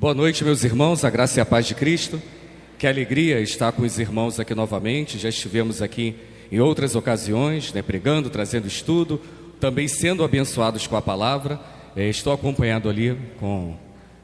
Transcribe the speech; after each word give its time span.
Boa 0.00 0.14
noite, 0.14 0.42
meus 0.42 0.64
irmãos, 0.64 1.04
a 1.04 1.10
graça 1.10 1.38
e 1.38 1.42
a 1.42 1.44
paz 1.44 1.66
de 1.66 1.74
Cristo. 1.74 2.22
Que 2.78 2.86
alegria 2.86 3.38
estar 3.38 3.70
com 3.70 3.82
os 3.82 3.98
irmãos 3.98 4.40
aqui 4.40 4.54
novamente. 4.54 5.18
Já 5.18 5.28
estivemos 5.28 5.82
aqui 5.82 6.16
em 6.50 6.58
outras 6.58 6.96
ocasiões, 6.96 7.70
né, 7.74 7.82
pregando, 7.82 8.30
trazendo 8.30 8.66
estudo, 8.66 9.20
também 9.60 9.86
sendo 9.88 10.24
abençoados 10.24 10.86
com 10.86 10.96
a 10.96 11.02
palavra. 11.02 11.60
É, 11.94 12.08
estou 12.08 12.32
acompanhado 12.32 12.88
ali 12.88 13.14
com 13.38 13.76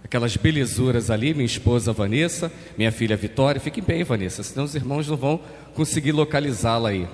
aquelas 0.03 0.35
belezuras 0.35 1.11
ali, 1.11 1.35
minha 1.35 1.45
esposa 1.45 1.93
Vanessa, 1.93 2.51
minha 2.79 2.91
filha 2.91 3.15
Vitória. 3.15 3.61
Fique 3.61 3.81
em 3.81 3.83
pé 3.83 3.97
aí, 3.97 4.03
Vanessa, 4.03 4.43
senão 4.43 4.65
os 4.65 4.75
irmãos 4.75 5.07
não 5.07 5.17
vão 5.19 5.39
conseguir 5.75 6.13
localizá-la 6.13 6.89
aí. 6.89 7.07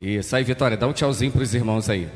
Isso 0.00 0.34
aí, 0.34 0.42
Vitória, 0.42 0.74
dá 0.74 0.88
um 0.88 0.94
tchauzinho 0.94 1.32
para 1.32 1.42
os 1.42 1.54
irmãos 1.54 1.90
aí. 1.90 2.08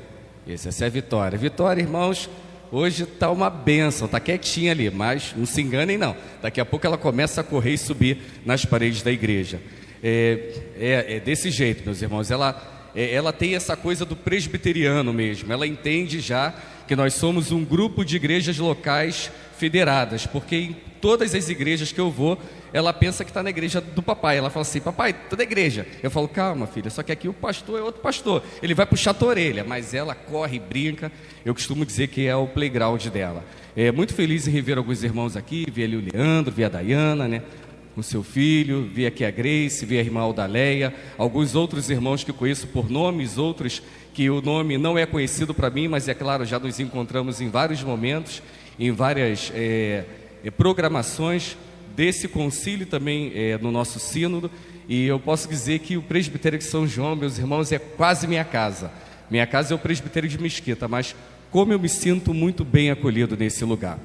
Isso, 0.47 0.67
essa 0.67 0.85
é 0.85 0.87
a 0.87 0.91
Vitória. 0.91 1.37
Vitória, 1.37 1.83
irmãos, 1.83 2.31
hoje 2.73 3.05
está 3.05 3.31
uma 3.31 3.51
benção, 3.51 4.07
está 4.07 4.19
quietinha 4.19 4.73
ali, 4.73 4.91
mas 4.91 5.35
não 5.37 5.45
se 5.47 5.61
enganem 5.61 5.99
não. 5.99 6.17
Daqui 6.41 6.61
a 6.61 6.65
pouco 6.65 6.87
ela 6.87 6.99
começa 6.99 7.43
a 7.43 7.45
correr 7.45 7.75
e 7.75 7.79
subir 7.79 8.19
nas 8.45 8.65
paredes 8.65 9.03
da 9.03 9.13
igreja. 9.13 9.61
É, 10.03 10.63
é, 10.77 11.17
é 11.17 11.21
desse 11.21 11.51
jeito, 11.51 11.85
meus 11.85 12.01
irmãos. 12.01 12.31
Ela, 12.31 12.91
é, 12.95 13.15
ela 13.15 13.33
tem 13.33 13.55
essa 13.55 13.77
coisa 13.77 14.05
do 14.05 14.17
presbiteriano 14.17 15.13
mesmo. 15.13 15.53
Ela 15.53 15.67
entende 15.67 16.19
já 16.19 16.55
que 16.89 16.97
nós 16.97 17.15
somos 17.15 17.53
um 17.53 17.65
grupo 17.65 18.05
de 18.05 18.17
igrejas 18.17 18.59
locais 18.59 19.31
federadas, 19.57 20.27
porque 20.27 20.75
todas 21.03 21.35
as 21.35 21.49
igrejas 21.51 21.91
que 21.91 22.01
eu 22.01 22.11
vou, 22.11 22.39
ela 22.73 22.93
pensa 22.93 23.25
que 23.25 23.31
está 23.31 23.43
na 23.43 23.51
igreja 23.51 23.81
do 23.81 24.01
papai. 24.01 24.39
Ela 24.39 24.49
fala 24.49 24.63
assim: 24.63 24.81
Papai, 24.81 25.15
na 25.37 25.43
igreja. 25.43 25.87
Eu 26.03 26.11
falo: 26.11 26.29
Calma, 26.29 26.67
filha, 26.67 26.89
só 26.89 27.03
que 27.03 27.13
aqui 27.13 27.29
o 27.29 27.35
pastor 27.35 27.81
é 27.81 27.83
outro 27.83 28.01
pastor. 28.01 28.43
Ele 28.63 28.73
vai 28.73 28.87
puxar 28.87 29.11
a 29.11 29.15
tua 29.15 29.29
orelha, 29.29 29.65
mas 29.65 29.93
ela 29.93 30.15
corre 30.15 30.59
brinca. 30.61 31.13
Eu 31.45 31.53
costumo 31.53 31.85
dizer 31.85 32.07
que 32.07 32.27
é 32.27 32.37
o 32.37 32.47
playground 32.47 33.05
dela. 33.09 33.45
É 33.77 33.91
muito 33.91 34.15
feliz 34.15 34.47
em 34.47 34.51
rever 34.53 34.79
alguns 34.79 35.03
irmãos 35.03 35.37
aqui. 35.37 35.67
Vi 35.71 35.83
ali 35.83 35.97
o 35.97 36.05
Leandro, 36.13 36.55
vi 36.55 36.65
a 36.65 36.69
Dayana, 36.69 37.27
né? 37.27 37.43
Com 37.95 38.03
seu 38.03 38.23
filho, 38.23 38.89
vi 38.91 39.05
aqui 39.05 39.23
a 39.23 39.31
Grace, 39.31 39.85
vi 39.85 39.99
a 39.99 40.01
irmã 40.01 40.21
Aldaleia, 40.21 40.95
alguns 41.19 41.55
outros 41.55 41.91
irmãos 41.91 42.25
que 42.25 42.33
conheço 42.33 42.67
por 42.69 42.89
nomes, 42.89 43.37
outros 43.37 43.83
que 44.15 44.31
o 44.31 44.41
nome 44.41 44.79
não 44.79 44.97
é 44.97 45.05
conhecido 45.05 45.53
para 45.53 45.69
mim, 45.69 45.89
mas 45.89 46.09
é 46.09 46.15
claro, 46.15 46.45
já 46.47 46.59
nos 46.59 46.81
encontramos 46.81 47.41
em 47.41 47.51
vários 47.51 47.83
momentos 47.83 48.43
em 48.79 48.91
várias 48.91 49.53
é, 49.55 50.05
é, 50.45 50.51
programações 50.51 51.57
desse 51.95 52.27
concílio 52.29 52.87
também 52.87 53.33
é, 53.35 53.59
no 53.59 53.71
nosso 53.71 53.99
sínodo. 53.99 54.51
E 54.89 55.07
eu 55.07 55.19
posso 55.19 55.49
dizer 55.49 55.79
que 55.81 55.97
o 55.97 56.03
presbitério 56.03 56.59
de 56.59 56.65
São 56.65 56.87
João, 56.87 57.15
meus 57.15 57.39
irmãos, 57.39 57.71
é 57.73 57.79
quase 57.79 58.27
minha 58.27 58.45
casa. 58.45 58.91
Minha 59.31 59.47
casa 59.47 59.73
é 59.73 59.77
o 59.77 59.79
presbitério 59.79 60.29
de 60.29 60.39
Mesquita, 60.39 60.89
mas 60.89 61.15
como 61.51 61.73
eu 61.73 61.79
me 61.79 61.89
sinto 61.89 62.35
muito 62.35 62.65
bem 62.65 62.91
acolhido 62.91 63.37
nesse 63.37 63.65
lugar. 63.65 63.99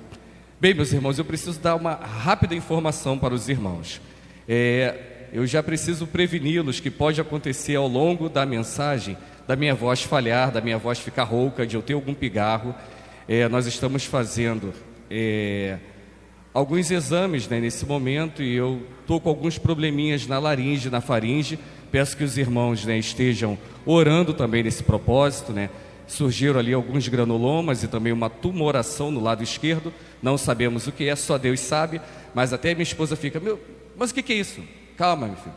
Bem, 0.60 0.74
meus 0.74 0.92
irmãos, 0.92 1.20
eu 1.20 1.26
preciso 1.26 1.60
dar 1.60 1.76
uma 1.76 1.94
rápida 1.94 2.56
informação 2.56 3.18
para 3.18 3.34
os 3.34 3.48
irmãos. 3.48 4.02
É, 4.48 5.28
eu 5.34 5.46
já 5.46 5.62
preciso 5.62 6.08
preveni-los 6.08 6.80
que 6.80 6.90
pode 6.90 7.20
acontecer 7.20 7.76
ao 7.76 7.88
longo 7.88 8.30
da 8.30 8.46
mensagem 8.46 9.18
da 9.48 9.56
minha 9.56 9.74
voz 9.74 10.04
falhar, 10.04 10.52
da 10.52 10.60
minha 10.60 10.78
voz 10.78 11.00
ficar 11.00 11.24
rouca, 11.24 11.66
de 11.66 11.76
eu 11.76 11.82
ter 11.82 11.94
algum 11.94 12.14
pigarro. 12.14 12.76
É, 13.28 13.48
nós 13.48 13.66
estamos 13.66 14.04
fazendo 14.04 14.74
é, 15.10 15.78
alguns 16.54 16.90
exames 16.92 17.48
né, 17.48 17.60
nesse 17.60 17.86
momento 17.86 18.42
e 18.42 18.56
eu 18.56 18.82
estou 19.02 19.20
com 19.20 19.30
alguns 19.30 19.58
probleminhas 19.58 20.28
na 20.28 20.40
laringe, 20.40 20.90
na 20.90 21.02
faringe. 21.02 21.60
Peço 21.92 22.18
que 22.18 22.24
os 22.24 22.38
irmãos 22.38 22.84
né, 22.86 22.98
estejam 22.98 23.58
orando 23.86 24.34
também 24.34 24.64
nesse 24.64 24.84
propósito. 24.84 25.54
Né? 25.54 25.70
Surgiram 26.08 26.60
ali 26.60 26.74
alguns 26.74 27.08
granulomas 27.08 27.84
e 27.84 27.88
também 27.88 28.12
uma 28.12 28.30
tumoração 28.30 29.12
no 29.12 29.20
lado 29.22 29.44
esquerdo. 29.44 29.94
Não 30.22 30.38
sabemos 30.38 30.88
o 30.88 30.92
que 30.92 31.08
é, 31.08 31.16
só 31.16 31.38
Deus 31.38 31.60
sabe. 31.60 32.02
Mas 32.34 32.54
até 32.54 32.74
minha 32.74 32.84
esposa 32.84 33.16
fica: 33.16 33.40
Meu, 33.40 33.60
mas 33.96 34.12
o 34.12 34.14
que, 34.14 34.34
é 34.34 34.36
isso? 34.36 34.62
Calma, 34.98 35.28
meu 35.28 35.38
filho. 35.38 35.56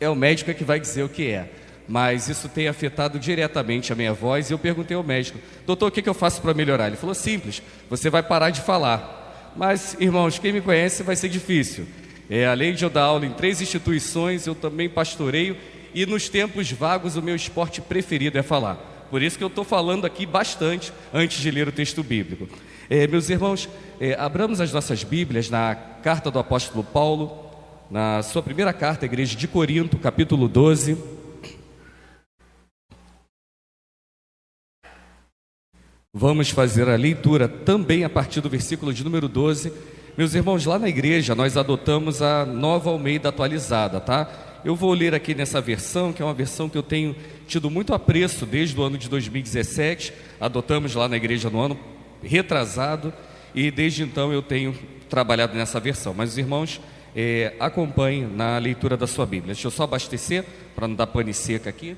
É 0.00 0.08
o 0.08 0.14
médico 0.14 0.52
que 0.52 0.64
vai 0.64 0.80
dizer 0.80 1.02
o 1.02 1.08
que 1.08 1.28
é 1.30 1.50
mas 1.86 2.28
isso 2.28 2.48
tem 2.48 2.66
afetado 2.66 3.18
diretamente 3.18 3.92
a 3.92 3.96
minha 3.96 4.12
voz. 4.12 4.48
E 4.48 4.52
eu 4.52 4.58
perguntei 4.58 4.96
ao 4.96 5.02
médico, 5.02 5.38
doutor, 5.66 5.88
o 5.88 5.90
que, 5.90 6.02
que 6.02 6.08
eu 6.08 6.14
faço 6.14 6.40
para 6.40 6.54
melhorar? 6.54 6.86
Ele 6.86 6.96
falou, 6.96 7.14
simples, 7.14 7.62
você 7.90 8.08
vai 8.08 8.22
parar 8.22 8.50
de 8.50 8.60
falar. 8.60 9.23
Mas, 9.56 9.96
irmãos, 10.00 10.38
quem 10.38 10.52
me 10.52 10.60
conhece 10.60 11.02
vai 11.02 11.14
ser 11.14 11.28
difícil. 11.28 11.86
É, 12.28 12.46
além 12.46 12.74
de 12.74 12.84
eu 12.84 12.90
dar 12.90 13.02
aula 13.02 13.24
em 13.24 13.32
três 13.32 13.60
instituições, 13.60 14.46
eu 14.46 14.54
também 14.54 14.88
pastoreio 14.88 15.56
e 15.94 16.04
nos 16.04 16.28
tempos 16.28 16.72
vagos 16.72 17.16
o 17.16 17.22
meu 17.22 17.36
esporte 17.36 17.80
preferido 17.80 18.36
é 18.36 18.42
falar. 18.42 19.06
Por 19.10 19.22
isso 19.22 19.38
que 19.38 19.44
eu 19.44 19.48
estou 19.48 19.62
falando 19.62 20.04
aqui 20.04 20.26
bastante 20.26 20.92
antes 21.12 21.40
de 21.40 21.50
ler 21.50 21.68
o 21.68 21.72
texto 21.72 22.02
bíblico. 22.02 22.48
É, 22.90 23.06
meus 23.06 23.30
irmãos, 23.30 23.68
é, 24.00 24.14
abramos 24.14 24.60
as 24.60 24.72
nossas 24.72 25.04
Bíblias 25.04 25.48
na 25.48 25.74
carta 25.74 26.30
do 26.30 26.38
apóstolo 26.38 26.82
Paulo, 26.82 27.44
na 27.90 28.22
sua 28.22 28.42
primeira 28.42 28.72
carta 28.72 29.04
à 29.04 29.06
igreja 29.06 29.36
de 29.36 29.46
Corinto, 29.46 29.98
capítulo 29.98 30.48
12. 30.48 30.98
Vamos 36.16 36.50
fazer 36.50 36.88
a 36.88 36.94
leitura 36.94 37.48
também 37.48 38.04
a 38.04 38.08
partir 38.08 38.40
do 38.40 38.48
versículo 38.48 38.94
de 38.94 39.02
número 39.02 39.26
12. 39.26 39.72
Meus 40.16 40.32
irmãos, 40.32 40.64
lá 40.64 40.78
na 40.78 40.88
igreja 40.88 41.34
nós 41.34 41.56
adotamos 41.56 42.22
a 42.22 42.46
nova 42.46 42.88
Almeida 42.88 43.30
atualizada, 43.30 43.98
tá? 43.98 44.60
Eu 44.64 44.76
vou 44.76 44.92
ler 44.92 45.12
aqui 45.12 45.34
nessa 45.34 45.60
versão, 45.60 46.12
que 46.12 46.22
é 46.22 46.24
uma 46.24 46.32
versão 46.32 46.68
que 46.68 46.78
eu 46.78 46.84
tenho 46.84 47.16
tido 47.48 47.68
muito 47.68 47.92
apreço 47.92 48.46
desde 48.46 48.78
o 48.78 48.84
ano 48.84 48.96
de 48.96 49.08
2017. 49.08 50.12
Adotamos 50.40 50.94
lá 50.94 51.08
na 51.08 51.16
igreja 51.16 51.50
no 51.50 51.60
ano 51.60 51.76
retrasado 52.22 53.12
e 53.52 53.72
desde 53.72 54.04
então 54.04 54.32
eu 54.32 54.40
tenho 54.40 54.72
trabalhado 55.10 55.56
nessa 55.56 55.80
versão. 55.80 56.14
Mas 56.14 56.30
os 56.30 56.38
irmãos, 56.38 56.80
é, 57.16 57.54
acompanhem 57.58 58.22
na 58.24 58.56
leitura 58.58 58.96
da 58.96 59.08
sua 59.08 59.26
Bíblia. 59.26 59.52
Deixa 59.52 59.66
eu 59.66 59.72
só 59.72 59.82
abastecer 59.82 60.44
para 60.76 60.86
não 60.86 60.94
dar 60.94 61.08
pane 61.08 61.34
seca 61.34 61.68
aqui. 61.70 61.96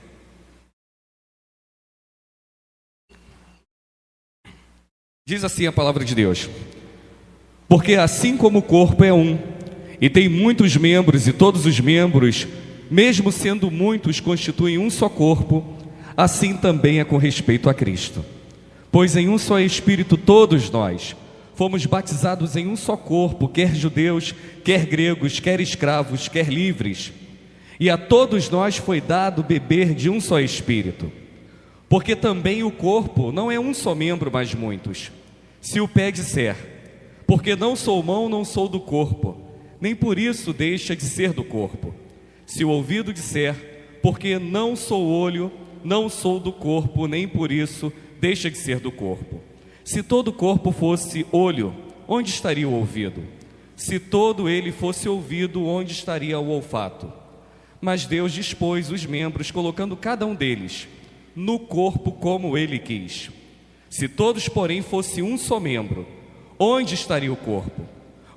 Diz 5.28 5.42
assim 5.42 5.66
a 5.66 5.72
palavra 5.72 6.04
de 6.04 6.14
Deus: 6.14 6.48
Porque 7.68 7.94
assim 7.94 8.36
como 8.36 8.60
o 8.60 8.62
corpo 8.62 9.02
é 9.02 9.12
um, 9.12 9.36
e 10.00 10.08
tem 10.08 10.28
muitos 10.28 10.76
membros, 10.76 11.26
e 11.26 11.32
todos 11.32 11.66
os 11.66 11.80
membros, 11.80 12.46
mesmo 12.88 13.32
sendo 13.32 13.68
muitos, 13.68 14.20
constituem 14.20 14.78
um 14.78 14.88
só 14.88 15.08
corpo, 15.08 15.66
assim 16.16 16.56
também 16.56 17.00
é 17.00 17.04
com 17.04 17.16
respeito 17.16 17.68
a 17.68 17.74
Cristo. 17.74 18.24
Pois 18.88 19.16
em 19.16 19.28
um 19.28 19.36
só 19.36 19.58
Espírito 19.58 20.16
todos 20.16 20.70
nós 20.70 21.16
fomos 21.56 21.84
batizados 21.86 22.54
em 22.54 22.68
um 22.68 22.76
só 22.76 22.96
corpo, 22.96 23.48
quer 23.48 23.74
judeus, 23.74 24.32
quer 24.62 24.86
gregos, 24.86 25.40
quer 25.40 25.60
escravos, 25.60 26.28
quer 26.28 26.46
livres, 26.46 27.12
e 27.80 27.90
a 27.90 27.98
todos 27.98 28.48
nós 28.48 28.76
foi 28.76 29.00
dado 29.00 29.42
beber 29.42 29.92
de 29.92 30.08
um 30.08 30.20
só 30.20 30.38
Espírito. 30.38 31.10
Porque 31.88 32.16
também 32.16 32.62
o 32.64 32.70
corpo 32.70 33.30
não 33.30 33.50
é 33.50 33.58
um 33.60 33.72
só 33.72 33.94
membro, 33.94 34.30
mas 34.32 34.54
muitos. 34.54 35.12
Se 35.60 35.80
o 35.80 35.86
pé 35.86 36.10
disser, 36.10 36.56
porque 37.26 37.54
não 37.54 37.76
sou 37.76 38.02
mão, 38.02 38.28
não 38.28 38.44
sou 38.44 38.68
do 38.68 38.80
corpo, 38.80 39.40
nem 39.80 39.94
por 39.94 40.18
isso 40.18 40.52
deixa 40.52 40.96
de 40.96 41.04
ser 41.04 41.32
do 41.32 41.44
corpo. 41.44 41.94
Se 42.44 42.64
o 42.64 42.70
ouvido 42.70 43.12
disser, 43.12 43.98
porque 44.02 44.38
não 44.38 44.74
sou 44.74 45.06
olho, 45.06 45.50
não 45.84 46.08
sou 46.08 46.40
do 46.40 46.52
corpo, 46.52 47.06
nem 47.06 47.26
por 47.28 47.52
isso 47.52 47.92
deixa 48.20 48.50
de 48.50 48.58
ser 48.58 48.80
do 48.80 48.90
corpo. 48.90 49.40
Se 49.84 50.02
todo 50.02 50.28
o 50.28 50.32
corpo 50.32 50.72
fosse 50.72 51.24
olho, 51.30 51.74
onde 52.08 52.30
estaria 52.30 52.68
o 52.68 52.74
ouvido? 52.74 53.22
Se 53.76 54.00
todo 54.00 54.48
ele 54.48 54.72
fosse 54.72 55.08
ouvido, 55.08 55.64
onde 55.64 55.92
estaria 55.92 56.38
o 56.38 56.48
olfato? 56.48 57.12
Mas 57.80 58.06
Deus 58.06 58.32
dispôs 58.32 58.90
os 58.90 59.06
membros, 59.06 59.50
colocando 59.50 59.96
cada 59.96 60.26
um 60.26 60.34
deles 60.34 60.88
no 61.36 61.58
corpo 61.58 62.10
como 62.10 62.56
ele 62.56 62.78
quis. 62.78 63.30
Se 63.90 64.08
todos, 64.08 64.48
porém, 64.48 64.80
fossem 64.80 65.22
um 65.22 65.36
só 65.36 65.60
membro, 65.60 66.08
onde 66.58 66.94
estaria 66.94 67.32
o 67.32 67.36
corpo? 67.36 67.82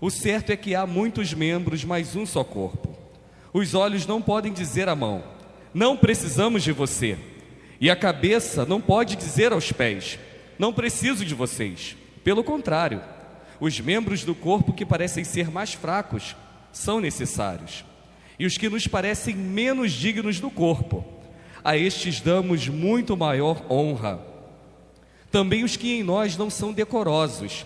O 0.02 0.10
certo 0.10 0.52
é 0.52 0.58
que 0.58 0.76
há 0.76 0.86
muitos 0.86 1.34
membros, 1.34 1.84
mas 1.86 2.16
um 2.16 2.26
só 2.26 2.44
corpo. 2.44 2.96
Os 3.54 3.74
olhos 3.74 4.06
não 4.06 4.22
podem 4.22 4.52
dizer 4.52 4.90
à 4.90 4.96
mão: 4.96 5.24
Não 5.74 5.98
precisamos 5.98 6.62
de 6.64 6.72
você. 6.72 7.18
E 7.82 7.90
a 7.90 7.96
cabeça 7.96 8.66
não 8.66 8.82
pode 8.82 9.16
dizer 9.16 9.54
aos 9.54 9.72
pés: 9.72 10.20
Não 10.58 10.74
preciso 10.74 11.26
de 11.26 11.34
vocês. 11.34 11.96
Pelo 12.24 12.44
contrário, 12.44 13.02
os 13.60 13.80
membros 13.80 14.24
do 14.24 14.36
corpo 14.36 14.74
que 14.74 14.86
parecem 14.86 15.24
ser 15.24 15.50
mais 15.50 15.74
fracos 15.74 16.36
são 16.72 17.00
necessários. 17.00 17.84
E 18.38 18.46
os 18.46 18.58
que 18.58 18.70
nos 18.70 18.88
parecem 18.88 19.36
menos 19.36 19.92
dignos 19.92 20.40
do 20.40 20.50
corpo, 20.50 21.19
a 21.64 21.78
estes 21.78 22.22
damos 22.22 22.68
muito 22.68 23.16
maior 23.18 23.64
honra. 23.70 24.20
Também 25.32 25.64
os 25.64 25.76
que 25.76 25.94
em 25.94 26.04
nós 26.04 26.36
não 26.38 26.50
são 26.50 26.74
decorosos, 26.74 27.66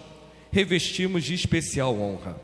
revestimos 0.51 1.23
de 1.23 1.33
especial 1.33 1.97
honra. 1.97 2.35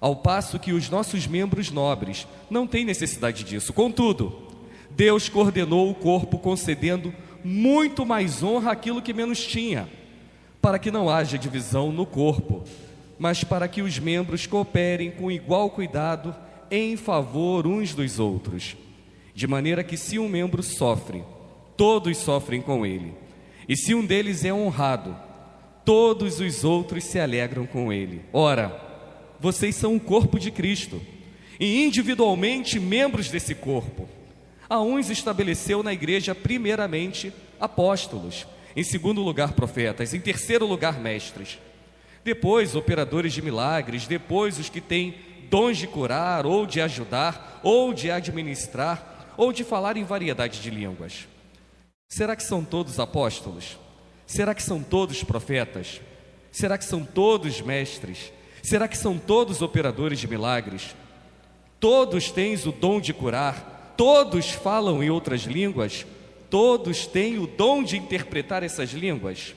Ao 0.00 0.16
passo 0.16 0.58
que 0.58 0.72
os 0.72 0.88
nossos 0.88 1.26
membros 1.26 1.70
nobres 1.70 2.26
não 2.50 2.66
têm 2.66 2.84
necessidade 2.84 3.42
disso. 3.42 3.72
Contudo, 3.72 4.48
Deus 4.90 5.28
coordenou 5.28 5.90
o 5.90 5.94
corpo 5.94 6.38
concedendo 6.38 7.12
muito 7.42 8.06
mais 8.06 8.42
honra 8.42 8.72
àquilo 8.72 9.02
que 9.02 9.12
menos 9.12 9.44
tinha, 9.44 9.88
para 10.62 10.78
que 10.78 10.90
não 10.90 11.10
haja 11.10 11.36
divisão 11.36 11.92
no 11.92 12.06
corpo, 12.06 12.64
mas 13.18 13.44
para 13.44 13.68
que 13.68 13.82
os 13.82 13.98
membros 13.98 14.46
cooperem 14.46 15.10
com 15.10 15.30
igual 15.30 15.70
cuidado 15.70 16.34
em 16.70 16.96
favor 16.96 17.66
uns 17.66 17.94
dos 17.94 18.18
outros, 18.18 18.76
de 19.34 19.46
maneira 19.46 19.82
que 19.82 19.96
se 19.96 20.18
um 20.18 20.28
membro 20.28 20.62
sofre, 20.62 21.24
todos 21.76 22.16
sofrem 22.18 22.62
com 22.62 22.86
ele, 22.86 23.12
e 23.68 23.76
se 23.76 23.94
um 23.94 24.06
deles 24.06 24.44
é 24.44 24.52
honrado, 24.52 25.16
todos 25.84 26.40
os 26.40 26.64
outros 26.64 27.04
se 27.04 27.18
alegram 27.18 27.66
com 27.66 27.92
ele. 27.92 28.22
Ora, 28.32 28.80
vocês 29.40 29.74
são 29.74 29.96
o 29.96 30.00
corpo 30.00 30.38
de 30.38 30.50
Cristo 30.50 31.00
e 31.58 31.84
individualmente 31.84 32.78
membros 32.78 33.28
desse 33.28 33.54
corpo. 33.54 34.08
A 34.68 34.80
uns 34.80 35.10
estabeleceu 35.10 35.82
na 35.82 35.92
igreja, 35.92 36.34
primeiramente, 36.34 37.32
apóstolos, 37.60 38.46
em 38.76 38.82
segundo 38.82 39.22
lugar, 39.22 39.52
profetas, 39.52 40.14
em 40.14 40.20
terceiro 40.20 40.66
lugar, 40.66 40.98
mestres. 40.98 41.58
Depois, 42.24 42.74
operadores 42.74 43.32
de 43.32 43.42
milagres, 43.42 44.06
depois, 44.06 44.58
os 44.58 44.68
que 44.70 44.80
têm 44.80 45.14
dons 45.50 45.76
de 45.76 45.86
curar, 45.86 46.46
ou 46.46 46.66
de 46.66 46.80
ajudar, 46.80 47.60
ou 47.62 47.92
de 47.92 48.10
administrar, 48.10 49.13
ou 49.36 49.52
de 49.52 49.64
falar 49.64 49.96
em 49.96 50.04
variedade 50.04 50.60
de 50.60 50.70
línguas. 50.70 51.26
Será 52.08 52.36
que 52.36 52.42
são 52.42 52.64
todos 52.64 52.98
apóstolos? 52.98 53.78
Será 54.26 54.54
que 54.54 54.62
são 54.62 54.82
todos 54.82 55.22
profetas? 55.24 56.00
Será 56.50 56.78
que 56.78 56.84
são 56.84 57.04
todos 57.04 57.60
mestres? 57.60 58.32
Será 58.62 58.86
que 58.88 58.96
são 58.96 59.18
todos 59.18 59.60
operadores 59.60 60.18
de 60.18 60.28
milagres? 60.28 60.94
Todos 61.80 62.30
têm 62.30 62.54
o 62.54 62.72
dom 62.72 63.00
de 63.00 63.12
curar? 63.12 63.94
Todos 63.96 64.50
falam 64.50 65.02
em 65.02 65.10
outras 65.10 65.42
línguas? 65.42 66.06
Todos 66.48 67.06
têm 67.06 67.38
o 67.38 67.46
dom 67.46 67.82
de 67.82 67.96
interpretar 67.96 68.62
essas 68.62 68.90
línguas? 68.90 69.54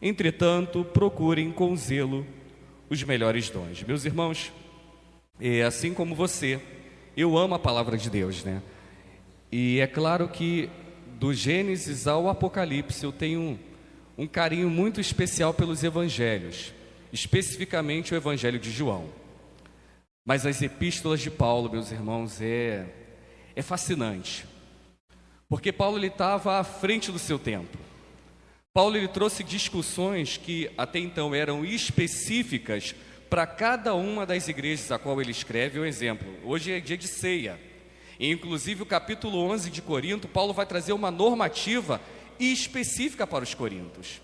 Entretanto, 0.00 0.84
procurem 0.84 1.52
com 1.52 1.76
zelo 1.76 2.26
os 2.88 3.02
melhores 3.02 3.50
dons. 3.50 3.82
Meus 3.82 4.04
irmãos, 4.04 4.52
é 5.40 5.62
assim 5.62 5.92
como 5.92 6.14
você, 6.14 6.60
eu 7.16 7.36
amo 7.36 7.54
a 7.54 7.58
palavra 7.58 7.96
de 7.96 8.08
Deus, 8.08 8.44
né? 8.44 8.62
E 9.50 9.80
é 9.80 9.86
claro 9.86 10.28
que 10.28 10.68
do 11.18 11.32
Gênesis 11.32 12.06
ao 12.06 12.28
Apocalipse 12.28 13.04
eu 13.04 13.12
tenho 13.12 13.40
um, 13.40 13.58
um 14.18 14.26
carinho 14.26 14.68
muito 14.68 15.00
especial 15.00 15.54
pelos 15.54 15.82
evangelhos, 15.82 16.72
especificamente 17.12 18.12
o 18.12 18.16
evangelho 18.16 18.58
de 18.58 18.70
João. 18.70 19.08
Mas 20.24 20.44
as 20.44 20.60
epístolas 20.60 21.20
de 21.20 21.30
Paulo, 21.30 21.70
meus 21.70 21.92
irmãos, 21.92 22.40
é, 22.40 22.84
é 23.54 23.62
fascinante. 23.62 24.44
Porque 25.48 25.70
Paulo 25.70 26.04
estava 26.04 26.58
à 26.58 26.64
frente 26.64 27.12
do 27.12 27.18
seu 27.18 27.38
tempo. 27.38 27.78
Paulo 28.74 28.96
ele 28.96 29.08
trouxe 29.08 29.44
discussões 29.44 30.36
que 30.36 30.70
até 30.76 30.98
então 30.98 31.34
eram 31.34 31.64
específicas 31.64 32.94
para 33.30 33.46
cada 33.46 33.94
uma 33.94 34.26
das 34.26 34.48
igrejas 34.48 34.90
a 34.92 34.98
qual 34.98 35.20
ele 35.20 35.30
escreve. 35.30 35.80
Um 35.80 35.84
exemplo, 35.86 36.28
hoje 36.44 36.72
é 36.72 36.80
dia 36.80 36.96
de 36.98 37.08
ceia. 37.08 37.58
E, 38.18 38.30
inclusive 38.30 38.82
o 38.82 38.86
capítulo 38.86 39.38
11 39.38 39.70
de 39.70 39.82
Corinto, 39.82 40.28
Paulo 40.28 40.52
vai 40.52 40.66
trazer 40.66 40.92
uma 40.92 41.10
normativa 41.10 42.00
específica 42.38 43.26
para 43.26 43.44
os 43.44 43.54
coríntios. 43.54 44.20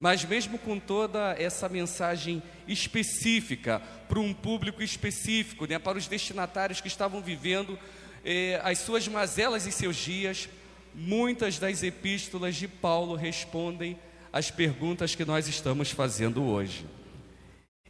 Mas 0.00 0.24
mesmo 0.24 0.58
com 0.58 0.78
toda 0.78 1.36
essa 1.38 1.68
mensagem 1.68 2.42
específica 2.66 3.82
para 4.08 4.18
um 4.18 4.32
público 4.32 4.82
específico, 4.82 5.66
né, 5.66 5.78
para 5.78 5.98
os 5.98 6.08
destinatários 6.08 6.80
que 6.80 6.88
estavam 6.88 7.20
vivendo 7.20 7.78
eh, 8.24 8.58
as 8.64 8.78
suas 8.78 9.06
mazelas 9.06 9.66
em 9.66 9.70
seus 9.70 9.96
dias, 9.96 10.48
muitas 10.94 11.58
das 11.58 11.82
epístolas 11.82 12.56
de 12.56 12.66
Paulo 12.66 13.14
respondem 13.14 13.98
às 14.32 14.50
perguntas 14.50 15.14
que 15.14 15.24
nós 15.24 15.46
estamos 15.48 15.90
fazendo 15.90 16.44
hoje. 16.44 16.86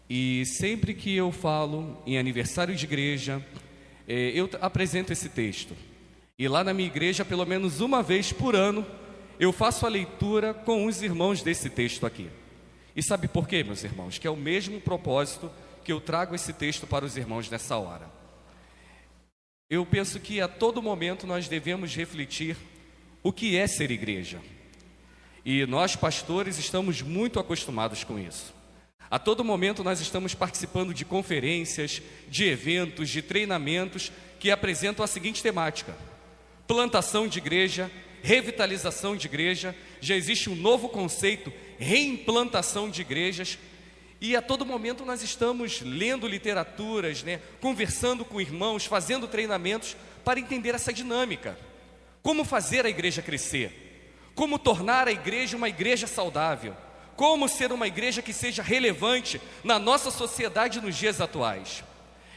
E 0.09 0.45
sempre 0.47 0.95
que 0.95 1.15
eu 1.15 1.31
falo 1.31 2.03
em 2.05 2.19
aniversário 2.19 2.75
de 2.75 2.85
igreja, 2.85 3.45
eu 4.13 4.49
apresento 4.61 5.13
esse 5.13 5.29
texto. 5.29 5.77
E 6.39 6.49
lá 6.49 6.65
na 6.65 6.73
minha 6.73 6.89
igreja, 6.89 7.25
pelo 7.25 7.45
menos 7.45 7.81
uma 7.81 8.03
vez 8.03 8.33
por 8.33 8.57
ano, 8.57 8.87
eu 9.39 9.53
faço 9.53 9.87
a 9.87 9.89
leitura 9.89 10.53
com 10.53 10.87
os 10.87 11.03
irmãos 11.03 11.43
desse 11.43 11.71
texto 11.71 12.07
aqui. 12.07 12.31
E 12.95 13.03
sabe 13.03 13.29
por 13.29 13.47
quê, 13.47 13.63
meus 13.63 13.85
irmãos? 13.85 14.19
Que 14.19 14.27
é 14.27 14.31
o 14.31 14.37
mesmo 14.37 14.81
propósito 14.81 15.51
que 15.85 15.93
eu 15.93 16.01
trago 16.01 16.35
esse 16.35 16.53
texto 16.53 16.87
para 16.87 17.05
os 17.05 17.17
irmãos 17.17 17.49
nessa 17.49 17.77
hora. 17.77 18.11
Eu 19.69 19.87
penso 19.87 20.19
que 20.19 20.41
a 20.41 20.49
todo 20.49 20.83
momento 20.83 21.27
nós 21.27 21.47
devemos 21.47 21.95
refletir 21.95 22.57
o 23.23 23.33
que 23.33 23.57
é 23.57 23.67
ser 23.67 23.91
igreja. 23.91 24.41
E 25.45 25.65
nós, 25.67 25.95
pastores, 25.97 26.59
estamos 26.59 27.01
muito 27.01 27.39
acostumados 27.39 28.05
com 28.05 28.19
isso. 28.19 28.53
A 29.11 29.19
todo 29.19 29.43
momento 29.43 29.83
nós 29.83 30.01
estamos 30.01 30.35
participando 30.35 30.95
de 30.95 31.05
conferências, 31.05 32.01
de 32.29 32.45
eventos, 32.45 33.11
de 33.11 33.21
treinamentos 33.21 34.13
que 34.39 34.53
apresentam 34.53 35.05
a 35.05 35.09
seguinte 35.09 35.43
temática: 35.43 35.97
plantação 36.65 37.27
de 37.27 37.39
igreja, 37.39 37.91
revitalização 38.23 39.17
de 39.17 39.27
igreja. 39.27 39.75
Já 40.01 40.15
existe 40.15 40.49
um 40.49 40.55
novo 40.55 40.89
conceito, 40.89 41.53
reimplantação 41.77 42.89
de 42.89 43.01
igrejas. 43.01 43.59
E 44.21 44.37
a 44.37 44.43
todo 44.43 44.67
momento 44.67 45.05
nós 45.05 45.23
estamos 45.23 45.81
lendo 45.81 46.29
literaturas, 46.29 47.25
né, 47.25 47.41
conversando 47.61 48.25
com 48.25 48.41
irmãos, 48.41 48.85
fazendo 48.85 49.27
treinamentos 49.27 49.97
para 50.23 50.39
entender 50.39 50.75
essa 50.75 50.93
dinâmica. 50.93 51.59
Como 52.23 52.45
fazer 52.45 52.85
a 52.87 52.91
igreja 52.91 53.23
crescer? 53.23 54.13
Como 54.37 54.59
tornar 54.59 55.09
a 55.09 55.13
igreja 55.13 55.57
uma 55.57 55.71
igreja 55.71 56.07
saudável? 56.07 56.77
Como 57.21 57.47
ser 57.49 57.71
uma 57.71 57.87
igreja 57.87 58.23
que 58.23 58.33
seja 58.33 58.63
relevante 58.63 59.39
na 59.63 59.79
nossa 59.79 60.11
sociedade 60.11 60.81
nos 60.81 60.97
dias 60.97 61.21
atuais? 61.21 61.85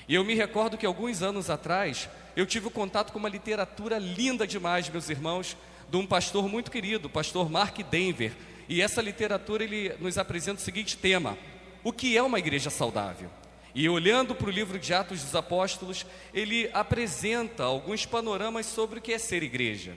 E 0.10 0.16
eu 0.16 0.26
me 0.26 0.34
recordo 0.36 0.78
que 0.78 0.86
alguns 0.86 1.22
anos 1.22 1.50
atrás 1.50 2.10
eu 2.36 2.46
tive 2.46 2.70
contato 2.70 3.14
com 3.14 3.18
uma 3.18 3.30
literatura 3.30 3.98
linda 3.98 4.46
demais, 4.46 4.90
meus 4.90 5.10
irmãos, 5.10 5.56
de 5.90 5.96
um 5.96 6.06
pastor 6.06 6.50
muito 6.50 6.70
querido, 6.70 7.08
o 7.08 7.10
pastor 7.10 7.50
Mark 7.50 7.78
Denver. 7.90 8.34
E 8.68 8.82
essa 8.82 9.02
literatura 9.02 9.64
ele 9.64 9.96
nos 10.02 10.18
apresenta 10.18 10.60
o 10.60 10.66
seguinte 10.66 10.98
tema: 10.98 11.38
o 11.82 11.94
que 11.94 12.18
é 12.18 12.22
uma 12.22 12.40
igreja 12.40 12.70
saudável? 12.70 13.30
E 13.74 13.88
olhando 13.88 14.36
para 14.36 14.50
o 14.50 14.52
livro 14.52 14.78
de 14.78 14.94
Atos 14.94 15.24
dos 15.24 15.34
Apóstolos, 15.34 16.06
ele 16.34 16.70
apresenta 16.74 17.64
alguns 17.64 18.06
panoramas 18.06 18.66
sobre 18.66 19.00
o 19.00 19.02
que 19.02 19.14
é 19.14 19.18
ser 19.18 19.44
igreja. 19.44 19.96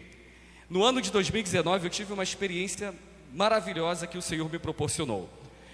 No 0.70 0.84
ano 0.84 1.00
de 1.00 1.10
2019, 1.10 1.86
eu 1.86 1.90
tive 1.90 2.12
uma 2.12 2.22
experiência 2.22 2.94
maravilhosa 3.36 4.06
que 4.06 4.16
o 4.16 4.22
Senhor 4.22 4.50
me 4.50 4.58
proporcionou. 4.58 5.28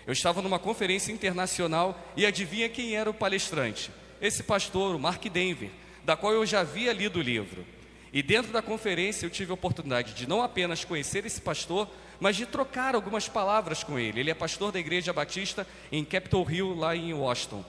Eu 0.05 0.13
estava 0.13 0.43
numa 0.43 0.59
conferência 0.59 1.13
internacional 1.13 1.97
e 2.17 2.27
adivinha 2.27 2.69
quem 2.69 2.97
era 2.97 3.09
o 3.09 3.15
palestrante? 3.15 3.91
Esse 4.21 4.43
pastor, 4.43 4.97
o 4.97 4.99
Mark 4.99 5.25
Denver, 5.27 5.71
da 6.05 6.17
qual 6.17 6.33
eu 6.33 6.45
já 6.45 6.61
havia 6.61 6.93
lido 6.93 7.21
o 7.21 7.23
livro. 7.23 7.65
E 8.13 8.21
dentro 8.21 8.53
da 8.53 8.61
conferência 8.61 9.25
eu 9.25 9.31
tive 9.31 9.53
a 9.53 9.55
oportunidade 9.55 10.13
de 10.13 10.29
não 10.29 10.43
apenas 10.43 10.85
conhecer 10.85 11.25
esse 11.25 11.41
pastor, 11.41 11.89
mas 12.19 12.35
de 12.35 12.47
trocar 12.47 12.97
algumas 12.97 13.29
palavras 13.29 13.85
com 13.85 13.97
ele. 13.97 14.19
Ele 14.19 14.31
é 14.31 14.35
pastor 14.35 14.73
da 14.73 14.81
Igreja 14.81 15.13
Batista 15.13 15.65
em 15.93 16.05
Capitol 16.05 16.51
Hill, 16.51 16.75
lá 16.75 16.97
em 16.97 17.15
Washington. 17.15 17.65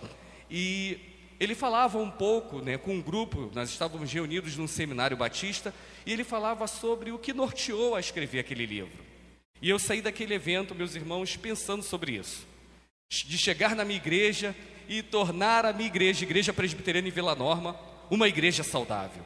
E 0.49 0.99
ele 1.39 1.53
falava 1.53 1.99
um 1.99 2.09
pouco 2.09 2.59
né, 2.59 2.79
com 2.79 2.95
um 2.95 3.01
grupo, 3.01 3.51
nós 3.53 3.69
estávamos 3.69 4.11
reunidos 4.11 4.57
num 4.57 4.67
seminário 4.67 5.15
batista, 5.15 5.71
e 6.03 6.11
ele 6.11 6.23
falava 6.23 6.65
sobre 6.65 7.11
o 7.11 7.19
que 7.19 7.31
norteou 7.31 7.95
a 7.95 7.99
escrever 7.99 8.39
aquele 8.39 8.65
livro. 8.65 9.12
E 9.63 9.69
eu 9.69 9.79
saí 9.79 10.01
daquele 10.01 10.33
evento, 10.33 10.75
meus 10.75 10.93
irmãos, 10.93 11.37
pensando 11.37 11.81
sobre 11.81 12.17
isso. 12.17 12.45
De 13.09 13.37
chegar 13.37 13.77
na 13.77 13.85
minha 13.85 13.95
igreja 13.95 14.53
e 14.89 15.01
tornar 15.01 15.65
a 15.65 15.71
minha 15.71 15.87
igreja, 15.87 16.25
Igreja 16.25 16.51
Presbiteriana 16.51 17.07
em 17.07 17.11
Vila 17.11 17.33
Norma, 17.33 17.79
uma 18.11 18.27
igreja 18.27 18.61
saudável. 18.61 19.23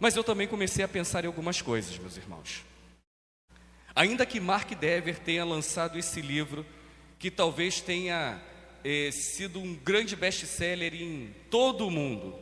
Mas 0.00 0.16
eu 0.16 0.24
também 0.24 0.48
comecei 0.48 0.82
a 0.82 0.88
pensar 0.88 1.24
em 1.24 1.26
algumas 1.26 1.60
coisas, 1.60 1.98
meus 1.98 2.16
irmãos. 2.16 2.64
Ainda 3.94 4.24
que 4.24 4.40
Mark 4.40 4.70
Dever 4.70 5.18
tenha 5.18 5.44
lançado 5.44 5.98
esse 5.98 6.22
livro, 6.22 6.64
que 7.18 7.30
talvez 7.30 7.78
tenha 7.78 8.40
é, 8.82 9.10
sido 9.10 9.60
um 9.60 9.74
grande 9.74 10.16
best-seller 10.16 10.94
em 10.94 11.34
todo 11.50 11.86
o 11.86 11.90
mundo. 11.90 12.34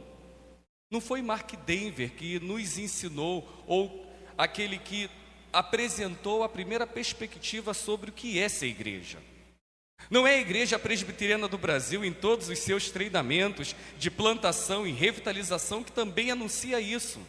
Não 0.89 1.01
foi 1.01 1.21
Mark 1.21 1.51
Denver 1.67 2.13
que 2.13 2.39
nos 2.39 2.79
ensinou 2.79 3.65
ou 3.67 4.07
aquele 4.39 4.79
que 4.79 5.11
apresentou 5.55 6.43
a 6.43 6.49
primeira 6.49 6.87
perspectiva 6.87 7.73
sobre 7.73 8.11
o 8.11 8.13
que 8.13 8.39
é 8.39 8.49
ser 8.49 8.67
igreja. 8.67 9.19
Não 10.11 10.27
é 10.27 10.35
a 10.35 10.41
Igreja 10.41 10.79
Presbiteriana 10.79 11.49
do 11.49 11.57
Brasil, 11.57 12.05
em 12.05 12.13
todos 12.13 12.49
os 12.49 12.59
seus 12.59 12.91
treinamentos 12.91 13.75
de 13.97 14.11
plantação 14.11 14.87
e 14.87 14.93
revitalização, 14.93 15.83
que 15.83 15.93
também 15.93 16.31
anuncia 16.31 16.81
isso. 16.81 17.21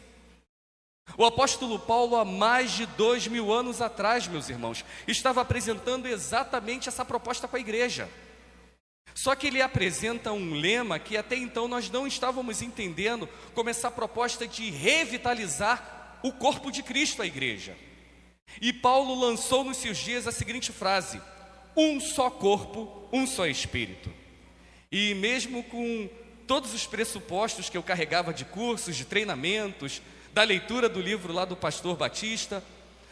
O 1.16 1.24
apóstolo 1.24 1.78
Paulo, 1.78 2.16
há 2.16 2.24
mais 2.24 2.72
de 2.72 2.84
dois 2.84 3.28
mil 3.28 3.52
anos 3.52 3.80
atrás, 3.80 4.26
meus 4.26 4.48
irmãos, 4.48 4.84
estava 5.06 5.40
apresentando 5.40 6.06
exatamente 6.06 6.88
essa 6.88 7.04
proposta 7.04 7.46
com 7.46 7.56
a 7.56 7.60
igreja. 7.60 8.10
Só 9.14 9.34
que 9.34 9.46
ele 9.46 9.62
apresenta 9.62 10.32
um 10.32 10.54
lema 10.54 10.98
que 10.98 11.16
até 11.16 11.36
então 11.36 11.68
nós 11.68 11.88
não 11.88 12.06
estávamos 12.06 12.60
entendendo 12.60 13.26
como 13.54 13.70
essa 13.70 13.90
proposta 13.90 14.46
de 14.46 14.68
revitalizar 14.68 16.18
o 16.22 16.32
corpo 16.32 16.70
de 16.70 16.82
Cristo, 16.82 17.22
a 17.22 17.26
igreja. 17.26 17.76
E 18.60 18.72
Paulo 18.72 19.14
lançou 19.14 19.64
nos 19.64 19.76
seus 19.76 19.98
dias 19.98 20.26
a 20.26 20.32
seguinte 20.32 20.72
frase: 20.72 21.20
um 21.76 22.00
só 22.00 22.30
corpo, 22.30 23.08
um 23.12 23.26
só 23.26 23.46
espírito. 23.46 24.10
E 24.90 25.14
mesmo 25.14 25.62
com 25.64 26.08
todos 26.46 26.72
os 26.72 26.86
pressupostos 26.86 27.68
que 27.68 27.76
eu 27.76 27.82
carregava 27.82 28.32
de 28.32 28.44
cursos, 28.44 28.96
de 28.96 29.04
treinamentos, 29.04 30.00
da 30.32 30.42
leitura 30.42 30.88
do 30.88 31.00
livro 31.00 31.32
lá 31.32 31.44
do 31.44 31.56
pastor 31.56 31.96
Batista, 31.96 32.62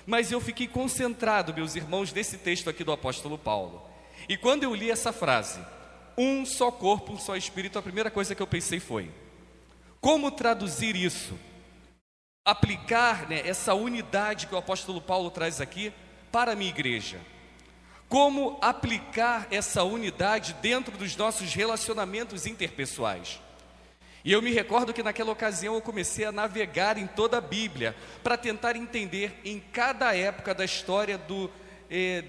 mas 0.07 0.31
eu 0.31 0.41
fiquei 0.41 0.69
concentrado, 0.69 1.55
meus 1.55 1.75
irmãos, 1.75 2.13
nesse 2.13 2.39
texto 2.39 2.71
aqui 2.71 2.85
do 2.85 2.93
apóstolo 2.93 3.39
Paulo. 3.39 3.83
E 4.29 4.37
quando 4.37 4.63
eu 4.63 4.75
li 4.75 4.91
essa 4.91 5.13
frase, 5.13 5.61
um 6.17 6.47
só 6.47 6.71
corpo, 6.71 7.13
um 7.13 7.19
só 7.19 7.37
espírito, 7.37 7.79
a 7.79 7.83
primeira 7.83 8.11
coisa 8.11 8.35
que 8.35 8.43
eu 8.43 8.47
pensei 8.47 8.79
foi: 8.79 9.11
como 10.01 10.31
traduzir 10.31 10.97
isso? 10.97 11.35
Aplicar 12.45 13.29
né, 13.29 13.41
essa 13.47 13.73
unidade 13.73 14.47
que 14.47 14.55
o 14.55 14.59
apóstolo 14.59 15.01
Paulo 15.01 15.31
traz 15.31 15.61
aqui 15.61 15.93
para 16.31 16.53
a 16.53 16.55
minha 16.55 16.71
igreja. 16.71 17.19
Como 18.09 18.59
aplicar 18.61 19.49
essa 19.51 19.83
unidade 19.83 20.55
dentro 20.61 20.97
dos 20.97 21.17
nossos 21.17 21.55
relacionamentos 21.55 22.47
interpessoais? 22.47 23.41
E 24.25 24.33
eu 24.33 24.43
me 24.43 24.53
recordo 24.53 24.93
que 24.93 25.03
naquela 25.03 25.33
ocasião 25.33 25.75
eu 25.75 25.81
comecei 25.81 26.25
a 26.25 26.33
navegar 26.33 26.97
em 26.97 27.07
toda 27.07 27.39
a 27.39 27.41
Bíblia 27.41 27.97
para 28.23 28.37
tentar 28.37 28.77
entender 28.77 29.41
em 29.45 29.59
cada 29.59 30.15
época 30.15 30.55
da 30.55 30.65
história 30.65 31.19
do, 31.19 31.51
eh, 31.91 32.25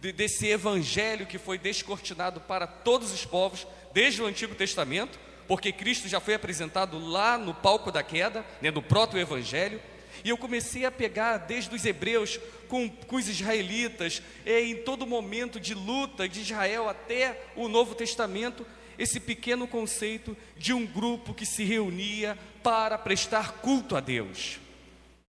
de, 0.00 0.12
desse 0.12 0.46
evangelho 0.46 1.26
que 1.26 1.38
foi 1.38 1.56
descortinado 1.56 2.40
para 2.40 2.66
todos 2.66 3.12
os 3.12 3.24
povos, 3.24 3.66
desde 3.92 4.22
o 4.22 4.26
Antigo 4.26 4.54
Testamento, 4.54 5.18
porque 5.46 5.72
Cristo 5.72 6.08
já 6.08 6.20
foi 6.20 6.34
apresentado 6.34 6.98
lá 6.98 7.36
no 7.36 7.54
palco 7.54 7.90
da 7.90 8.02
queda, 8.02 8.44
né, 8.60 8.70
no 8.70 8.82
proto-evangelho, 8.82 9.80
e 10.24 10.28
eu 10.28 10.36
comecei 10.36 10.84
a 10.84 10.90
pegar 10.90 11.38
desde 11.38 11.74
os 11.74 11.84
hebreus 11.84 12.38
com, 12.68 12.88
com 12.88 13.16
os 13.16 13.28
israelitas, 13.28 14.22
eh, 14.46 14.62
em 14.62 14.76
todo 14.76 15.06
momento 15.06 15.58
de 15.58 15.74
luta 15.74 16.28
de 16.28 16.40
Israel 16.40 16.88
até 16.88 17.40
o 17.56 17.68
Novo 17.68 17.94
Testamento, 17.94 18.64
esse 18.98 19.18
pequeno 19.18 19.66
conceito 19.66 20.36
de 20.56 20.72
um 20.72 20.86
grupo 20.86 21.34
que 21.34 21.46
se 21.46 21.64
reunia 21.64 22.38
para 22.62 22.96
prestar 22.98 23.54
culto 23.54 23.96
a 23.96 24.00
Deus. 24.00 24.60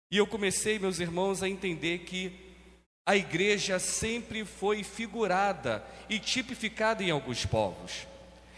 E 0.09 0.17
eu 0.17 0.25
comecei, 0.25 0.79
meus 0.79 0.99
irmãos, 0.99 1.43
a 1.43 1.49
entender 1.49 1.99
que 1.99 2.31
a 3.05 3.15
igreja 3.15 3.79
sempre 3.79 4.45
foi 4.45 4.83
figurada 4.83 5.85
e 6.09 6.19
tipificada 6.19 7.03
em 7.03 7.11
alguns 7.11 7.45
povos. 7.45 8.07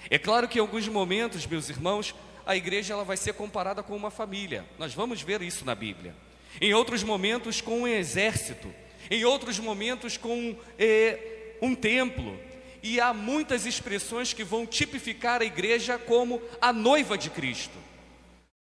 É 0.10 0.18
claro 0.18 0.48
que 0.48 0.58
em 0.58 0.62
alguns 0.62 0.88
momentos, 0.88 1.46
meus 1.46 1.70
irmãos, 1.70 2.16
a 2.46 2.56
igreja 2.56 2.94
ela 2.94 3.04
vai 3.04 3.16
ser 3.16 3.34
comparada 3.34 3.84
com 3.84 3.96
uma 3.96 4.10
família. 4.10 4.66
Nós 4.78 4.94
vamos 4.94 5.22
ver 5.22 5.42
isso 5.42 5.64
na 5.64 5.76
Bíblia. 5.76 6.16
Em 6.60 6.74
outros 6.74 7.04
momentos, 7.04 7.62
com 7.62 7.82
um 7.82 7.88
exército. 7.88 8.74
Em 9.12 9.24
outros 9.24 9.60
momentos, 9.60 10.18
com 10.18 10.56
eh, 10.78 11.58
um 11.62 11.76
templo 11.76 12.38
e 12.82 13.00
há 13.00 13.14
muitas 13.14 13.66
expressões 13.66 14.34
que 14.34 14.44
vão 14.44 14.66
tipificar 14.66 15.42
a 15.42 15.46
igreja 15.46 15.98
como 15.98 16.42
a 16.62 16.72
noiva 16.72 17.18
de 17.18 17.30
Cristo. 17.30 17.78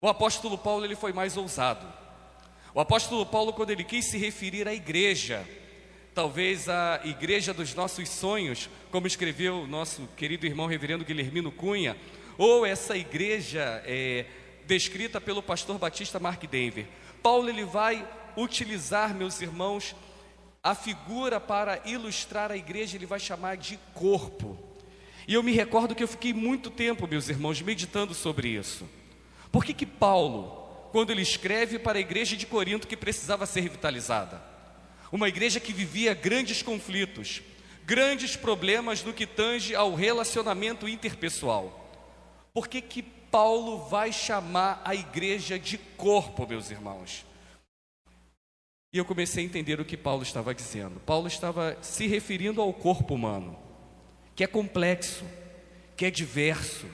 O 0.01 0.07
apóstolo 0.07 0.57
Paulo 0.57 0.85
ele 0.85 0.95
foi 0.95 1.11
mais 1.11 1.35
ousado. 1.37 1.85
O 2.73 2.79
apóstolo 2.79 3.25
Paulo, 3.25 3.53
quando 3.53 3.71
ele 3.71 3.83
quis 3.83 4.05
se 4.05 4.17
referir 4.17 4.67
à 4.67 4.73
igreja, 4.73 5.45
talvez 6.15 6.69
a 6.69 7.01
igreja 7.03 7.53
dos 7.53 7.75
nossos 7.75 8.07
sonhos, 8.07 8.69
como 8.89 9.05
escreveu 9.05 9.57
o 9.57 9.67
nosso 9.67 10.07
querido 10.15 10.45
irmão 10.45 10.65
reverendo 10.65 11.03
Guilhermino 11.03 11.51
Cunha, 11.51 11.98
ou 12.38 12.65
essa 12.65 12.95
igreja 12.95 13.84
é, 13.86 14.25
descrita 14.65 15.19
pelo 15.19 15.43
pastor 15.43 15.77
Batista 15.77 16.17
Mark 16.17 16.41
Denver. 16.48 16.88
Paulo 17.22 17.50
ele 17.50 17.65
vai 17.65 18.07
utilizar, 18.38 19.13
meus 19.13 19.41
irmãos, 19.41 19.93
a 20.63 20.74
figura 20.74 21.38
para 21.39 21.81
ilustrar 21.86 22.50
a 22.50 22.57
igreja 22.57 22.95
ele 22.95 23.05
vai 23.05 23.19
chamar 23.19 23.57
de 23.57 23.77
corpo. 23.93 24.57
E 25.27 25.34
eu 25.34 25.43
me 25.43 25.51
recordo 25.51 25.93
que 25.93 26.03
eu 26.03 26.07
fiquei 26.07 26.34
muito 26.34 26.69
tempo, 26.69 27.07
meus 27.07 27.27
irmãos, 27.27 27.62
meditando 27.62 28.13
sobre 28.13 28.48
isso. 28.48 28.88
Por 29.51 29.65
que 29.65 29.74
que 29.74 29.86
Paulo, 29.86 30.89
quando 30.93 31.10
ele 31.10 31.22
escreve 31.22 31.77
para 31.77 31.98
a 31.98 32.01
igreja 32.01 32.38
de 32.38 32.45
Corinto 32.45 32.88
que 32.88 32.95
precisava 32.95 33.45
ser 33.45 33.62
revitalizada, 33.62 34.54
uma 35.15 35.29
igreja 35.29 35.62
que 35.62 35.72
vivia 35.72 36.13
grandes 36.13 36.62
conflitos, 36.62 37.41
grandes 37.86 38.36
problemas 38.36 39.01
no 39.01 39.13
que 39.13 39.25
tange 39.25 39.74
ao 39.74 39.95
relacionamento 39.95 40.89
interpessoal. 40.89 41.89
Por 42.53 42.67
que 42.67 42.81
que 42.81 43.01
Paulo 43.01 43.86
vai 43.88 44.12
chamar 44.12 44.81
a 44.84 44.93
igreja 44.93 45.57
de 45.57 45.77
corpo, 45.77 46.45
meus 46.45 46.69
irmãos? 46.69 47.25
E 48.91 48.98
eu 48.98 49.05
comecei 49.05 49.43
a 49.43 49.48
entender 49.48 49.79
o 49.79 49.86
que 49.86 49.95
Paulo 49.95 50.22
estava 50.22 50.53
dizendo. 50.53 51.00
Paulo 51.00 51.27
estava 51.27 51.77
se 51.81 52.07
referindo 52.07 52.62
ao 52.62 52.74
corpo 52.74 53.13
humano, 53.13 53.57
que 54.36 54.43
é 54.43 54.48
complexo, 54.48 55.24
que 55.95 56.05
é 56.05 56.12
diverso, 56.12 56.88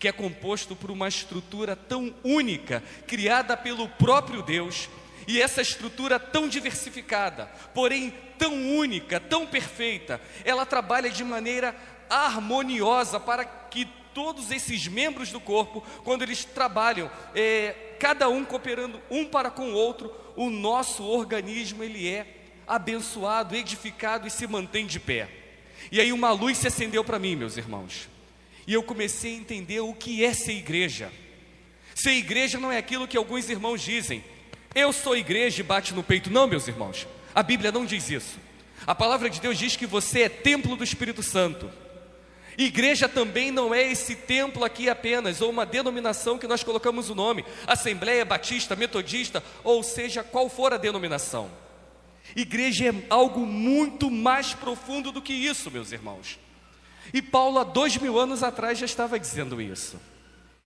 que 0.00 0.08
é 0.08 0.12
composto 0.12 0.74
por 0.74 0.90
uma 0.90 1.06
estrutura 1.06 1.76
tão 1.76 2.12
única, 2.24 2.82
criada 3.06 3.56
pelo 3.56 3.88
próprio 3.88 4.42
Deus, 4.42 4.88
e 5.26 5.40
essa 5.40 5.62
estrutura 5.62 6.18
tão 6.18 6.48
diversificada, 6.48 7.46
porém 7.74 8.12
tão 8.38 8.76
única, 8.76 9.20
tão 9.20 9.46
perfeita, 9.46 10.20
ela 10.44 10.66
trabalha 10.66 11.10
de 11.10 11.22
maneira 11.22 11.74
harmoniosa 12.08 13.18
para 13.20 13.44
que 13.44 13.86
todos 14.12 14.50
esses 14.50 14.86
membros 14.86 15.30
do 15.30 15.40
corpo, 15.40 15.82
quando 16.04 16.22
eles 16.22 16.44
trabalham, 16.44 17.10
é, 17.34 17.94
cada 17.98 18.28
um 18.28 18.44
cooperando 18.44 19.00
um 19.10 19.24
para 19.24 19.50
com 19.50 19.70
o 19.70 19.74
outro, 19.74 20.12
o 20.36 20.50
nosso 20.50 21.04
organismo 21.04 21.82
ele 21.82 22.08
é 22.08 22.26
abençoado, 22.66 23.56
edificado 23.56 24.26
e 24.26 24.30
se 24.30 24.46
mantém 24.46 24.86
de 24.86 25.00
pé. 25.00 25.28
E 25.90 26.00
aí 26.00 26.12
uma 26.12 26.30
luz 26.30 26.58
se 26.58 26.68
acendeu 26.68 27.02
para 27.04 27.18
mim, 27.18 27.36
meus 27.36 27.56
irmãos. 27.56 28.08
E 28.66 28.74
eu 28.74 28.82
comecei 28.82 29.34
a 29.34 29.38
entender 29.38 29.80
o 29.80 29.94
que 29.94 30.24
é 30.24 30.32
ser 30.32 30.52
igreja. 30.52 31.12
Ser 31.94 32.12
igreja 32.12 32.58
não 32.58 32.70
é 32.70 32.78
aquilo 32.78 33.08
que 33.08 33.16
alguns 33.16 33.48
irmãos 33.48 33.82
dizem. 33.82 34.24
Eu 34.74 34.92
sou 34.92 35.16
igreja 35.16 35.60
e 35.60 35.64
bate 35.64 35.92
no 35.92 36.02
peito. 36.02 36.30
Não, 36.30 36.46
meus 36.46 36.66
irmãos. 36.66 37.06
A 37.34 37.42
Bíblia 37.42 37.70
não 37.70 37.84
diz 37.84 38.10
isso. 38.10 38.38
A 38.86 38.94
palavra 38.94 39.28
de 39.28 39.40
Deus 39.40 39.58
diz 39.58 39.76
que 39.76 39.86
você 39.86 40.22
é 40.22 40.28
templo 40.28 40.76
do 40.76 40.84
Espírito 40.84 41.22
Santo. 41.22 41.70
Igreja 42.56 43.08
também 43.08 43.50
não 43.50 43.74
é 43.74 43.82
esse 43.82 44.14
templo 44.14 44.64
aqui 44.64 44.88
apenas, 44.88 45.40
ou 45.40 45.50
uma 45.50 45.64
denominação 45.64 46.38
que 46.38 46.46
nós 46.46 46.62
colocamos 46.62 47.08
o 47.08 47.14
nome, 47.14 47.44
Assembleia 47.66 48.24
Batista, 48.24 48.76
Metodista, 48.76 49.42
ou 49.64 49.82
seja, 49.82 50.22
qual 50.22 50.50
for 50.50 50.72
a 50.72 50.76
denominação. 50.76 51.50
Igreja 52.36 52.90
é 52.90 52.94
algo 53.08 53.46
muito 53.46 54.10
mais 54.10 54.52
profundo 54.52 55.10
do 55.10 55.22
que 55.22 55.32
isso, 55.32 55.70
meus 55.70 55.92
irmãos. 55.92 56.38
E 57.12 57.22
Paulo, 57.22 57.58
há 57.58 57.64
dois 57.64 57.96
mil 57.96 58.18
anos 58.18 58.42
atrás, 58.42 58.78
já 58.78 58.86
estava 58.86 59.18
dizendo 59.18 59.60
isso. 59.60 59.98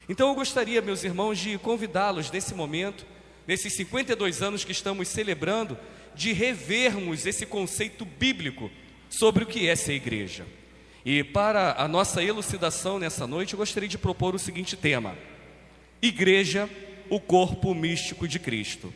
Então 0.08 0.28
eu 0.28 0.34
gostaria, 0.34 0.82
meus 0.82 1.04
irmãos, 1.04 1.38
de 1.38 1.56
convidá-los 1.58 2.30
nesse 2.30 2.54
momento, 2.54 3.06
nesses 3.46 3.74
52 3.74 4.42
anos 4.42 4.64
que 4.64 4.72
estamos 4.72 5.08
celebrando, 5.08 5.78
de 6.14 6.32
revermos 6.32 7.26
esse 7.26 7.46
conceito 7.46 8.04
bíblico 8.04 8.70
sobre 9.08 9.44
o 9.44 9.46
que 9.46 9.68
é 9.68 9.76
ser 9.76 9.94
igreja. 9.94 10.46
E 11.04 11.22
para 11.22 11.80
a 11.80 11.86
nossa 11.86 12.22
elucidação 12.22 12.98
nessa 12.98 13.26
noite, 13.26 13.52
eu 13.52 13.58
gostaria 13.58 13.88
de 13.88 13.98
propor 13.98 14.34
o 14.34 14.38
seguinte 14.38 14.76
tema: 14.76 15.16
Igreja, 16.02 16.68
o 17.08 17.20
corpo 17.20 17.74
místico 17.74 18.26
de 18.26 18.38
Cristo. 18.38 18.92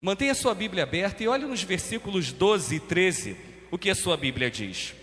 Mantenha 0.00 0.34
sua 0.34 0.54
Bíblia 0.54 0.82
aberta 0.82 1.22
e 1.22 1.28
olhe 1.28 1.44
nos 1.44 1.62
versículos 1.62 2.32
12 2.32 2.76
e 2.76 2.80
13 2.80 3.36
o 3.70 3.78
que 3.78 3.90
a 3.90 3.94
sua 3.94 4.16
Bíblia 4.16 4.50
diz. 4.50 4.94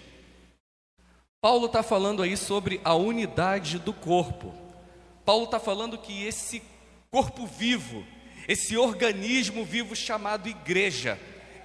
Paulo 1.41 1.67
está 1.67 1.81
falando 1.81 2.21
aí 2.21 2.35
sobre 2.35 2.81
a 2.83 2.93
unidade 2.93 3.79
do 3.79 3.93
corpo. 3.93 4.53
Paulo 5.23 5.45
está 5.45 5.59
falando 5.59 5.97
que 5.97 6.23
esse 6.23 6.61
corpo 7.09 7.47
vivo, 7.47 8.05
esse 8.49 8.75
organismo 8.75 9.63
vivo 9.63 9.95
chamado 9.95 10.49
igreja, 10.49 11.19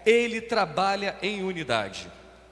ele 0.04 0.38
trabalha 0.38 1.16
em 1.22 1.42
unidade. 1.42 2.06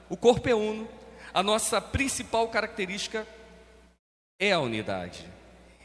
O 0.09 0.17
corpo 0.17 0.49
é 0.49 0.55
uno, 0.55 0.89
a 1.31 1.43
nossa 1.43 1.79
principal 1.79 2.47
característica 2.47 3.27
é 4.39 4.51
a 4.51 4.59
unidade. 4.59 5.23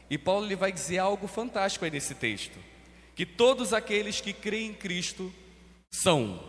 E 0.09 0.17
Paulo 0.17 0.47
ele 0.47 0.55
vai 0.55 0.71
dizer 0.71 0.97
algo 0.97 1.27
fantástico 1.27 1.85
aí 1.85 1.91
nesse 1.91 2.15
texto: 2.15 2.57
que 3.13 3.23
todos 3.23 3.71
aqueles 3.71 4.19
que 4.19 4.33
creem 4.33 4.71
em 4.71 4.73
Cristo 4.73 5.31
são, 5.91 6.43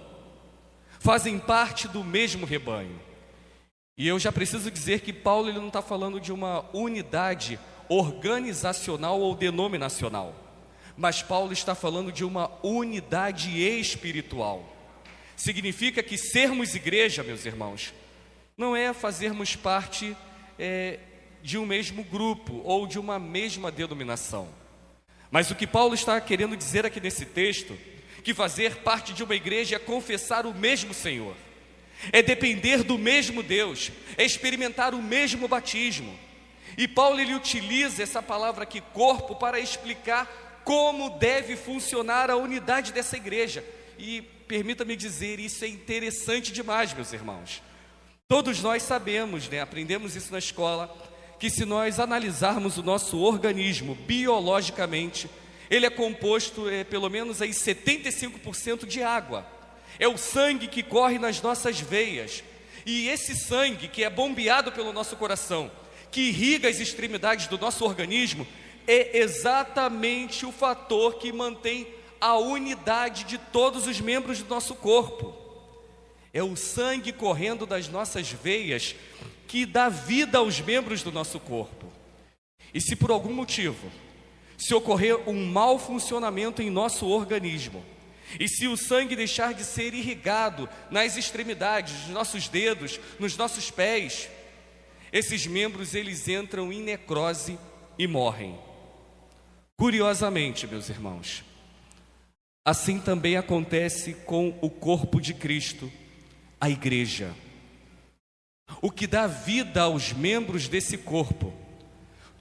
fazem 0.99 1.39
parte 1.39 1.87
do 1.87 2.03
mesmo 2.03 2.47
rebanho. 2.47 2.99
E 3.99 4.09
eu 4.09 4.19
já 4.19 4.33
preciso 4.33 4.71
dizer 4.71 5.03
que 5.03 5.13
Paulo 5.13 5.51
ele 5.51 5.59
não 5.59 5.69
está 5.69 5.83
falando 5.83 6.19
de 6.19 6.33
uma 6.33 6.65
unidade 6.75 7.61
organizacional 7.91 9.21
ou 9.21 9.35
denominacional, 9.35 10.35
mas 10.97 11.23
Paulo 11.23 11.53
está 11.53 11.75
falando 11.75 12.13
de 12.13 12.25
uma 12.25 12.51
unidade 12.63 13.61
espiritual. 13.61 14.77
Significa 15.37 16.03
que 16.03 16.19
sermos 16.19 16.75
igreja, 16.75 17.23
meus 17.23 17.47
irmãos, 17.47 17.95
não 18.57 18.77
é 18.77 18.93
fazermos 18.93 19.57
parte 19.57 20.17
é, 20.59 20.99
de 21.43 21.57
um 21.57 21.65
mesmo 21.65 22.05
grupo 22.05 22.61
ou 22.65 22.87
de 22.87 22.99
uma 22.99 23.19
mesma 23.19 23.71
denominação. 23.71 24.49
Mas 25.31 25.51
o 25.51 25.55
que 25.55 25.67
Paulo 25.67 25.95
está 25.95 26.21
querendo 26.21 26.57
dizer 26.57 26.85
aqui 26.85 27.01
nesse 27.01 27.25
texto, 27.25 27.79
que 28.23 28.35
fazer 28.35 28.77
parte 28.77 29.13
de 29.15 29.23
uma 29.23 29.35
igreja 29.35 29.77
é 29.77 29.79
confessar 29.79 30.45
o 30.45 30.53
mesmo 30.53 30.93
Senhor, 30.93 31.35
é 32.13 32.21
depender 32.21 32.83
do 32.83 32.99
mesmo 32.99 33.43
Deus, 33.43 33.91
é 34.19 34.25
experimentar 34.25 34.95
o 34.95 35.03
mesmo 35.03 35.49
batismo. 35.49 36.19
E 36.77 36.87
Paulo 36.87 37.21
ele 37.21 37.35
utiliza 37.35 38.03
essa 38.03 38.23
palavra 38.23 38.65
aqui, 38.65 38.81
corpo, 38.81 39.35
para 39.37 39.59
explicar 39.59 40.50
como 40.65 41.19
deve 41.19 41.57
funcionar 41.57 42.31
a 42.31 42.37
unidade 42.37 42.93
dessa 42.93 43.17
igreja. 43.17 43.65
E 43.99 44.23
permita-me 44.23 44.97
dizer, 44.97 45.39
isso 45.39 45.65
é 45.65 45.69
interessante 45.69 46.53
demais, 46.53 46.93
meus 46.95 47.13
irmãos. 47.13 47.63
Todos 48.27 48.63
nós 48.63 48.83
sabemos, 48.83 49.49
né, 49.49 49.61
aprendemos 49.61 50.15
isso 50.15 50.33
na 50.33 50.39
escola, 50.39 50.97
que 51.39 51.51
se 51.51 51.65
nós 51.65 51.99
analisarmos 51.99 52.79
o 52.79 52.83
nosso 52.83 53.19
organismo 53.19 53.95
biologicamente, 53.95 55.29
ele 55.71 55.87
é 55.87 55.91
composto 55.91 56.69
é, 56.69 56.85
pelo 56.85 57.09
menos 57.09 57.41
aí 57.41 57.51
75% 57.51 58.87
de 58.87 59.03
água. 59.03 59.47
É 59.99 60.07
o 60.07 60.19
sangue 60.19 60.67
que 60.67 60.83
corre 60.83 61.19
nas 61.19 61.41
nossas 61.41 61.81
veias. 61.81 62.43
E 62.85 63.09
esse 63.09 63.37
sangue 63.37 63.89
que 63.89 64.05
é 64.05 64.11
bombeado 64.11 64.73
pelo 64.73 64.93
nosso 64.93 65.17
coração, 65.17 65.71
que 66.11 66.29
irriga 66.29 66.69
as 66.69 66.81
extremidades 66.81 67.47
do 67.47 67.59
nosso 67.59 67.85
organismo, 67.85 68.47
é 68.93 69.19
exatamente 69.19 70.45
o 70.45 70.51
fator 70.51 71.15
que 71.15 71.33
mantém 71.33 71.87
a 72.21 72.37
unidade 72.37 73.23
de 73.23 73.39
todos 73.39 73.87
os 73.87 74.01
membros 74.01 74.43
do 74.43 74.49
nosso 74.49 74.75
corpo. 74.75 75.33
É 76.35 76.43
o 76.43 76.57
sangue 76.57 77.13
correndo 77.13 77.65
das 77.67 77.89
nossas 77.89 78.33
veias 78.33 78.97
que 79.47 79.65
dá 79.65 79.89
vida 79.89 80.39
aos 80.39 80.61
membros 80.61 81.05
do 81.05 81.13
nosso 81.13 81.39
corpo. 81.39 81.87
E 82.75 82.81
se 82.81 82.97
por 82.97 83.13
algum 83.13 83.33
motivo, 83.33 83.93
se 84.59 84.75
ocorrer 84.75 85.29
um 85.29 85.47
mau 85.47 85.79
funcionamento 85.79 86.61
em 86.61 86.69
nosso 86.69 87.07
organismo, 87.07 87.85
e 88.41 88.49
se 88.49 88.67
o 88.67 88.77
sangue 88.77 89.15
deixar 89.15 89.55
de 89.55 89.63
ser 89.63 89.95
irrigado 89.95 90.69
nas 90.91 91.17
extremidades, 91.17 91.95
nos 92.03 92.11
nossos 92.11 92.49
dedos, 92.49 92.99
nos 93.21 93.37
nossos 93.37 93.71
pés, 93.71 94.29
esses 95.13 95.47
membros 95.47 95.95
eles 95.95 96.27
entram 96.27 96.73
em 96.73 96.81
necrose 96.81 97.57
e 97.97 98.09
morrem. 98.09 98.59
Curiosamente, 99.81 100.67
meus 100.67 100.91
irmãos, 100.91 101.43
assim 102.63 103.01
também 103.01 103.39
acontece 103.39 104.13
com 104.13 104.55
o 104.61 104.69
corpo 104.69 105.19
de 105.23 105.33
Cristo, 105.33 105.91
a 106.61 106.69
igreja. 106.69 107.35
O 108.83 108.91
que 108.91 109.07
dá 109.07 109.27
vida 109.27 109.81
aos 109.81 110.13
membros 110.13 110.69
desse 110.69 110.99
corpo 110.99 111.51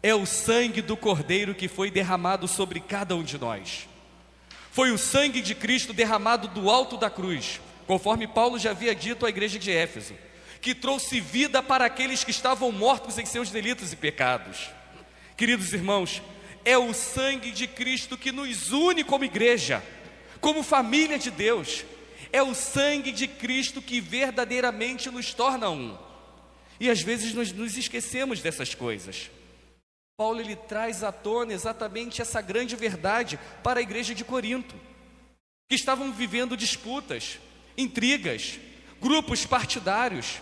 é 0.04 0.14
o 0.14 0.26
sangue 0.26 0.82
do 0.82 0.98
Cordeiro 0.98 1.56
que 1.56 1.70
foi 1.70 1.90
derramado 1.90 2.46
sobre 2.46 2.82
cada 2.82 3.16
um 3.16 3.24
de 3.24 3.38
nós. 3.38 3.88
Foi 4.70 4.92
o 4.92 4.98
sangue 4.98 5.40
de 5.40 5.56
Cristo 5.56 5.94
derramado 5.94 6.50
do 6.50 6.70
alto 6.70 6.98
da 6.98 7.10
cruz, 7.10 7.62
conforme 7.88 8.28
Paulo 8.28 8.60
já 8.60 8.72
havia 8.72 8.94
dito 8.94 9.26
à 9.26 9.30
igreja 9.30 9.58
de 9.58 9.72
Éfeso 9.72 10.14
que 10.60 10.76
trouxe 10.76 11.22
vida 11.22 11.64
para 11.64 11.86
aqueles 11.86 12.22
que 12.22 12.32
estavam 12.32 12.70
mortos 12.70 13.18
em 13.18 13.26
seus 13.26 13.50
delitos 13.50 13.94
e 13.94 13.96
pecados. 13.96 14.70
Queridos 15.38 15.72
irmãos, 15.72 16.22
é 16.66 16.78
o 16.78 16.94
sangue 16.94 17.52
de 17.52 17.68
Cristo 17.68 18.18
que 18.18 18.32
nos 18.32 18.72
une 18.72 19.04
como 19.04 19.24
igreja, 19.24 19.84
como 20.40 20.64
família 20.64 21.18
de 21.18 21.32
Deus. 21.32 21.86
É 22.32 22.44
o 22.44 22.54
sangue 22.54 23.12
de 23.12 23.28
Cristo 23.28 23.82
que 23.82 24.00
verdadeiramente 24.00 25.10
nos 25.10 25.34
torna 25.34 25.70
um. 25.70 25.98
E 26.80 26.90
às 26.90 27.02
vezes 27.02 27.34
nós 27.34 27.52
nos 27.52 27.76
esquecemos 27.76 28.42
dessas 28.42 28.76
coisas. 28.76 29.30
Paulo 30.16 30.42
ele 30.42 30.56
traz 30.56 31.04
à 31.04 31.12
tona 31.12 31.54
exatamente 31.54 32.22
essa 32.22 32.42
grande 32.42 32.76
verdade 32.76 33.40
para 33.64 33.80
a 33.80 33.84
igreja 33.84 34.14
de 34.14 34.26
Corinto, 34.26 34.76
que 35.70 35.76
estavam 35.76 36.12
vivendo 36.12 36.58
disputas, 36.58 37.40
intrigas, 37.78 38.60
grupos 39.02 39.46
partidários, 39.46 40.42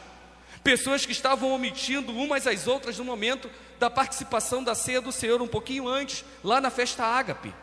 pessoas 0.68 1.06
que 1.06 1.14
estavam 1.14 1.54
omitindo 1.54 2.12
umas 2.12 2.46
às 2.46 2.68
outras 2.68 2.98
no 2.98 3.06
momento 3.06 3.50
da 3.80 3.90
participação 3.90 4.62
da 4.62 4.76
ceia 4.76 5.00
do 5.00 5.14
Senhor, 5.14 5.42
um 5.42 5.48
pouquinho 5.48 5.88
antes, 5.88 6.26
lá 6.44 6.60
na 6.60 6.70
festa 6.70 7.06
ágape. 7.06 7.56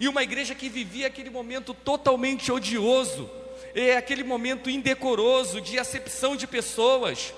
E 0.00 0.08
uma 0.08 0.22
igreja 0.22 0.54
que 0.54 0.70
vivia 0.70 1.08
aquele 1.08 1.28
momento 1.28 1.74
totalmente 1.74 2.50
odioso, 2.50 3.28
é 3.74 3.94
aquele 3.94 4.24
momento 4.24 4.70
indecoroso 4.70 5.60
de 5.60 5.78
acepção 5.78 6.34
de 6.34 6.46
pessoas. 6.46 7.34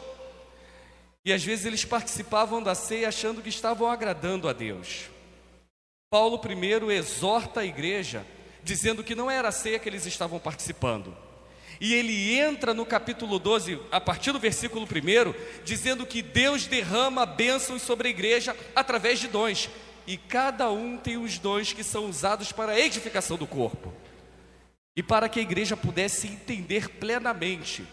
E 1.24 1.32
às 1.32 1.42
vezes 1.42 1.66
eles 1.66 1.84
participavam 1.84 2.62
da 2.62 2.76
ceia 2.76 3.08
achando 3.08 3.42
que 3.42 3.48
estavam 3.48 3.90
agradando 3.90 4.48
a 4.48 4.52
Deus. 4.52 5.10
Paulo 6.12 6.38
primeiro 6.38 6.92
exorta 6.92 7.62
a 7.62 7.66
igreja, 7.66 8.24
dizendo 8.62 9.02
que 9.02 9.16
não 9.16 9.28
era 9.28 9.48
a 9.48 9.52
ceia 9.52 9.80
que 9.80 9.88
eles 9.88 10.06
estavam 10.06 10.38
participando 10.38 11.12
e 11.82 11.94
ele 11.94 12.38
entra 12.38 12.72
no 12.72 12.86
capítulo 12.86 13.40
12, 13.40 13.76
a 13.90 14.00
partir 14.00 14.30
do 14.30 14.38
versículo 14.38 14.86
1, 14.86 15.64
dizendo 15.64 16.06
que 16.06 16.22
Deus 16.22 16.64
derrama 16.64 17.26
bênçãos 17.26 17.82
sobre 17.82 18.06
a 18.06 18.10
igreja 18.12 18.56
através 18.72 19.18
de 19.18 19.26
dons, 19.26 19.68
e 20.06 20.16
cada 20.16 20.70
um 20.70 20.96
tem 20.96 21.16
os 21.16 21.40
dons 21.40 21.72
que 21.72 21.82
são 21.82 22.06
usados 22.06 22.52
para 22.52 22.70
a 22.70 22.78
edificação 22.78 23.36
do 23.36 23.48
corpo. 23.48 23.92
E 24.96 25.02
para 25.02 25.28
que 25.28 25.40
a 25.40 25.42
igreja 25.42 25.76
pudesse 25.76 26.28
entender 26.28 26.88
plenamente 26.88 27.84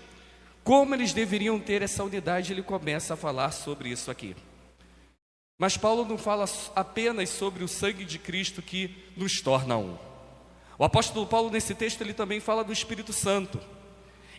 como 0.64 0.94
eles 0.94 1.12
deveriam 1.12 1.60
ter 1.60 1.82
essa 1.82 2.04
unidade, 2.04 2.54
ele 2.54 2.62
começa 2.62 3.16
a 3.16 3.18
falar 3.18 3.50
sobre 3.50 3.90
isso 3.90 4.12
aqui. 4.12 4.36
Mas 5.58 5.78
Paulo 5.78 6.06
não 6.06 6.20
fala 6.20 6.46
apenas 6.76 7.30
sobre 7.30 7.64
o 7.64 7.68
sangue 7.68 8.06
de 8.06 8.20
Cristo 8.20 8.62
que 8.62 8.96
nos 9.18 9.42
torna 9.42 9.78
um. 9.78 9.98
O 10.78 10.84
apóstolo 10.84 11.26
Paulo, 11.26 11.50
nesse 11.50 11.74
texto, 11.74 12.02
ele 12.02 12.14
também 12.14 12.40
fala 12.40 12.64
do 12.64 12.72
Espírito 12.72 13.12
Santo. 13.12 13.60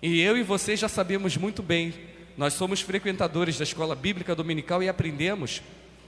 E 0.02 0.20
eu 0.20 0.36
e 0.36 0.42
você 0.42 0.76
já 0.76 0.88
sabemos 0.88 1.36
muito 1.36 1.62
bem, 1.62 1.92
nós 2.36 2.54
somos 2.54 2.80
frequentadores 2.80 3.58
da 3.58 3.64
escola 3.64 3.94
bíblica 3.94 4.34
dominical 4.34 4.82
e 4.82 4.88
aprendemos 4.88 5.62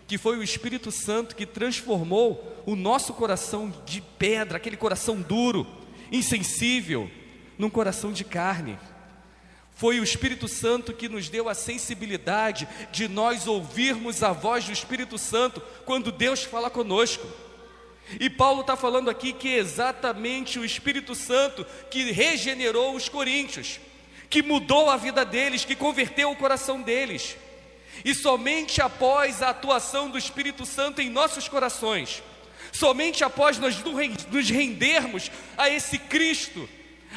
que 0.07 0.17
foi 0.19 0.39
o 0.39 0.43
Espírito 0.43 0.91
Santo 0.91 1.37
que 1.37 1.47
transformou 1.47 2.63
o 2.67 2.75
nosso 2.75 3.13
coração 3.13 3.73
de 3.85 4.01
pedra, 4.01 4.57
aquele 4.57 4.77
coração 4.77 5.21
duro, 5.21 5.67
insensível, 6.11 7.11
num 7.59 7.71
coração 7.71 8.13
de 8.13 8.25
carne. 8.25 8.79
Foi 9.75 10.01
o 10.01 10.05
Espírito 10.05 10.49
Santo 10.49 10.93
que 10.93 11.09
nos 11.09 11.29
deu 11.29 11.49
a 11.49 11.55
sensibilidade 11.55 12.69
de 12.91 13.09
nós 13.09 13.47
ouvirmos 13.47 14.23
a 14.23 14.33
voz 14.33 14.65
do 14.65 14.73
Espírito 14.73 15.19
Santo 15.19 15.63
quando 15.85 16.13
Deus 16.13 16.45
fala 16.45 16.71
conosco. 16.71 17.27
E 18.21 18.29
Paulo 18.29 18.61
está 18.61 18.77
falando 18.77 19.09
aqui 19.09 19.33
que 19.33 19.49
é 19.49 19.59
exatamente 19.59 20.59
o 20.59 20.65
Espírito 20.65 21.15
Santo 21.15 21.67
que 21.91 22.11
regenerou 22.13 22.95
os 22.95 23.09
coríntios, 23.09 23.81
que 24.29 24.43
mudou 24.43 24.91
a 24.91 24.97
vida 24.97 25.25
deles, 25.25 25.65
que 25.65 25.77
converteu 25.77 26.31
o 26.31 26.37
coração 26.37 26.81
deles. 26.81 27.37
E 28.05 28.15
somente 28.15 28.81
após 28.81 29.43
a 29.43 29.51
atuação 29.51 30.11
do 30.11 30.19
Espírito 30.19 30.67
Santo 30.67 31.01
em 31.01 31.11
nossos 31.11 31.49
corações, 31.49 32.23
somente 32.73 33.23
após 33.23 33.59
nós 33.59 33.77
nos 34.31 34.51
rendermos 34.51 35.31
a 35.57 35.69
esse 35.71 35.99
Cristo, 35.99 36.69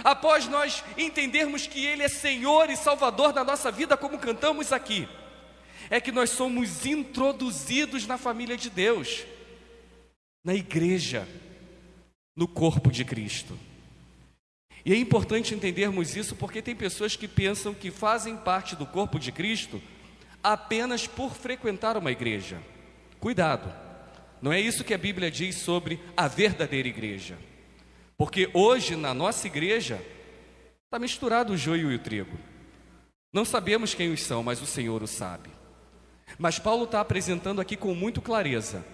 após 0.03 0.47
nós 0.47 0.83
entendermos 0.97 1.67
que 1.67 1.85
Ele 1.85 2.03
é 2.03 2.09
Senhor 2.09 2.69
e 2.69 2.75
Salvador 2.75 3.31
da 3.33 3.43
nossa 3.43 3.71
vida, 3.71 3.97
como 3.97 4.19
cantamos 4.19 4.71
aqui, 4.71 5.07
é 5.89 5.99
que 6.01 6.11
nós 6.11 6.31
somos 6.31 6.85
introduzidos 6.85 8.05
na 8.05 8.17
família 8.17 8.57
de 8.57 8.69
Deus 8.69 9.23
na 10.45 10.53
igreja, 10.53 11.27
no 12.35 12.47
corpo 12.47 12.91
de 12.91 13.03
Cristo. 13.03 13.57
E 14.85 14.93
é 14.93 14.95
importante 14.95 15.55
entendermos 15.55 16.15
isso 16.15 16.35
porque 16.35 16.61
tem 16.61 16.75
pessoas 16.75 17.15
que 17.15 17.27
pensam 17.27 17.73
que 17.73 17.89
fazem 17.89 18.37
parte 18.37 18.75
do 18.75 18.85
corpo 18.85 19.17
de 19.17 19.31
Cristo 19.31 19.81
apenas 20.43 21.07
por 21.07 21.33
frequentar 21.33 21.97
uma 21.97 22.11
igreja. 22.11 22.61
Cuidado, 23.19 23.73
não 24.39 24.53
é 24.53 24.61
isso 24.61 24.83
que 24.83 24.93
a 24.93 24.97
Bíblia 24.99 25.31
diz 25.31 25.55
sobre 25.55 25.99
a 26.15 26.27
verdadeira 26.27 26.87
igreja. 26.87 27.39
Porque 28.15 28.47
hoje 28.53 28.95
na 28.95 29.15
nossa 29.15 29.47
igreja 29.47 29.99
está 30.83 30.99
misturado 30.99 31.53
o 31.53 31.57
joio 31.57 31.91
e 31.91 31.95
o 31.95 31.99
trigo. 31.99 32.37
Não 33.33 33.43
sabemos 33.43 33.95
quem 33.95 34.13
os 34.13 34.21
são, 34.21 34.43
mas 34.43 34.61
o 34.61 34.67
Senhor 34.67 35.01
o 35.01 35.07
sabe. 35.07 35.49
Mas 36.37 36.59
Paulo 36.59 36.83
está 36.83 37.01
apresentando 37.01 37.59
aqui 37.59 37.75
com 37.75 37.95
muito 37.95 38.21
clareza 38.21 38.85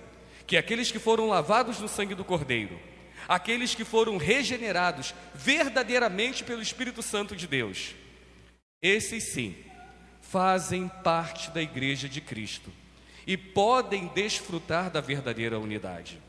que 0.52 0.58
aqueles 0.58 0.92
que 0.92 1.00
foram 1.00 1.30
lavados 1.30 1.80
no 1.80 1.88
sangue 1.88 2.14
do 2.14 2.26
Cordeiro, 2.26 2.78
aqueles 3.26 3.74
que 3.74 3.86
foram 3.86 4.18
regenerados 4.18 5.16
verdadeiramente 5.34 6.44
pelo 6.44 6.62
Espírito 6.62 7.02
Santo 7.02 7.38
de 7.38 7.48
Deus, 7.48 7.96
esses 8.82 9.32
sim 9.32 9.56
fazem 10.20 10.90
parte 11.06 11.50
da 11.52 11.62
igreja 11.62 12.10
de 12.10 12.20
Cristo 12.20 12.70
e 13.26 13.38
podem 13.38 14.08
desfrutar 14.08 14.92
da 14.92 15.00
verdadeira 15.00 15.58
unidade. 15.58 16.22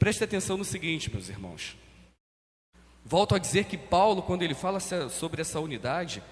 Preste 0.00 0.24
atenção 0.24 0.56
no 0.56 0.64
seguinte, 0.64 1.08
meus 1.08 1.28
irmãos. 1.28 1.76
Volto 3.04 3.36
a 3.36 3.38
dizer 3.38 3.66
que 3.66 3.78
Paulo, 3.78 4.20
quando 4.20 4.42
ele 4.42 4.54
fala 4.54 4.80
sobre 4.80 5.42
essa 5.42 5.60
unidade, 5.60 6.24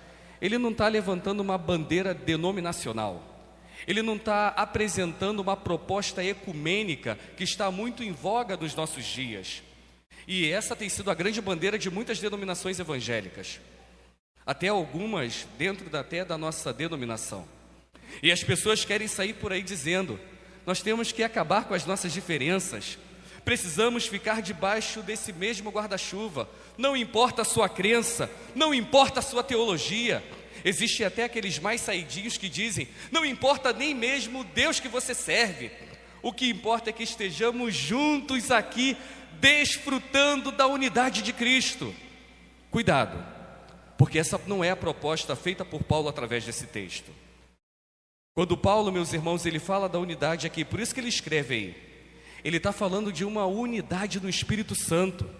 ele 0.42 0.58
não 0.58 0.72
está 0.72 0.88
levantando 0.88 1.38
uma 1.38 1.56
bandeira 1.56 2.12
denominacional. 2.12 3.35
Ele 3.86 4.02
não 4.02 4.16
está 4.16 4.48
apresentando 4.48 5.40
uma 5.40 5.56
proposta 5.56 6.24
ecumênica 6.24 7.18
que 7.36 7.44
está 7.44 7.70
muito 7.70 8.02
em 8.02 8.12
voga 8.12 8.56
dos 8.56 8.74
nossos 8.74 9.04
dias. 9.04 9.62
E 10.26 10.50
essa 10.50 10.74
tem 10.74 10.88
sido 10.88 11.10
a 11.10 11.14
grande 11.14 11.40
bandeira 11.40 11.78
de 11.78 11.90
muitas 11.90 12.18
denominações 12.18 12.80
evangélicas, 12.80 13.60
até 14.44 14.68
algumas 14.68 15.46
dentro 15.56 15.88
da, 15.88 16.00
até 16.00 16.24
da 16.24 16.36
nossa 16.36 16.72
denominação. 16.72 17.46
E 18.22 18.32
as 18.32 18.42
pessoas 18.42 18.84
querem 18.84 19.06
sair 19.06 19.34
por 19.34 19.52
aí 19.52 19.62
dizendo: 19.62 20.18
nós 20.64 20.80
temos 20.80 21.12
que 21.12 21.22
acabar 21.22 21.64
com 21.64 21.74
as 21.74 21.86
nossas 21.86 22.12
diferenças, 22.12 22.98
precisamos 23.44 24.06
ficar 24.06 24.42
debaixo 24.42 25.00
desse 25.00 25.32
mesmo 25.32 25.70
guarda-chuva, 25.70 26.48
não 26.76 26.96
importa 26.96 27.42
a 27.42 27.44
sua 27.44 27.68
crença, 27.68 28.28
não 28.54 28.74
importa 28.74 29.20
a 29.20 29.22
sua 29.22 29.44
teologia. 29.44 30.24
Existem 30.68 31.06
até 31.06 31.22
aqueles 31.22 31.60
mais 31.60 31.80
saidinhos 31.80 32.36
que 32.36 32.48
dizem: 32.48 32.88
não 33.12 33.24
importa 33.24 33.72
nem 33.72 33.94
mesmo 33.94 34.40
o 34.40 34.44
Deus 34.44 34.80
que 34.80 34.88
você 34.88 35.14
serve, 35.14 35.70
o 36.20 36.32
que 36.32 36.50
importa 36.50 36.90
é 36.90 36.92
que 36.92 37.04
estejamos 37.04 37.72
juntos 37.72 38.50
aqui, 38.50 38.96
desfrutando 39.34 40.50
da 40.50 40.66
unidade 40.66 41.22
de 41.22 41.32
Cristo. 41.32 41.94
Cuidado, 42.68 43.24
porque 43.96 44.18
essa 44.18 44.40
não 44.44 44.64
é 44.64 44.70
a 44.70 44.76
proposta 44.76 45.36
feita 45.36 45.64
por 45.64 45.84
Paulo 45.84 46.08
através 46.08 46.44
desse 46.44 46.66
texto. 46.66 47.12
Quando 48.34 48.56
Paulo, 48.56 48.90
meus 48.90 49.12
irmãos, 49.12 49.46
ele 49.46 49.60
fala 49.60 49.88
da 49.88 50.00
unidade 50.00 50.48
aqui, 50.48 50.64
por 50.64 50.80
isso 50.80 50.92
que 50.92 50.98
ele 50.98 51.08
escreve 51.08 51.54
aí, 51.54 51.76
ele 52.42 52.56
está 52.56 52.72
falando 52.72 53.12
de 53.12 53.24
uma 53.24 53.46
unidade 53.46 54.18
no 54.18 54.28
Espírito 54.28 54.74
Santo. 54.74 55.30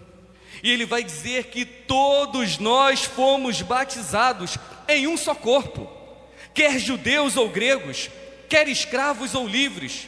E 0.63 0.71
ele 0.71 0.85
vai 0.85 1.03
dizer 1.03 1.47
que 1.47 1.65
todos 1.65 2.57
nós 2.57 3.03
fomos 3.03 3.61
batizados 3.61 4.57
em 4.87 5.07
um 5.07 5.17
só 5.17 5.35
corpo, 5.35 5.89
quer 6.53 6.79
judeus 6.79 7.37
ou 7.37 7.49
gregos, 7.49 8.09
quer 8.49 8.67
escravos 8.67 9.35
ou 9.35 9.47
livres. 9.47 10.07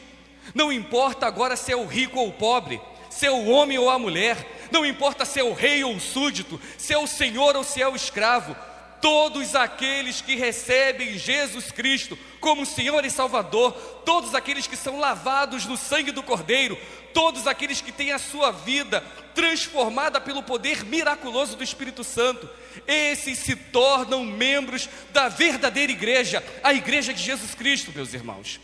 Não 0.54 0.72
importa 0.72 1.28
agora 1.28 1.56
se 1.56 1.72
é 1.72 1.76
o 1.76 1.86
rico 1.86 2.20
ou 2.20 2.30
o 2.30 2.34
pobre, 2.34 2.82
se 3.10 3.26
é 3.26 3.32
o 3.32 3.48
homem 3.48 3.78
ou 3.78 3.89
a 3.89 4.00
mulher, 4.00 4.70
não 4.72 4.86
importa 4.86 5.26
se 5.26 5.39
é 5.39 5.44
o 5.44 5.54
rei 5.54 5.84
ou 5.84 5.96
o 5.96 6.00
súdito, 6.00 6.60
se 6.78 6.94
é 6.94 6.98
o 6.98 7.08
senhor 7.08 7.56
ou 7.56 7.63
se 7.63 7.82
é 7.82 7.88
o 7.88 7.96
escravo, 7.96 8.56
todos 9.01 9.55
aqueles 9.55 10.21
que 10.21 10.35
recebem 10.35 11.17
Jesus 11.17 11.71
Cristo 11.71 12.17
como 12.39 12.65
Senhor 12.65 13.03
e 13.05 13.09
Salvador, 13.09 13.73
todos 14.05 14.33
aqueles 14.35 14.67
que 14.67 14.77
são 14.77 14.99
lavados 14.99 15.65
no 15.65 15.77
sangue 15.77 16.12
do 16.12 16.23
Cordeiro, 16.23 16.77
todos 17.13 17.47
aqueles 17.47 17.81
que 17.81 17.91
têm 17.91 18.12
a 18.12 18.19
sua 18.19 18.51
vida 18.51 19.01
transformada 19.33 20.21
pelo 20.21 20.43
poder 20.43 20.85
miraculoso 20.85 21.55
do 21.55 21.63
Espírito 21.63 22.03
Santo, 22.03 22.49
esses 22.88 23.39
se 23.39 23.55
tornam 23.55 24.23
membros 24.25 24.89
da 25.12 25.27
verdadeira 25.27 25.91
igreja, 25.91 26.43
a 26.63 26.73
igreja 26.73 27.13
de 27.13 27.21
Jesus 27.21 27.55
Cristo, 27.55 27.91
meus 27.93 28.13
irmãos. 28.13 28.59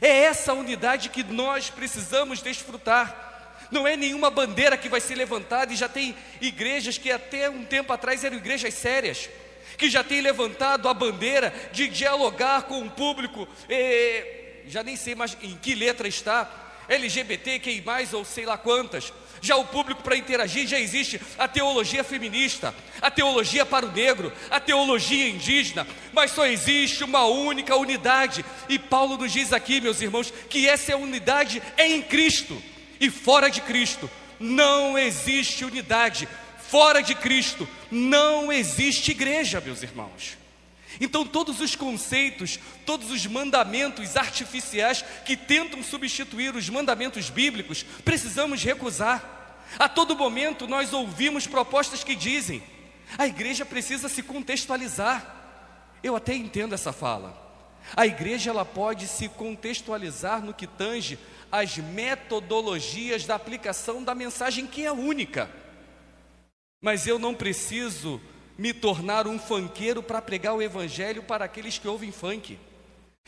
É 0.00 0.24
essa 0.24 0.52
unidade 0.52 1.08
que 1.08 1.24
nós 1.24 1.70
precisamos 1.70 2.40
desfrutar. 2.40 3.26
Não 3.70 3.86
é 3.86 3.96
nenhuma 3.96 4.30
bandeira 4.30 4.76
que 4.76 4.88
vai 4.88 5.00
ser 5.00 5.14
levantada, 5.14 5.72
e 5.72 5.76
já 5.76 5.88
tem 5.88 6.16
igrejas 6.40 6.96
que 6.96 7.10
até 7.10 7.50
um 7.50 7.64
tempo 7.64 7.92
atrás 7.92 8.24
eram 8.24 8.36
igrejas 8.36 8.74
sérias 8.74 9.28
que 9.78 9.88
já 9.88 10.02
tem 10.04 10.20
levantado 10.20 10.88
a 10.88 10.92
bandeira 10.92 11.54
de 11.72 11.88
dialogar 11.88 12.62
com 12.62 12.82
o 12.82 12.90
público, 12.90 13.48
já 14.66 14.82
nem 14.82 14.96
sei 14.96 15.14
mais 15.14 15.36
em 15.40 15.56
que 15.56 15.74
letra 15.74 16.08
está, 16.08 16.66
LGBT, 16.88 17.60
quem 17.60 17.80
mais 17.82 18.12
ou 18.12 18.24
sei 18.24 18.44
lá 18.44 18.58
quantas. 18.58 19.12
Já 19.40 19.56
o 19.56 19.64
público 19.64 20.02
para 20.02 20.16
interagir 20.16 20.66
já 20.66 20.80
existe 20.80 21.20
a 21.38 21.46
teologia 21.46 22.02
feminista, 22.02 22.74
a 23.00 23.08
teologia 23.08 23.64
para 23.64 23.86
o 23.86 23.92
negro, 23.92 24.32
a 24.50 24.58
teologia 24.58 25.28
indígena, 25.28 25.86
mas 26.12 26.32
só 26.32 26.44
existe 26.44 27.04
uma 27.04 27.24
única 27.24 27.76
unidade. 27.76 28.44
E 28.68 28.78
Paulo 28.78 29.16
nos 29.16 29.32
diz 29.32 29.52
aqui, 29.52 29.80
meus 29.80 30.00
irmãos, 30.00 30.32
que 30.50 30.68
essa 30.68 30.90
é 30.90 30.96
unidade 30.96 31.62
é 31.76 31.86
em 31.86 32.02
Cristo 32.02 32.60
e 33.00 33.08
fora 33.10 33.48
de 33.48 33.60
Cristo 33.60 34.10
não 34.40 34.98
existe 34.98 35.64
unidade. 35.64 36.28
Fora 36.68 37.02
de 37.02 37.14
Cristo 37.14 37.66
não 37.90 38.52
existe 38.52 39.12
igreja, 39.12 39.58
meus 39.58 39.82
irmãos. 39.82 40.36
Então, 41.00 41.24
todos 41.24 41.60
os 41.60 41.74
conceitos, 41.74 42.58
todos 42.84 43.10
os 43.10 43.26
mandamentos 43.26 44.18
artificiais 44.18 45.02
que 45.24 45.34
tentam 45.34 45.82
substituir 45.82 46.54
os 46.54 46.68
mandamentos 46.68 47.30
bíblicos, 47.30 47.82
precisamos 48.04 48.62
recusar. 48.62 49.64
A 49.78 49.88
todo 49.88 50.14
momento 50.14 50.68
nós 50.68 50.92
ouvimos 50.92 51.46
propostas 51.46 52.04
que 52.04 52.14
dizem: 52.14 52.62
a 53.16 53.26
igreja 53.26 53.64
precisa 53.64 54.06
se 54.06 54.22
contextualizar. 54.22 55.36
Eu 56.02 56.14
até 56.14 56.34
entendo 56.34 56.74
essa 56.74 56.92
fala. 56.92 57.48
A 57.96 58.06
igreja 58.06 58.50
ela 58.50 58.66
pode 58.66 59.08
se 59.08 59.26
contextualizar 59.30 60.44
no 60.44 60.52
que 60.52 60.66
tange 60.66 61.18
as 61.50 61.78
metodologias 61.78 63.24
da 63.24 63.36
aplicação 63.36 64.04
da 64.04 64.14
mensagem 64.14 64.66
que 64.66 64.84
é 64.84 64.92
única. 64.92 65.50
Mas 66.80 67.06
eu 67.06 67.18
não 67.18 67.34
preciso 67.34 68.20
me 68.56 68.72
tornar 68.72 69.26
um 69.26 69.38
fanqueiro 69.38 70.02
para 70.02 70.22
pregar 70.22 70.54
o 70.54 70.62
evangelho 70.62 71.22
para 71.22 71.44
aqueles 71.44 71.78
que 71.78 71.88
ouvem 71.88 72.12
funk. 72.12 72.58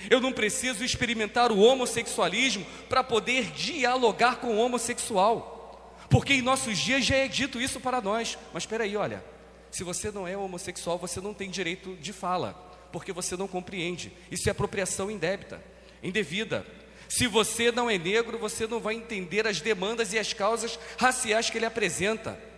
Eu 0.08 0.20
não 0.20 0.32
preciso 0.32 0.84
experimentar 0.84 1.52
o 1.52 1.60
homossexualismo 1.60 2.64
para 2.88 3.04
poder 3.04 3.50
dialogar 3.52 4.36
com 4.36 4.48
o 4.48 4.58
homossexual. 4.58 5.96
Porque 6.08 6.34
em 6.34 6.42
nossos 6.42 6.78
dias 6.78 7.04
já 7.04 7.16
é 7.16 7.28
dito 7.28 7.60
isso 7.60 7.80
para 7.80 8.00
nós. 8.00 8.38
Mas 8.52 8.62
espera 8.62 8.84
aí, 8.84 8.96
olha, 8.96 9.22
se 9.70 9.84
você 9.84 10.10
não 10.10 10.26
é 10.26 10.36
homossexual, 10.36 10.98
você 10.98 11.20
não 11.20 11.34
tem 11.34 11.50
direito 11.50 11.96
de 11.96 12.12
fala, 12.12 12.54
porque 12.90 13.12
você 13.12 13.36
não 13.36 13.46
compreende. 13.46 14.12
Isso 14.30 14.48
é 14.48 14.52
apropriação 14.52 15.10
indébita, 15.10 15.62
indevida. 16.02 16.66
Se 17.08 17.26
você 17.26 17.70
não 17.70 17.90
é 17.90 17.98
negro, 17.98 18.38
você 18.38 18.66
não 18.66 18.80
vai 18.80 18.94
entender 18.94 19.46
as 19.46 19.60
demandas 19.60 20.12
e 20.12 20.18
as 20.18 20.32
causas 20.32 20.78
raciais 20.96 21.50
que 21.50 21.58
ele 21.58 21.66
apresenta. 21.66 22.49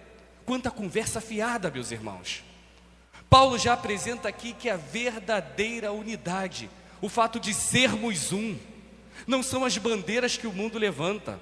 Quanta 0.45 0.71
conversa 0.71 1.21
fiada, 1.21 1.71
meus 1.71 1.91
irmãos. 1.91 2.43
Paulo 3.29 3.59
já 3.59 3.73
apresenta 3.73 4.29
aqui 4.29 4.53
que 4.53 4.69
a 4.69 4.77
verdadeira 4.77 5.93
unidade, 5.93 6.69
o 7.01 7.09
fato 7.09 7.41
de 7.41 7.55
sermos 7.55 8.33
um, 8.33 8.59
não 9.27 9.43
são 9.43 9.65
as 9.65 9.79
bandeiras 9.79 10.37
que 10.37 10.47
o 10.47 10.53
mundo 10.53 10.79
levanta, 10.79 11.41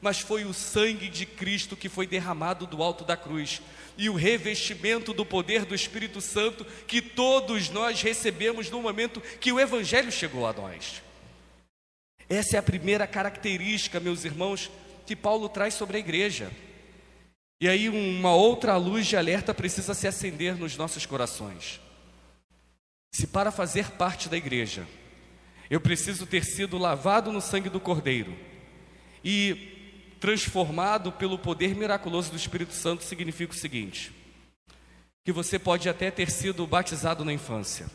mas 0.00 0.20
foi 0.20 0.44
o 0.44 0.54
sangue 0.54 1.08
de 1.08 1.26
Cristo 1.26 1.76
que 1.76 1.88
foi 1.88 2.06
derramado 2.06 2.66
do 2.66 2.82
alto 2.82 3.04
da 3.04 3.16
cruz 3.16 3.60
e 3.98 4.08
o 4.08 4.14
revestimento 4.14 5.12
do 5.12 5.26
poder 5.26 5.64
do 5.64 5.74
Espírito 5.74 6.20
Santo 6.20 6.64
que 6.86 7.02
todos 7.02 7.68
nós 7.68 8.00
recebemos 8.00 8.70
no 8.70 8.80
momento 8.80 9.20
que 9.40 9.52
o 9.52 9.60
Evangelho 9.60 10.12
chegou 10.12 10.46
a 10.46 10.52
nós. 10.52 11.02
Essa 12.28 12.56
é 12.56 12.58
a 12.58 12.62
primeira 12.62 13.06
característica, 13.06 13.98
meus 13.98 14.24
irmãos, 14.24 14.70
que 15.04 15.16
Paulo 15.16 15.48
traz 15.48 15.74
sobre 15.74 15.96
a 15.96 16.00
igreja. 16.00 16.50
E 17.60 17.68
aí 17.68 17.88
uma 17.88 18.34
outra 18.34 18.76
luz 18.76 19.06
de 19.06 19.16
alerta 19.16 19.52
precisa 19.52 19.92
se 19.92 20.08
acender 20.08 20.56
nos 20.56 20.76
nossos 20.76 21.04
corações. 21.04 21.80
Se 23.12 23.26
para 23.26 23.50
fazer 23.50 23.90
parte 23.92 24.28
da 24.28 24.36
igreja, 24.36 24.86
eu 25.68 25.80
preciso 25.80 26.26
ter 26.26 26.44
sido 26.44 26.78
lavado 26.78 27.30
no 27.30 27.40
sangue 27.40 27.68
do 27.68 27.78
Cordeiro 27.78 28.34
e 29.22 30.14
transformado 30.18 31.12
pelo 31.12 31.38
poder 31.38 31.74
miraculoso 31.74 32.30
do 32.30 32.36
Espírito 32.36 32.72
Santo, 32.72 33.04
significa 33.04 33.52
o 33.52 33.56
seguinte: 33.56 34.12
que 35.24 35.32
você 35.32 35.58
pode 35.58 35.88
até 35.88 36.10
ter 36.10 36.30
sido 36.30 36.66
batizado 36.66 37.24
na 37.24 37.32
infância, 37.32 37.86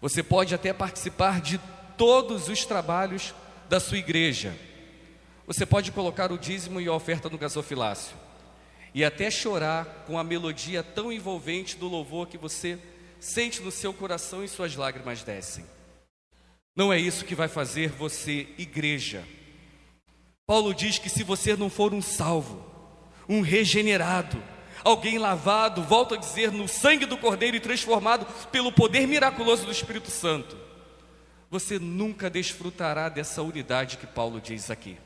você 0.00 0.22
pode 0.22 0.54
até 0.54 0.72
participar 0.72 1.40
de 1.40 1.60
todos 1.96 2.48
os 2.48 2.64
trabalhos 2.64 3.34
da 3.68 3.80
sua 3.80 3.98
igreja, 3.98 4.56
você 5.46 5.66
pode 5.66 5.90
colocar 5.92 6.30
o 6.30 6.38
dízimo 6.38 6.80
e 6.80 6.86
a 6.86 6.92
oferta 6.92 7.28
no 7.28 7.38
gasofilácio, 7.38 8.16
e 8.94 9.04
até 9.04 9.30
chorar 9.30 10.04
com 10.06 10.18
a 10.18 10.24
melodia 10.24 10.82
tão 10.82 11.12
envolvente 11.12 11.76
do 11.76 11.88
louvor 11.88 12.26
que 12.26 12.36
você 12.36 12.78
sente 13.18 13.62
no 13.62 13.70
seu 13.70 13.92
coração 13.92 14.44
e 14.44 14.48
suas 14.48 14.76
lágrimas 14.76 15.22
descem. 15.22 15.64
Não 16.74 16.92
é 16.92 16.98
isso 16.98 17.24
que 17.24 17.34
vai 17.34 17.48
fazer 17.48 17.90
você 17.90 18.48
igreja. 18.58 19.24
Paulo 20.46 20.74
diz 20.74 20.98
que 20.98 21.08
se 21.08 21.22
você 21.22 21.56
não 21.56 21.70
for 21.70 21.94
um 21.94 22.02
salvo, 22.02 22.64
um 23.28 23.40
regenerado, 23.40 24.42
alguém 24.82 25.18
lavado, 25.18 25.82
volto 25.82 26.14
a 26.14 26.18
dizer, 26.18 26.50
no 26.50 26.66
sangue 26.66 27.06
do 27.06 27.16
Cordeiro 27.16 27.56
e 27.56 27.60
transformado 27.60 28.26
pelo 28.50 28.72
poder 28.72 29.06
miraculoso 29.06 29.64
do 29.64 29.72
Espírito 29.72 30.10
Santo, 30.10 30.56
você 31.50 31.78
nunca 31.78 32.28
desfrutará 32.30 33.08
dessa 33.08 33.42
unidade 33.42 33.98
que 33.98 34.06
Paulo 34.06 34.40
diz 34.40 34.70
aqui. 34.70 34.96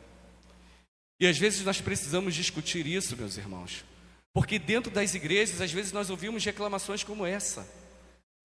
E 1.19 1.27
às 1.27 1.39
vezes 1.39 1.65
nós 1.65 1.81
precisamos 1.81 2.35
discutir 2.35 2.87
isso, 2.87 3.17
meus 3.17 3.37
irmãos, 3.37 3.85
porque 4.33 4.59
dentro 4.59 4.91
das 4.91 5.15
igrejas, 5.15 5.61
às 5.61 5.73
vezes 5.73 5.93
nós 5.93 6.11
ouvimos 6.11 6.45
reclamações 6.45 7.03
como 7.03 7.25
essa: 7.25 7.67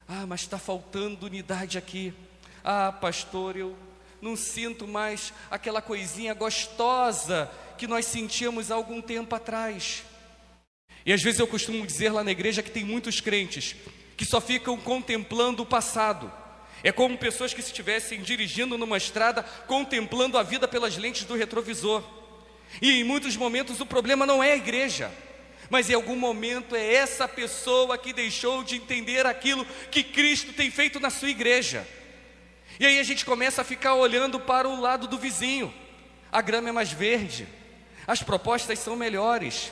ah, 0.08 0.26
mas 0.26 0.42
está 0.42 0.58
faltando 0.58 1.26
unidade 1.26 1.78
aqui. 1.78 2.14
Ah, 2.64 2.92
pastor, 2.92 3.58
eu 3.58 3.76
não 4.22 4.36
sinto 4.36 4.88
mais 4.88 5.34
aquela 5.50 5.82
coisinha 5.82 6.34
gostosa 6.34 7.52
que 7.78 7.88
nós 7.88 8.06
sentíamos 8.06 8.72
há 8.72 8.76
algum 8.76 9.02
tempo 9.02 9.36
atrás. 9.36 10.04
E 11.06 11.12
às 11.12 11.22
vezes 11.22 11.40
eu 11.40 11.48
costumo 11.48 11.86
dizer 11.86 12.12
lá 12.12 12.24
na 12.24 12.32
igreja 12.32 12.62
que 12.62 12.70
tem 12.70 12.86
muitos 12.86 13.20
crentes 13.20 13.76
que 14.16 14.24
só 14.24 14.40
ficam 14.40 14.78
contemplando 14.78 15.64
o 15.64 15.66
passado. 15.66 16.32
É 16.84 16.92
como 16.92 17.18
pessoas 17.18 17.54
que 17.54 17.62
se 17.62 17.70
estivessem 17.70 18.22
dirigindo 18.22 18.78
numa 18.78 18.98
estrada, 18.98 19.44
contemplando 19.68 20.38
a 20.38 20.44
vida 20.44 20.68
pelas 20.68 20.96
lentes 20.96 21.26
do 21.26 21.36
retrovisor. 21.36 22.04
E 22.80 22.92
em 22.92 23.04
muitos 23.04 23.36
momentos 23.36 23.80
o 23.82 23.86
problema 23.86 24.26
não 24.26 24.44
é 24.44 24.52
a 24.52 24.58
igreja, 24.58 25.12
mas 25.70 25.90
em 25.90 25.94
algum 25.94 26.16
momento 26.16 26.76
é 26.76 26.94
essa 26.94 27.28
pessoa 27.28 27.98
que 27.98 28.14
deixou 28.14 28.64
de 28.64 28.76
entender 28.76 29.26
aquilo 29.26 29.66
que 29.90 30.04
Cristo 30.04 30.54
tem 30.54 30.70
feito 30.70 31.00
na 31.00 31.10
sua 31.10 31.30
igreja. 31.30 31.88
E 32.80 32.86
aí 32.86 33.00
a 33.00 33.04
gente 33.04 33.26
começa 33.26 33.62
a 33.62 33.66
ficar 33.66 33.96
olhando 33.96 34.40
para 34.40 34.68
o 34.68 34.80
lado 34.80 35.08
do 35.08 35.18
vizinho. 35.18 35.74
A 36.32 36.42
grama 36.42 36.70
é 36.70 36.72
mais 36.72 36.92
verde, 36.92 37.48
as 38.08 38.22
propostas 38.22 38.80
são 38.80 38.96
melhores. 38.96 39.72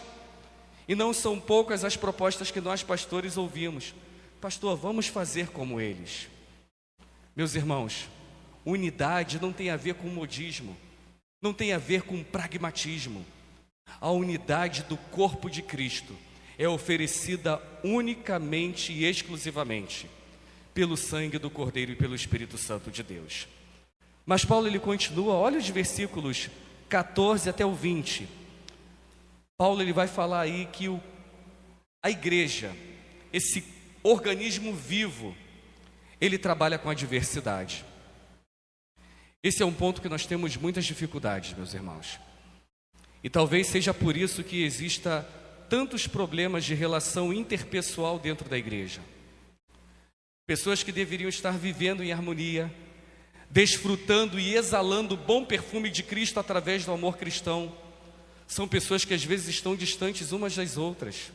E 0.88 0.96
não 0.96 1.14
são 1.14 1.40
poucas 1.40 1.86
as 1.86 1.96
propostas 1.96 2.50
que 2.50 2.60
nós 2.60 2.82
pastores 2.82 3.38
ouvimos. 3.38 3.94
Pastor, 4.42 4.76
vamos 4.76 5.08
fazer 5.08 5.50
como 5.50 5.80
eles. 5.80 6.28
Meus 7.36 7.56
irmãos, 7.56 8.10
unidade 8.66 9.40
não 9.40 9.54
tem 9.54 9.70
a 9.70 9.78
ver 9.78 9.96
com 9.96 10.08
modismo, 10.08 10.76
não 11.42 11.54
tem 11.54 11.74
a 11.74 11.78
ver 11.78 12.04
com 12.04 12.24
pragmatismo. 12.24 13.26
A 14.00 14.12
unidade 14.12 14.84
do 14.84 14.98
corpo 14.98 15.50
de 15.50 15.62
Cristo 15.62 16.16
é 16.58 16.68
oferecida 16.68 17.62
unicamente 17.84 18.92
e 18.92 19.06
exclusivamente 19.06 20.10
pelo 20.74 20.96
sangue 20.96 21.38
do 21.38 21.50
Cordeiro 21.50 21.92
e 21.92 21.96
pelo 21.96 22.16
Espírito 22.16 22.58
Santo 22.58 22.92
de 22.92 23.02
Deus. 23.02 23.48
Mas 24.26 24.46
Paulo 24.46 24.68
ele 24.68 24.80
continua, 24.80 25.34
olha 25.34 25.58
os 25.58 25.68
versículos 25.70 26.50
14 26.88 27.50
até 27.50 27.66
o 27.66 27.74
20. 27.74 28.28
Paulo 29.58 29.82
ele 29.82 29.94
vai 29.94 30.08
falar 30.08 30.42
aí 30.42 30.68
que 30.72 30.88
o, 30.88 31.02
a 32.04 32.10
igreja, 32.10 32.76
esse 33.34 33.64
organismo 34.04 34.74
vivo, 34.74 35.36
ele 36.22 36.38
trabalha 36.38 36.78
com 36.78 36.90
a 36.90 36.94
diversidade. 36.94 37.84
Esse 39.42 39.64
é 39.64 39.66
um 39.66 39.74
ponto 39.74 40.02
que 40.02 40.10
nós 40.10 40.26
temos 40.26 40.58
muitas 40.58 40.86
dificuldades, 40.86 41.56
meus 41.56 41.74
irmãos. 41.74 42.20
E 43.24 43.30
talvez 43.30 43.68
seja 43.68 43.94
por 43.94 44.18
isso 44.18 44.44
que 44.44 44.64
exista 44.64 45.28
tantos 45.70 46.08
problemas 46.08 46.66
de 46.66 46.74
relação 46.74 47.32
interpessoal 47.32 48.20
dentro 48.20 48.50
da 48.50 48.58
igreja. 48.58 49.02
Pessoas 50.46 50.84
que 50.84 50.92
deveriam 50.92 51.30
estar 51.30 51.52
vivendo 51.52 52.04
em 52.04 52.12
harmonia, 52.12 52.74
desfrutando 53.50 54.40
e 54.40 54.56
exalando 54.56 55.14
o 55.14 55.18
bom 55.18 55.46
perfume 55.46 55.90
de 55.90 56.04
Cristo 56.04 56.40
através 56.40 56.84
do 56.84 56.92
amor 56.92 57.18
cristão, 57.18 57.74
são 58.46 58.68
pessoas 58.68 59.06
que 59.06 59.14
às 59.14 59.24
vezes 59.24 59.48
estão 59.48 59.76
distantes 59.76 60.32
umas 60.32 60.56
das 60.56 60.76
outras. 60.76 61.32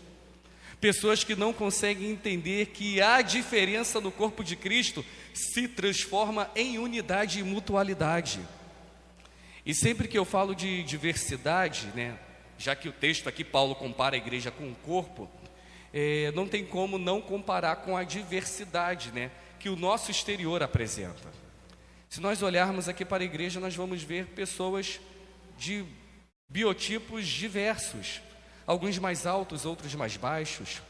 Pessoas 0.80 1.24
que 1.24 1.34
não 1.34 1.52
conseguem 1.52 2.10
entender 2.10 2.66
que 2.66 3.00
a 3.00 3.22
diferença 3.22 4.00
no 4.00 4.10
corpo 4.10 4.44
de 4.44 4.56
Cristo 4.56 5.04
se 5.32 5.66
transforma 5.66 6.50
em 6.54 6.78
unidade 6.78 7.40
e 7.40 7.42
mutualidade. 7.42 8.40
E 9.64 9.74
sempre 9.74 10.08
que 10.08 10.18
eu 10.18 10.24
falo 10.24 10.54
de 10.54 10.82
diversidade, 10.82 11.87
né, 11.94 12.18
já 12.58 12.76
que 12.76 12.88
o 12.88 12.92
texto 12.92 13.28
aqui, 13.28 13.42
Paulo 13.42 13.74
compara 13.74 14.14
a 14.14 14.18
igreja 14.18 14.50
com 14.50 14.70
o 14.70 14.74
corpo, 14.74 15.28
é, 15.92 16.32
não 16.32 16.46
tem 16.46 16.64
como 16.64 16.98
não 16.98 17.20
comparar 17.20 17.76
com 17.76 17.96
a 17.96 18.04
diversidade 18.04 19.10
né, 19.12 19.30
que 19.58 19.68
o 19.68 19.76
nosso 19.76 20.10
exterior 20.10 20.62
apresenta. 20.62 21.32
Se 22.10 22.20
nós 22.20 22.42
olharmos 22.42 22.88
aqui 22.88 23.04
para 23.04 23.22
a 23.22 23.26
igreja, 23.26 23.58
nós 23.58 23.74
vamos 23.74 24.02
ver 24.02 24.26
pessoas 24.26 25.00
de 25.56 25.84
biotipos 26.48 27.26
diversos, 27.26 28.20
alguns 28.66 28.98
mais 28.98 29.27
altos, 29.27 29.64
outros 29.64 29.94
mais 29.94 30.16
baixos, 30.16 30.83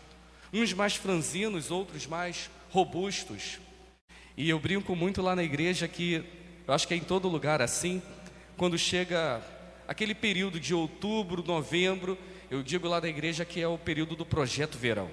uns 0.53 0.73
mais 0.73 0.95
franzinos, 0.97 1.71
outros 1.71 2.07
mais 2.07 2.51
robustos. 2.71 3.59
E 4.37 4.49
eu 4.49 4.59
brinco 4.59 4.95
muito 4.97 5.23
lá 5.23 5.35
na 5.37 5.43
igreja 5.43 5.87
que, 5.87 6.25
eu 6.67 6.75
acho 6.75 6.87
que 6.87 6.95
é 6.95 6.97
em 6.97 7.01
todo 7.01 7.29
lugar 7.29 7.61
assim, 7.61 8.03
quando 8.57 8.79
chega 8.79 9.43
aquele 9.87 10.15
período 10.15 10.59
de 10.59 10.75
outubro, 10.75 11.43
novembro, 11.43 12.19
eu 12.51 12.63
digo 12.63 12.87
lá 12.89 13.01
da 13.01 13.09
igreja 13.09 13.45
que 13.45 13.61
é 13.61 13.69
o 13.69 13.79
período 13.79 14.17
do 14.17 14.25
projeto 14.25 14.79
verão. 14.79 15.11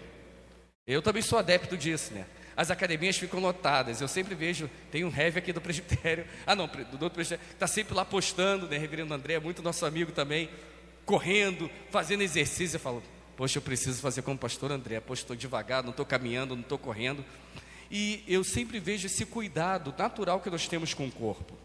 Eu 0.86 1.02
também 1.02 1.21
sou 1.21 1.39
adepto 1.39 1.78
disso, 1.78 2.13
né? 2.13 2.26
As 2.56 2.69
academias 2.69 3.17
ficam 3.17 3.39
lotadas. 3.39 4.02
Eu 4.02 4.08
sempre 4.08 4.36
vejo, 4.36 4.69
tem 4.91 5.06
um 5.06 5.15
heavy 5.15 5.39
aqui 5.39 5.54
do 5.54 5.62
presbitério. 5.62 6.26
Ah, 6.45 6.56
não, 6.56 6.67
do 6.67 7.04
outro 7.04 7.12
presbitério, 7.12 7.54
está 7.54 7.67
sempre 7.67 7.93
lá 7.93 8.04
postando, 8.04 8.67
né? 8.67 8.78
Reverendo 8.78 9.13
André, 9.13 9.39
muito 9.39 9.62
nosso 9.62 9.86
amigo 9.86 10.12
também, 10.12 10.50
correndo, 11.06 11.70
fazendo 11.90 12.22
exercício. 12.22 12.76
Eu 12.76 12.80
falo, 12.80 13.04
poxa, 13.36 13.58
eu 13.58 13.62
preciso 13.62 14.02
fazer 14.02 14.22
como 14.22 14.38
pastor 14.38 14.72
André. 14.72 15.00
Poxa, 15.00 15.24
estou 15.24 15.36
devagar, 15.36 15.84
não 15.84 15.92
estou 15.92 16.06
caminhando, 16.06 16.56
não 16.56 16.64
estou 16.64 16.78
correndo. 16.78 17.24
E 17.90 18.24
eu 18.28 18.44
sempre 18.44 18.80
vejo 18.80 19.08
esse 19.08 19.26
cuidado 19.26 19.94
natural 19.98 20.40
que 20.40 20.50
nós 20.50 20.68
temos 20.68 20.94
com 20.94 21.08
o 21.08 21.12
corpo, 21.12 21.58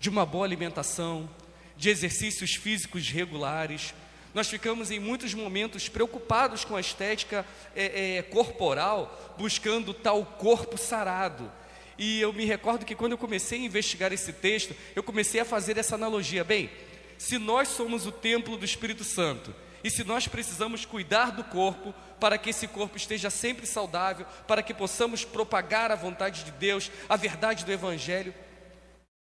de 0.00 0.08
uma 0.08 0.24
boa 0.24 0.46
alimentação, 0.46 1.28
de 1.76 1.90
exercícios 1.90 2.54
físicos 2.54 3.10
regulares. 3.10 3.92
Nós 4.32 4.48
ficamos 4.48 4.90
em 4.90 4.98
muitos 4.98 5.34
momentos 5.34 5.88
preocupados 5.88 6.64
com 6.64 6.76
a 6.76 6.80
estética 6.80 7.44
é, 7.74 8.16
é, 8.16 8.22
corporal, 8.22 9.34
buscando 9.38 9.92
tal 9.92 10.24
corpo 10.24 10.78
sarado. 10.78 11.52
E 11.98 12.20
eu 12.20 12.32
me 12.32 12.44
recordo 12.44 12.84
que 12.84 12.94
quando 12.94 13.12
eu 13.12 13.18
comecei 13.18 13.60
a 13.60 13.64
investigar 13.64 14.12
esse 14.12 14.32
texto, 14.32 14.74
eu 14.94 15.02
comecei 15.02 15.40
a 15.40 15.44
fazer 15.44 15.78
essa 15.78 15.94
analogia. 15.94 16.44
Bem, 16.44 16.70
se 17.18 17.38
nós 17.38 17.68
somos 17.68 18.06
o 18.06 18.12
templo 18.12 18.56
do 18.56 18.64
Espírito 18.64 19.04
Santo 19.04 19.54
e 19.82 19.90
se 19.90 20.02
nós 20.02 20.26
precisamos 20.26 20.84
cuidar 20.84 21.30
do 21.30 21.44
corpo 21.44 21.94
para 22.18 22.36
que 22.38 22.50
esse 22.50 22.66
corpo 22.66 22.96
esteja 22.96 23.30
sempre 23.30 23.66
saudável, 23.66 24.26
para 24.46 24.62
que 24.62 24.74
possamos 24.74 25.24
propagar 25.24 25.90
a 25.92 25.96
vontade 25.96 26.44
de 26.44 26.50
Deus, 26.52 26.90
a 27.08 27.16
verdade 27.16 27.64
do 27.64 27.72
Evangelho, 27.72 28.34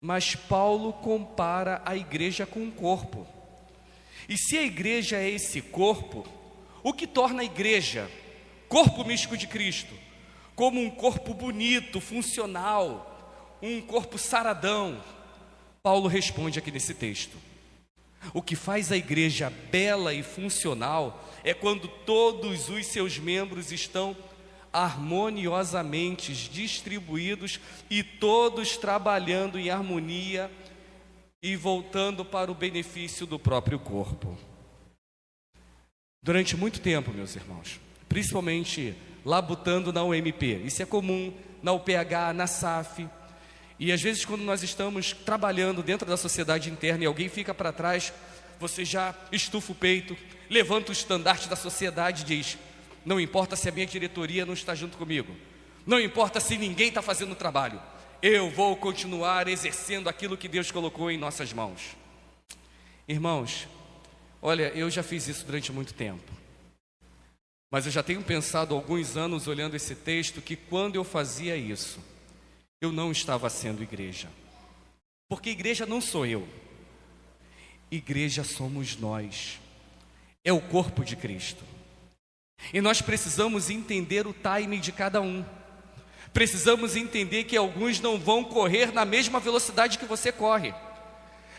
mas 0.00 0.34
Paulo 0.34 0.92
compara 0.94 1.82
a 1.84 1.94
igreja 1.94 2.46
com 2.46 2.60
um 2.60 2.70
corpo. 2.70 3.26
E 4.28 4.36
se 4.36 4.56
a 4.56 4.62
igreja 4.62 5.16
é 5.16 5.28
esse 5.28 5.60
corpo, 5.60 6.26
o 6.82 6.92
que 6.92 7.06
torna 7.06 7.42
a 7.42 7.44
igreja, 7.44 8.10
corpo 8.68 9.04
místico 9.04 9.36
de 9.36 9.46
Cristo, 9.46 9.94
como 10.54 10.80
um 10.80 10.90
corpo 10.90 11.34
bonito, 11.34 12.00
funcional, 12.00 13.58
um 13.62 13.80
corpo 13.80 14.18
saradão? 14.18 15.02
Paulo 15.82 16.08
responde 16.08 16.58
aqui 16.58 16.70
nesse 16.70 16.94
texto. 16.94 17.49
O 18.34 18.42
que 18.42 18.54
faz 18.54 18.92
a 18.92 18.96
igreja 18.96 19.50
bela 19.70 20.12
e 20.12 20.22
funcional 20.22 21.28
é 21.42 21.54
quando 21.54 21.88
todos 21.88 22.68
os 22.68 22.86
seus 22.86 23.18
membros 23.18 23.72
estão 23.72 24.16
harmoniosamente 24.72 26.32
distribuídos 26.32 27.58
e 27.88 28.02
todos 28.02 28.76
trabalhando 28.76 29.58
em 29.58 29.70
harmonia 29.70 30.50
e 31.42 31.56
voltando 31.56 32.24
para 32.24 32.52
o 32.52 32.54
benefício 32.54 33.26
do 33.26 33.38
próprio 33.38 33.78
corpo. 33.78 34.36
Durante 36.22 36.56
muito 36.56 36.80
tempo, 36.80 37.10
meus 37.12 37.34
irmãos, 37.34 37.80
principalmente 38.08 38.94
labutando 39.24 39.92
na 39.92 40.04
UMP, 40.04 40.62
isso 40.64 40.82
é 40.82 40.86
comum 40.86 41.32
na 41.62 41.72
UPH, 41.72 42.34
na 42.34 42.46
SAF, 42.46 43.08
e 43.80 43.90
às 43.90 44.02
vezes 44.02 44.26
quando 44.26 44.42
nós 44.42 44.62
estamos 44.62 45.12
trabalhando 45.12 45.82
dentro 45.82 46.06
da 46.06 46.16
sociedade 46.16 46.70
interna 46.70 47.02
e 47.02 47.06
alguém 47.06 47.30
fica 47.30 47.54
para 47.54 47.72
trás, 47.72 48.12
você 48.60 48.84
já 48.84 49.14
estufa 49.32 49.72
o 49.72 49.74
peito, 49.74 50.14
levanta 50.50 50.90
o 50.90 50.92
estandarte 50.92 51.48
da 51.48 51.56
sociedade 51.56 52.22
e 52.22 52.26
diz: 52.26 52.58
não 53.04 53.18
importa 53.18 53.56
se 53.56 53.68
a 53.68 53.72
minha 53.72 53.86
diretoria 53.86 54.44
não 54.44 54.52
está 54.52 54.74
junto 54.74 54.98
comigo. 54.98 55.34
Não 55.86 55.98
importa 55.98 56.38
se 56.40 56.58
ninguém 56.58 56.88
está 56.88 57.00
fazendo 57.00 57.32
o 57.32 57.36
trabalho. 57.36 57.80
Eu 58.22 58.50
vou 58.50 58.76
continuar 58.76 59.48
exercendo 59.48 60.08
aquilo 60.08 60.36
que 60.36 60.48
Deus 60.48 60.70
colocou 60.70 61.10
em 61.10 61.16
nossas 61.16 61.52
mãos. 61.52 61.96
Irmãos, 63.08 63.66
olha, 64.42 64.68
eu 64.74 64.90
já 64.90 65.02
fiz 65.02 65.26
isso 65.26 65.46
durante 65.46 65.72
muito 65.72 65.94
tempo. 65.94 66.30
Mas 67.70 67.86
eu 67.86 67.92
já 67.92 68.02
tenho 68.02 68.22
pensado 68.22 68.74
alguns 68.74 69.16
anos 69.16 69.48
olhando 69.48 69.74
esse 69.74 69.94
texto 69.94 70.42
que 70.42 70.54
quando 70.54 70.96
eu 70.96 71.04
fazia 71.04 71.56
isso, 71.56 71.98
eu 72.80 72.90
não 72.90 73.12
estava 73.12 73.50
sendo 73.50 73.82
igreja. 73.82 74.28
Porque 75.28 75.50
igreja 75.50 75.84
não 75.84 76.00
sou 76.00 76.24
eu. 76.24 76.48
Igreja 77.90 78.42
somos 78.42 78.96
nós. 78.96 79.60
É 80.42 80.52
o 80.52 80.60
corpo 80.60 81.04
de 81.04 81.14
Cristo. 81.14 81.62
E 82.72 82.80
nós 82.80 83.02
precisamos 83.02 83.68
entender 83.68 84.26
o 84.26 84.34
time 84.34 84.78
de 84.78 84.92
cada 84.92 85.20
um. 85.20 85.44
Precisamos 86.32 86.96
entender 86.96 87.44
que 87.44 87.56
alguns 87.56 88.00
não 88.00 88.18
vão 88.18 88.42
correr 88.42 88.92
na 88.92 89.04
mesma 89.04 89.38
velocidade 89.38 89.98
que 89.98 90.06
você 90.06 90.32
corre. 90.32 90.72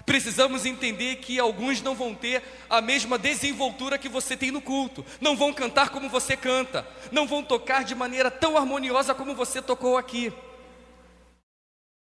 Precisamos 0.06 0.66
entender 0.66 1.18
que 1.18 1.40
alguns 1.40 1.82
não 1.82 1.94
vão 1.94 2.16
ter 2.16 2.42
a 2.68 2.82
mesma 2.82 3.20
desenvoltura 3.20 4.00
que 4.00 4.10
você 4.10 4.36
tem 4.36 4.50
no 4.50 4.60
culto, 4.60 5.06
não 5.20 5.38
vão 5.38 5.54
cantar 5.54 5.90
como 5.90 6.10
você 6.10 6.36
canta, 6.36 6.88
não 7.12 7.28
vão 7.28 7.44
tocar 7.44 7.84
de 7.84 7.94
maneira 7.94 8.32
tão 8.32 8.58
harmoniosa 8.58 9.14
como 9.14 9.36
você 9.36 9.62
tocou 9.62 9.98
aqui. 9.98 10.34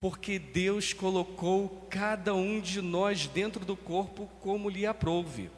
Porque 0.04 0.38
Deus 0.38 0.92
colocou 0.92 1.88
cada 1.90 2.36
um 2.36 2.60
de 2.60 2.82
nós 2.82 3.26
dentro 3.26 3.64
do 3.64 3.78
corpo 3.78 4.28
como 4.42 4.70
lhe 4.70 4.86
aprouve. 4.86 5.50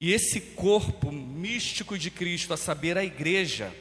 E 0.00 0.12
esse 0.12 0.40
corpo 0.54 1.10
místico 1.10 1.98
de 1.98 2.08
Cristo, 2.08 2.54
a 2.54 2.56
saber, 2.56 2.96
a 2.96 3.04
igreja, 3.04 3.74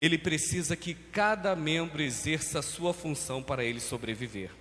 ele 0.00 0.16
precisa 0.16 0.76
que 0.76 0.94
cada 0.94 1.56
membro 1.56 2.00
exerça 2.00 2.60
a 2.60 2.62
sua 2.62 2.94
função 2.94 3.42
para 3.42 3.64
ele 3.64 3.80
sobreviver. 3.80 4.52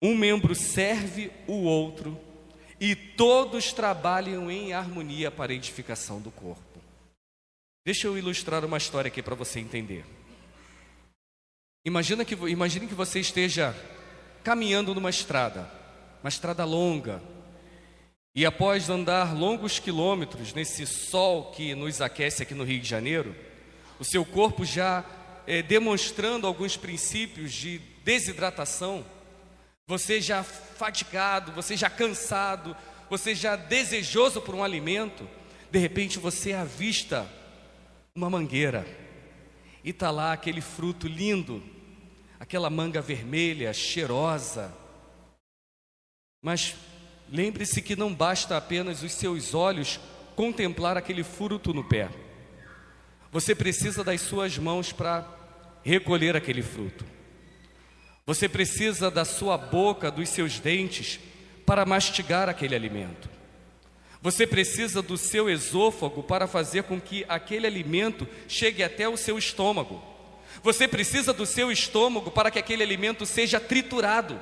Um 0.00 0.16
membro 0.16 0.54
serve 0.54 1.32
o 1.48 1.64
outro 1.64 2.16
e 2.78 2.94
todos 2.94 3.72
trabalham 3.72 4.48
em 4.48 4.72
harmonia 4.72 5.32
para 5.32 5.50
a 5.50 5.56
edificação 5.56 6.20
do 6.20 6.30
corpo. 6.30 6.71
Deixa 7.84 8.06
eu 8.06 8.16
ilustrar 8.16 8.64
uma 8.64 8.78
história 8.78 9.08
aqui 9.08 9.20
para 9.20 9.34
você 9.34 9.58
entender. 9.58 10.04
Imagina 11.84 12.24
que, 12.24 12.34
imagine 12.34 12.86
que 12.86 12.94
você 12.94 13.18
esteja 13.18 13.74
caminhando 14.44 14.94
numa 14.94 15.10
estrada, 15.10 15.68
uma 16.22 16.28
estrada 16.28 16.64
longa, 16.64 17.20
e 18.36 18.46
após 18.46 18.88
andar 18.88 19.36
longos 19.36 19.80
quilômetros 19.80 20.54
nesse 20.54 20.86
sol 20.86 21.50
que 21.50 21.74
nos 21.74 22.00
aquece 22.00 22.44
aqui 22.44 22.54
no 22.54 22.62
Rio 22.62 22.80
de 22.80 22.88
Janeiro, 22.88 23.34
o 23.98 24.04
seu 24.04 24.24
corpo 24.24 24.64
já 24.64 25.04
é, 25.44 25.60
demonstrando 25.60 26.46
alguns 26.46 26.76
princípios 26.76 27.52
de 27.52 27.78
desidratação, 28.04 29.04
você 29.88 30.20
já 30.20 30.44
fatigado, 30.44 31.50
você 31.50 31.76
já 31.76 31.90
cansado, 31.90 32.76
você 33.10 33.34
já 33.34 33.56
desejoso 33.56 34.40
por 34.40 34.54
um 34.54 34.62
alimento, 34.62 35.28
de 35.68 35.80
repente 35.80 36.20
você 36.20 36.52
avista 36.52 37.28
uma 38.14 38.28
mangueira 38.28 38.86
e 39.82 39.88
está 39.88 40.10
lá 40.10 40.34
aquele 40.34 40.60
fruto 40.60 41.08
lindo, 41.08 41.62
aquela 42.38 42.68
manga 42.68 43.00
vermelha, 43.00 43.72
cheirosa. 43.72 44.72
Mas 46.42 46.76
lembre-se 47.30 47.80
que 47.80 47.96
não 47.96 48.14
basta 48.14 48.56
apenas 48.56 49.02
os 49.02 49.12
seus 49.12 49.54
olhos 49.54 49.98
contemplar 50.36 50.96
aquele 50.96 51.24
fruto 51.24 51.72
no 51.72 51.82
pé. 51.82 52.10
Você 53.30 53.54
precisa 53.54 54.04
das 54.04 54.20
suas 54.20 54.58
mãos 54.58 54.92
para 54.92 55.26
recolher 55.82 56.36
aquele 56.36 56.62
fruto. 56.62 57.06
Você 58.26 58.46
precisa 58.46 59.10
da 59.10 59.24
sua 59.24 59.56
boca, 59.56 60.10
dos 60.10 60.28
seus 60.28 60.60
dentes 60.60 61.18
para 61.64 61.86
mastigar 61.86 62.48
aquele 62.48 62.74
alimento. 62.74 63.28
Você 64.22 64.46
precisa 64.46 65.02
do 65.02 65.18
seu 65.18 65.50
esôfago 65.50 66.22
para 66.22 66.46
fazer 66.46 66.84
com 66.84 67.00
que 67.00 67.24
aquele 67.28 67.66
alimento 67.66 68.26
chegue 68.46 68.80
até 68.80 69.08
o 69.08 69.16
seu 69.16 69.36
estômago. 69.36 70.00
Você 70.62 70.86
precisa 70.86 71.32
do 71.32 71.44
seu 71.44 71.72
estômago 71.72 72.30
para 72.30 72.48
que 72.48 72.58
aquele 72.58 72.84
alimento 72.84 73.26
seja 73.26 73.58
triturado. 73.58 74.40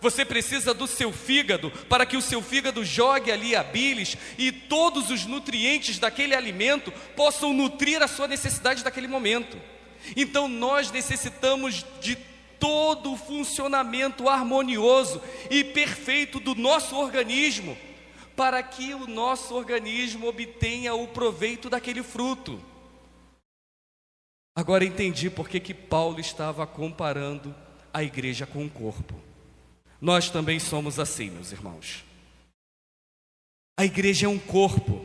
Você 0.00 0.24
precisa 0.24 0.72
do 0.72 0.86
seu 0.86 1.12
fígado 1.12 1.70
para 1.86 2.06
que 2.06 2.16
o 2.16 2.22
seu 2.22 2.40
fígado 2.40 2.82
jogue 2.82 3.30
ali 3.30 3.54
a 3.54 3.62
bilis 3.62 4.16
e 4.38 4.50
todos 4.50 5.10
os 5.10 5.26
nutrientes 5.26 5.98
daquele 5.98 6.34
alimento 6.34 6.90
possam 7.14 7.52
nutrir 7.52 8.02
a 8.02 8.08
sua 8.08 8.26
necessidade 8.26 8.82
daquele 8.82 9.08
momento. 9.08 9.60
Então 10.16 10.48
nós 10.48 10.90
necessitamos 10.90 11.84
de 12.00 12.16
todo 12.58 13.12
o 13.12 13.18
funcionamento 13.18 14.30
harmonioso 14.30 15.20
e 15.50 15.62
perfeito 15.62 16.40
do 16.40 16.54
nosso 16.54 16.96
organismo 16.96 17.76
para 18.40 18.62
que 18.62 18.94
o 18.94 19.06
nosso 19.06 19.54
organismo 19.54 20.26
obtenha 20.26 20.94
o 20.94 21.06
proveito 21.06 21.68
daquele 21.68 22.02
fruto. 22.02 22.58
Agora 24.56 24.82
entendi 24.82 25.28
por 25.28 25.46
que, 25.46 25.60
que 25.60 25.74
Paulo 25.74 26.18
estava 26.18 26.66
comparando 26.66 27.54
a 27.92 28.02
igreja 28.02 28.46
com 28.46 28.64
o 28.64 28.70
corpo. 28.70 29.14
Nós 30.00 30.30
também 30.30 30.58
somos 30.58 30.98
assim, 30.98 31.28
meus 31.28 31.52
irmãos. 31.52 32.02
A 33.78 33.84
igreja 33.84 34.24
é 34.24 34.28
um 34.30 34.38
corpo 34.38 35.04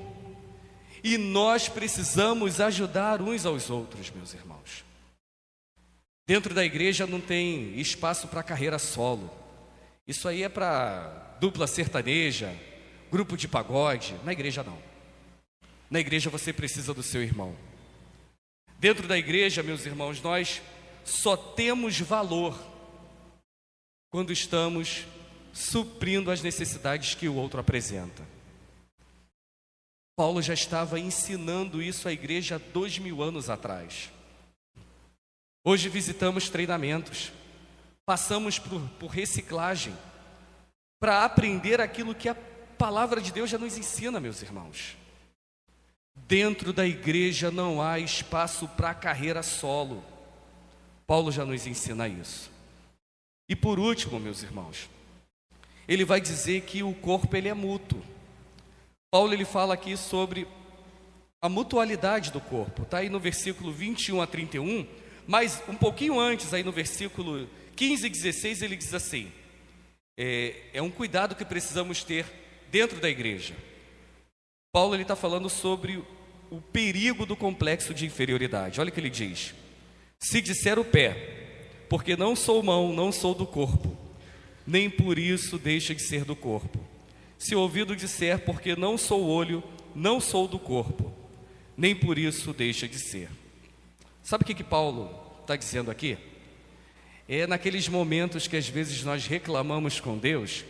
e 1.03 1.17
nós 1.17 1.67
precisamos 1.67 2.61
ajudar 2.61 3.21
uns 3.21 3.45
aos 3.45 3.69
outros, 3.69 4.09
meus 4.11 4.33
irmãos. 4.33 4.85
Dentro 6.25 6.53
da 6.53 6.63
igreja 6.63 7.05
não 7.05 7.19
tem 7.19 7.77
espaço 7.77 8.29
para 8.29 8.41
carreira 8.41 8.79
solo. 8.79 9.29
Isso 10.07 10.25
aí 10.25 10.41
é 10.41 10.47
para 10.47 11.35
dupla 11.41 11.67
sertaneja, 11.67 12.55
grupo 13.15 13.37
de 13.37 13.47
pagode. 13.47 14.13
Na 14.25 14.33
igreja, 14.33 14.61
não. 14.61 14.77
Na 15.89 16.01
igreja 16.01 16.29
você 16.29 16.51
precisa 16.51 16.93
do 16.93 17.01
seu 17.01 17.23
irmão. 17.23 17.55
Dentro 18.77 19.07
da 19.07 19.17
igreja, 19.17 19.63
meus 19.63 19.85
irmãos, 19.85 20.21
nós 20.21 20.61
só 21.05 21.37
temos 21.37 21.97
valor 21.97 22.59
quando 24.11 24.33
estamos 24.33 25.05
suprindo 25.53 26.29
as 26.29 26.41
necessidades 26.41 27.15
que 27.15 27.29
o 27.29 27.35
outro 27.35 27.57
apresenta. 27.57 28.21
Paulo 30.17 30.41
já 30.41 30.53
estava 30.53 30.99
ensinando 30.99 31.81
isso 31.81 32.09
à 32.09 32.11
igreja 32.11 32.59
dois 32.73 32.99
mil 32.99 33.23
anos 33.23 33.49
atrás. 33.49 34.11
Hoje 35.63 35.87
visitamos 35.87 36.49
treinamentos, 36.49 37.31
passamos 38.05 38.59
por, 38.59 38.81
por 38.99 39.07
reciclagem 39.07 39.95
para 40.99 41.23
aprender 41.23 41.79
aquilo 41.79 42.13
que 42.13 42.27
a 42.27 42.35
palavra 42.75 43.21
de 43.21 43.31
Deus 43.31 43.49
já 43.49 43.57
nos 43.57 43.77
ensina, 43.77 44.19
meus 44.19 44.41
irmãos. 44.41 44.95
Dentro 46.27 46.71
da 46.71 46.85
igreja 46.85 47.51
não 47.51 47.81
há 47.81 47.99
espaço 47.99 48.67
para 48.69 48.93
carreira 48.93 49.41
solo. 49.41 50.03
Paulo 51.07 51.31
já 51.31 51.45
nos 51.45 51.65
ensina 51.67 52.07
isso. 52.07 52.51
E 53.47 53.55
por 53.55 53.79
último, 53.79 54.19
meus 54.19 54.41
irmãos, 54.41 54.89
ele 55.87 56.03
vai 56.03 56.19
dizer 56.19 56.61
que 56.61 56.81
o 56.81 56.93
corpo 56.93 57.35
ele 57.35 57.47
é 57.47 57.53
mútuo. 57.53 58.01
Paulo 59.11 59.33
ele 59.33 59.45
fala 59.45 59.73
aqui 59.75 59.95
sobre 59.95 60.47
a 61.41 61.47
mutualidade 61.47 62.31
do 62.31 62.41
corpo. 62.41 62.83
Está 62.83 62.99
aí 62.99 63.09
no 63.09 63.19
versículo 63.19 63.71
21 63.71 64.21
a 64.21 64.27
31, 64.27 64.87
mas 65.27 65.61
um 65.67 65.75
pouquinho 65.75 66.19
antes, 66.19 66.53
aí 66.53 66.63
no 66.63 66.71
versículo 66.71 67.47
15 67.75 68.07
e 68.07 68.09
16, 68.09 68.61
ele 68.63 68.75
diz 68.75 68.93
assim: 68.93 69.31
é, 70.17 70.55
é 70.73 70.81
um 70.81 70.89
cuidado 70.89 71.35
que 71.35 71.45
precisamos 71.45 72.03
ter 72.03 72.25
dentro 72.75 72.99
da 72.99 73.09
igreja. 73.09 73.55
Paulo 74.73 74.99
está 74.99 75.15
falando 75.15 75.49
sobre 75.49 76.03
o 76.51 76.59
perigo 76.59 77.25
do 77.25 77.33
complexo 77.33 77.93
de 77.93 78.05
inferioridade. 78.05 78.81
Olha 78.81 78.89
o 78.89 78.91
que 78.91 78.99
ele 78.99 79.09
diz: 79.09 79.55
Se 80.19 80.41
disser 80.41 80.77
o 80.77 80.83
pé, 80.83 81.85
porque 81.87 82.17
não 82.17 82.35
sou 82.35 82.61
mão, 82.61 82.91
não 82.91 83.13
sou 83.13 83.33
do 83.33 83.45
corpo, 83.45 83.97
nem 84.67 84.89
por 84.89 85.17
isso 85.17 85.57
deixa 85.57 85.95
de 85.95 86.05
ser 86.05 86.25
do 86.25 86.35
corpo. 86.35 86.77
Se 87.39 87.55
o 87.55 87.61
ouvido 87.61 87.95
disser, 87.95 88.39
porque 88.39 88.75
não 88.75 88.97
sou 88.97 89.23
olho, 89.25 89.63
não 89.95 90.19
sou 90.19 90.45
do 90.45 90.59
corpo, 90.59 91.13
nem 91.77 91.95
por 91.95 92.17
isso 92.17 92.51
deixa 92.51 92.89
de 92.89 92.99
ser. 92.99 93.29
Sabe 94.21 94.43
o 94.43 94.45
que, 94.45 94.53
que 94.53 94.65
Paulo 94.65 95.15
está 95.39 95.55
dizendo 95.55 95.89
aqui? 95.89 96.17
É 97.25 97.47
naqueles 97.47 97.87
momentos 97.87 98.49
que 98.49 98.57
às 98.57 98.67
vezes 98.67 99.01
nós 99.01 99.27
reclamamos 99.27 100.01
com 100.01 100.17
Deus 100.17 100.65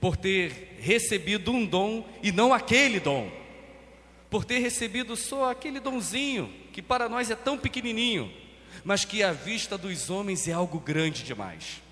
por 0.00 0.16
ter 0.16 0.76
recebido 0.80 1.50
um 1.50 1.66
dom 1.66 2.06
e 2.22 2.30
não 2.30 2.52
aquele 2.52 3.00
dom, 3.00 3.30
por 4.30 4.44
ter 4.44 4.58
recebido 4.58 5.16
só 5.16 5.50
aquele 5.50 5.80
donzinho 5.80 6.52
que 6.72 6.82
para 6.82 7.08
nós 7.08 7.30
é 7.30 7.34
tão 7.34 7.58
pequenininho, 7.58 8.32
mas 8.84 9.04
que 9.04 9.22
à 9.22 9.32
vista 9.32 9.76
dos 9.76 10.10
homens 10.10 10.46
é 10.46 10.52
algo 10.52 10.78
grande 10.78 11.24
demais. 11.24 11.82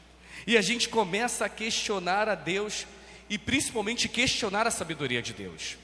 E 0.46 0.56
a 0.56 0.62
gente 0.62 0.88
começa 0.88 1.44
a 1.44 1.48
questionar 1.48 2.28
a 2.28 2.34
Deus 2.34 2.86
e 3.28 3.36
principalmente 3.36 4.08
questionar 4.08 4.66
a 4.66 4.70
sabedoria 4.70 5.20
de 5.20 5.32
Deus. 5.32 5.76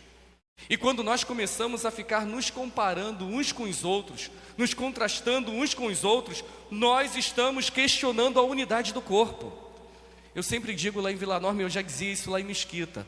E 0.70 0.76
quando 0.76 1.02
nós 1.02 1.24
começamos 1.24 1.84
a 1.84 1.90
ficar 1.90 2.24
nos 2.24 2.50
comparando 2.50 3.26
uns 3.26 3.50
com 3.50 3.64
os 3.64 3.84
outros, 3.84 4.30
nos 4.56 4.72
contrastando 4.72 5.50
uns 5.50 5.74
com 5.74 5.86
os 5.86 6.04
outros, 6.04 6.44
nós 6.70 7.16
estamos 7.16 7.68
questionando 7.68 8.38
a 8.38 8.42
unidade 8.42 8.92
do 8.92 9.02
corpo. 9.02 9.52
Eu 10.34 10.42
sempre 10.42 10.74
digo 10.74 11.00
lá 11.00 11.12
em 11.12 11.16
Vila 11.16 11.38
Norma, 11.38 11.60
eu 11.60 11.68
já 11.68 11.82
dizia 11.82 12.10
isso 12.10 12.30
lá 12.30 12.40
em 12.40 12.44
Mesquita. 12.44 13.06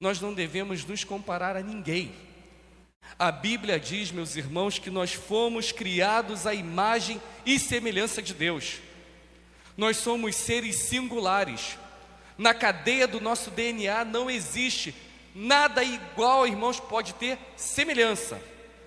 Nós 0.00 0.20
não 0.20 0.34
devemos 0.34 0.84
nos 0.84 1.04
comparar 1.04 1.56
a 1.56 1.62
ninguém. 1.62 2.12
A 3.16 3.30
Bíblia 3.30 3.78
diz, 3.78 4.10
meus 4.10 4.34
irmãos, 4.34 4.78
que 4.78 4.90
nós 4.90 5.12
fomos 5.12 5.70
criados 5.70 6.46
à 6.46 6.54
imagem 6.54 7.20
e 7.46 7.58
semelhança 7.58 8.20
de 8.20 8.34
Deus. 8.34 8.78
Nós 9.76 9.98
somos 9.98 10.34
seres 10.34 10.88
singulares. 10.88 11.78
Na 12.36 12.52
cadeia 12.52 13.06
do 13.06 13.20
nosso 13.20 13.50
DNA 13.50 14.04
não 14.04 14.28
existe 14.28 14.94
nada 15.34 15.84
igual, 15.84 16.46
irmãos, 16.46 16.80
pode 16.80 17.14
ter 17.14 17.38
semelhança. 17.56 18.40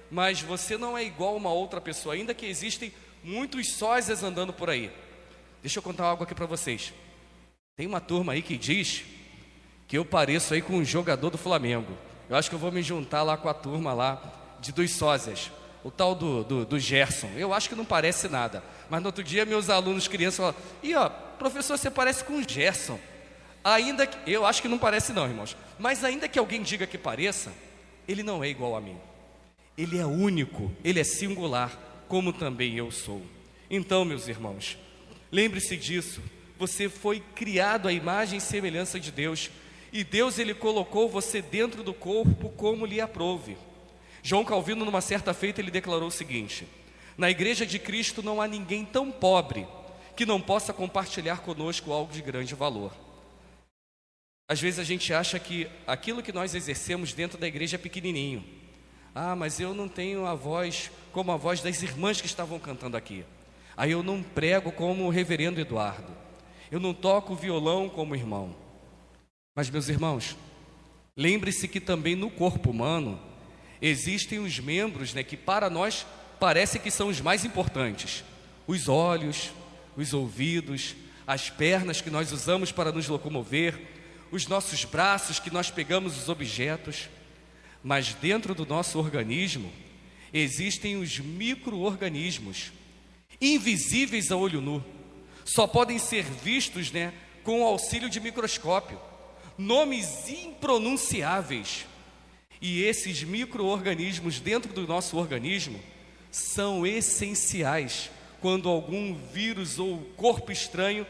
Mas 0.10 0.42
você 0.42 0.78
não 0.78 0.98
é 0.98 1.04
igual 1.04 1.34
a 1.34 1.38
uma 1.38 1.54
outra 1.54 1.80
pessoa, 1.80 2.16
ainda 2.16 2.34
que 2.34 2.46
existem 2.46 2.94
muitos 3.24 3.74
sósias 3.76 4.24
andando 4.24 4.52
por 4.52 4.70
aí. 4.70 4.92
Deixa 5.62 5.80
eu 5.80 5.84
contar 5.84 6.06
algo 6.06 6.24
aqui 6.24 6.36
para 6.36 6.46
vocês. 6.46 6.94
Tem 7.76 7.88
uma 7.88 8.02
turma 8.02 8.34
aí 8.34 8.42
que 8.42 8.58
diz 8.58 9.04
que 9.88 9.98
eu 9.98 10.06
pareço 10.06 10.54
aí 10.54 10.62
com 10.62 10.74
um 10.74 10.86
jogador 10.86 11.30
do 11.30 11.38
Flamengo. 11.38 11.98
Eu 12.30 12.36
acho 12.36 12.50
que 12.50 12.56
eu 12.56 12.60
vou 12.60 12.72
me 12.72 12.82
juntar 12.82 13.24
lá 13.24 13.38
com 13.38 13.50
a 13.50 13.54
turma 13.54 13.94
lá 13.94 14.58
de 14.60 14.72
dos 14.72 14.92
sósias. 14.92 15.52
O 15.84 15.90
tal 15.90 16.14
do, 16.14 16.44
do, 16.44 16.66
do 16.66 16.80
Gerson. 16.80 17.30
Eu 17.36 17.54
acho 17.54 17.68
que 17.68 17.76
não 17.76 17.86
parece 17.86 18.30
nada. 18.30 18.64
Mas 18.90 19.02
no 19.02 19.08
outro 19.08 19.24
dia 19.24 19.46
meus 19.46 19.70
alunos 19.70 20.08
crianças 20.08 20.38
falaram, 20.38 20.58
e 20.84 20.94
ó, 20.96 21.10
professor, 21.10 21.78
você 21.78 21.90
parece 21.90 22.24
com 22.24 22.38
o 22.38 22.48
Gerson. 22.48 23.00
Ainda 23.64 24.06
que, 24.06 24.32
eu 24.32 24.46
acho 24.46 24.62
que 24.62 24.68
não 24.68 24.78
parece 24.78 25.14
não, 25.14 25.28
irmãos. 25.28 25.58
Mas 25.80 26.04
ainda 26.04 26.28
que 26.28 26.40
alguém 26.40 26.62
diga 26.62 26.86
que 26.86 26.98
pareça, 26.98 27.52
ele 28.08 28.24
não 28.24 28.44
é 28.44 28.50
igual 28.50 28.76
a 28.76 28.82
mim. 28.82 28.98
Ele 29.78 29.98
é 29.98 30.06
único, 30.06 30.72
ele 30.84 31.00
é 31.00 31.04
singular, 31.04 31.72
como 32.08 32.34
também 32.34 32.78
eu 32.78 32.92
sou. 32.92 33.22
Então, 33.70 34.04
meus 34.04 34.28
irmãos, 34.28 34.78
lembre-se 35.32 35.78
disso. 35.78 36.22
Você 36.62 36.88
foi 36.88 37.20
criado 37.34 37.88
à 37.88 37.92
imagem 37.92 38.38
e 38.38 38.40
semelhança 38.40 39.00
de 39.00 39.12
Deus, 39.12 39.50
e 39.92 40.04
Deus 40.04 40.38
ele 40.38 40.54
colocou 40.54 41.10
você 41.10 41.42
dentro 41.42 41.82
do 41.82 41.92
corpo 41.92 42.50
como 42.50 42.86
lhe 42.86 43.02
aprouve. 43.02 43.58
João 44.22 44.46
Calvino, 44.46 44.86
numa 44.86 45.02
certa 45.02 45.34
feita, 45.34 45.60
ele 45.60 45.72
declarou 45.72 46.10
o 46.10 46.12
seguinte: 46.12 46.68
Na 47.18 47.32
igreja 47.32 47.66
de 47.66 47.80
Cristo 47.80 48.22
não 48.22 48.40
há 48.40 48.48
ninguém 48.48 48.86
tão 48.86 49.12
pobre 49.12 49.68
que 50.16 50.24
não 50.24 50.40
possa 50.40 50.72
compartilhar 50.72 51.40
conosco 51.40 51.92
algo 51.92 52.14
de 52.14 52.22
grande 52.22 52.54
valor. 52.54 52.94
Às 54.48 54.62
vezes 54.62 54.78
a 54.80 54.84
gente 54.84 55.12
acha 55.12 55.40
que 55.40 55.68
aquilo 55.88 56.22
que 56.22 56.32
nós 56.32 56.54
exercemos 56.54 57.12
dentro 57.12 57.40
da 57.40 57.48
igreja 57.48 57.76
é 57.76 57.80
pequenininho. 57.80 58.46
Ah, 59.16 59.36
mas 59.36 59.60
eu 59.60 59.74
não 59.74 59.88
tenho 59.88 60.28
a 60.28 60.36
voz 60.36 60.92
como 61.12 61.32
a 61.32 61.38
voz 61.38 61.60
das 61.60 61.82
irmãs 61.82 62.22
que 62.22 62.28
estavam 62.28 62.60
cantando 62.60 62.96
aqui. 62.96 63.26
Aí 63.76 63.94
eu 63.94 64.04
não 64.04 64.22
prego 64.22 64.72
como 64.72 65.06
o 65.06 65.10
reverendo 65.10 65.60
Eduardo. 65.60 66.21
Eu 66.72 66.80
não 66.80 66.94
toco 66.94 67.36
violão 67.36 67.90
como 67.90 68.16
irmão. 68.16 68.56
Mas, 69.54 69.70
meus 69.70 69.90
irmãos, 69.90 70.38
lembre-se 71.18 71.68
que 71.68 71.82
também 71.82 72.16
no 72.16 72.32
corpo 72.32 72.72
humano 72.72 73.20
existem 73.82 74.40
os 74.40 74.58
membros 74.58 75.14
né, 75.14 75.22
que 75.22 75.36
para 75.36 75.70
nós 75.70 76.06
parece 76.40 76.80
que 76.80 76.90
são 76.90 77.10
os 77.10 77.20
mais 77.20 77.44
importantes: 77.44 78.24
os 78.66 78.88
olhos, 78.88 79.52
os 79.98 80.14
ouvidos, 80.14 80.96
as 81.28 81.50
pernas 81.50 82.00
que 82.00 82.10
nós 82.10 82.32
usamos 82.32 82.72
para 82.72 82.92
nos 82.94 83.10
locomover, 83.10 83.78
os 84.32 84.48
nossos 84.48 84.86
braços 84.86 85.40
que 85.40 85.52
nós 85.52 85.70
pegamos 85.70 86.18
os 86.18 86.30
objetos. 86.30 87.10
Mas 87.84 88.14
dentro 88.14 88.56
do 88.56 88.66
nosso 88.66 88.98
organismo 88.98 89.72
existem 90.34 90.96
os 90.96 91.20
micro-organismos, 91.20 92.72
invisíveis 93.42 94.32
a 94.32 94.38
olho 94.38 94.62
nu, 94.62 94.84
só 95.54 95.68
podem 95.68 96.00
ser 96.00 96.24
vistos 96.24 96.92
né, 96.92 97.14
com 97.44 97.62
o 97.62 97.66
auxílio 97.66 98.10
de 98.10 98.22
microscópio, 98.22 98.98
nomes 99.58 100.30
impronunciáveis. 100.30 101.86
E 102.62 102.84
esses 102.84 103.22
micro-organismos 103.24 104.40
dentro 104.40 104.72
do 104.72 104.88
nosso 104.88 105.18
organismo 105.18 105.78
são 106.32 106.88
essenciais 106.88 108.10
quando 108.40 108.70
algum 108.70 109.14
vírus 109.14 109.78
ou 109.78 110.00
corpo 110.16 110.54
estranho 110.54 111.06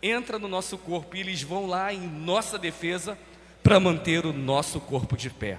entra 0.00 0.38
no 0.38 0.46
nosso 0.46 0.78
corpo 0.78 1.16
e 1.16 1.20
eles 1.20 1.42
vão 1.42 1.66
lá 1.66 1.92
em 1.92 2.06
nossa 2.06 2.56
defesa 2.56 3.18
para 3.64 3.80
manter 3.80 4.24
o 4.24 4.32
nosso 4.32 4.78
corpo 4.78 5.16
de 5.16 5.28
pé. 5.28 5.58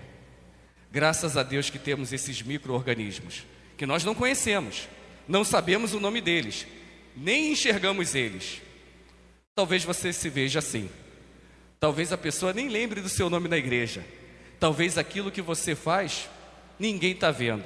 Graças 0.90 1.36
a 1.36 1.44
Deus 1.44 1.70
que 1.70 1.80
temos 1.80 2.14
esses 2.14 2.42
micro-organismos, 2.42 3.44
que 3.76 3.86
nós 3.86 4.06
não 4.06 4.16
conhecemos, 4.16 4.88
não 5.28 5.44
sabemos 5.44 5.94
o 5.94 6.00
nome 6.00 6.22
deles, 6.22 6.66
nem 7.16 7.52
enxergamos 7.52 8.16
eles. 8.16 8.62
Talvez 9.56 9.84
você 9.84 10.12
se 10.12 10.30
veja 10.30 10.60
assim. 10.60 10.90
Talvez 11.80 12.12
a 12.12 12.18
pessoa 12.18 12.54
nem 12.54 12.70
lembre 12.70 13.02
do 13.02 13.10
seu 13.10 13.30
nome 13.30 13.48
na 13.48 13.58
igreja. 13.58 14.04
Talvez 14.60 14.98
aquilo 14.98 15.32
que 15.32 15.42
você 15.42 15.76
faz, 15.76 16.30
ninguém 16.80 17.12
está 17.12 17.30
vendo. 17.30 17.66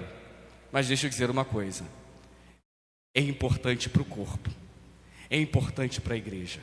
Mas 0.72 0.88
deixa 0.88 1.06
eu 1.06 1.10
dizer 1.10 1.30
uma 1.30 1.46
coisa: 1.46 1.86
é 3.14 3.22
importante 3.22 3.90
para 3.90 4.02
o 4.02 4.06
corpo, 4.06 4.50
é 5.30 5.40
importante 5.40 6.02
para 6.02 6.16
a 6.16 6.18
igreja. 6.18 6.60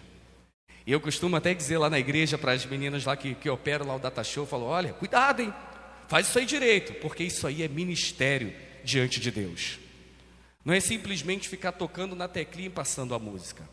E 0.86 0.92
eu 0.92 1.00
costumo 1.00 1.36
até 1.36 1.54
dizer 1.54 1.78
lá 1.78 1.88
na 1.88 1.98
igreja 1.98 2.36
para 2.36 2.52
as 2.52 2.66
meninas 2.66 3.04
lá 3.04 3.16
que, 3.16 3.34
que 3.34 3.48
operam 3.48 3.86
lá 3.86 3.96
o 3.96 3.98
data 3.98 4.22
show, 4.22 4.42
eu 4.42 4.48
falo, 4.48 4.64
olha, 4.66 4.92
cuidado, 4.92 5.40
hein? 5.40 5.52
Faz 6.08 6.28
isso 6.28 6.38
aí 6.38 6.44
direito, 6.44 6.92
porque 6.94 7.24
isso 7.24 7.46
aí 7.46 7.62
é 7.62 7.68
ministério 7.68 8.52
diante 8.84 9.18
de 9.18 9.30
Deus. 9.30 9.78
Não 10.64 10.72
é 10.72 10.80
simplesmente 10.80 11.48
ficar 11.48 11.72
tocando 11.72 12.16
na 12.16 12.26
teclinha 12.26 12.68
e 12.68 12.70
passando 12.70 13.14
a 13.14 13.18
música. 13.18 13.68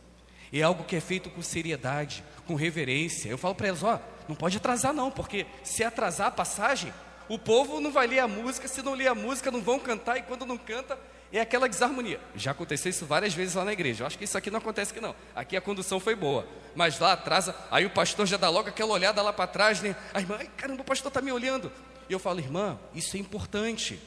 É 0.51 0.61
algo 0.61 0.83
que 0.83 0.95
é 0.95 0.99
feito 0.99 1.29
com 1.29 1.41
seriedade, 1.41 2.23
com 2.45 2.55
reverência. 2.55 3.29
Eu 3.29 3.37
falo 3.37 3.55
para 3.55 3.69
elas, 3.69 3.83
ó, 3.83 3.99
não 4.27 4.35
pode 4.35 4.57
atrasar 4.57 4.93
não, 4.93 5.09
porque 5.09 5.45
se 5.63 5.83
atrasar 5.83 6.27
a 6.27 6.31
passagem, 6.31 6.93
o 7.29 7.39
povo 7.39 7.79
não 7.79 7.91
vai 7.91 8.07
ler 8.07 8.19
a 8.19 8.27
música, 8.27 8.67
se 8.67 8.81
não 8.81 8.93
ler 8.93 9.07
a 9.07 9.15
música, 9.15 9.49
não 9.49 9.61
vão 9.61 9.79
cantar, 9.79 10.17
e 10.17 10.21
quando 10.23 10.45
não 10.45 10.57
canta, 10.57 10.99
é 11.31 11.39
aquela 11.39 11.69
desarmonia. 11.69 12.19
Já 12.35 12.51
aconteceu 12.51 12.89
isso 12.89 13.05
várias 13.05 13.33
vezes 13.33 13.55
lá 13.55 13.63
na 13.63 13.71
igreja. 13.71 14.03
Eu 14.03 14.07
acho 14.07 14.17
que 14.17 14.25
isso 14.25 14.37
aqui 14.37 14.51
não 14.51 14.59
acontece 14.59 14.91
aqui 14.91 14.99
não. 14.99 15.15
Aqui 15.33 15.55
a 15.55 15.61
condução 15.61 15.97
foi 15.97 16.13
boa. 16.13 16.45
Mas 16.75 16.99
lá 16.99 17.13
atrasa, 17.13 17.55
aí 17.71 17.85
o 17.85 17.89
pastor 17.89 18.25
já 18.25 18.35
dá 18.35 18.49
logo 18.49 18.67
aquela 18.67 18.91
olhada 18.91 19.21
lá 19.21 19.31
para 19.31 19.47
trás, 19.47 19.81
né? 19.81 19.95
A 20.13 20.19
irmã, 20.19 20.35
ai 20.37 20.49
caramba, 20.57 20.81
o 20.81 20.85
pastor 20.85 21.07
está 21.07 21.21
me 21.21 21.31
olhando. 21.31 21.71
E 22.09 22.13
eu 22.13 22.19
falo, 22.19 22.39
irmã, 22.39 22.77
isso 22.93 23.15
é 23.15 23.19
importante, 23.21 23.97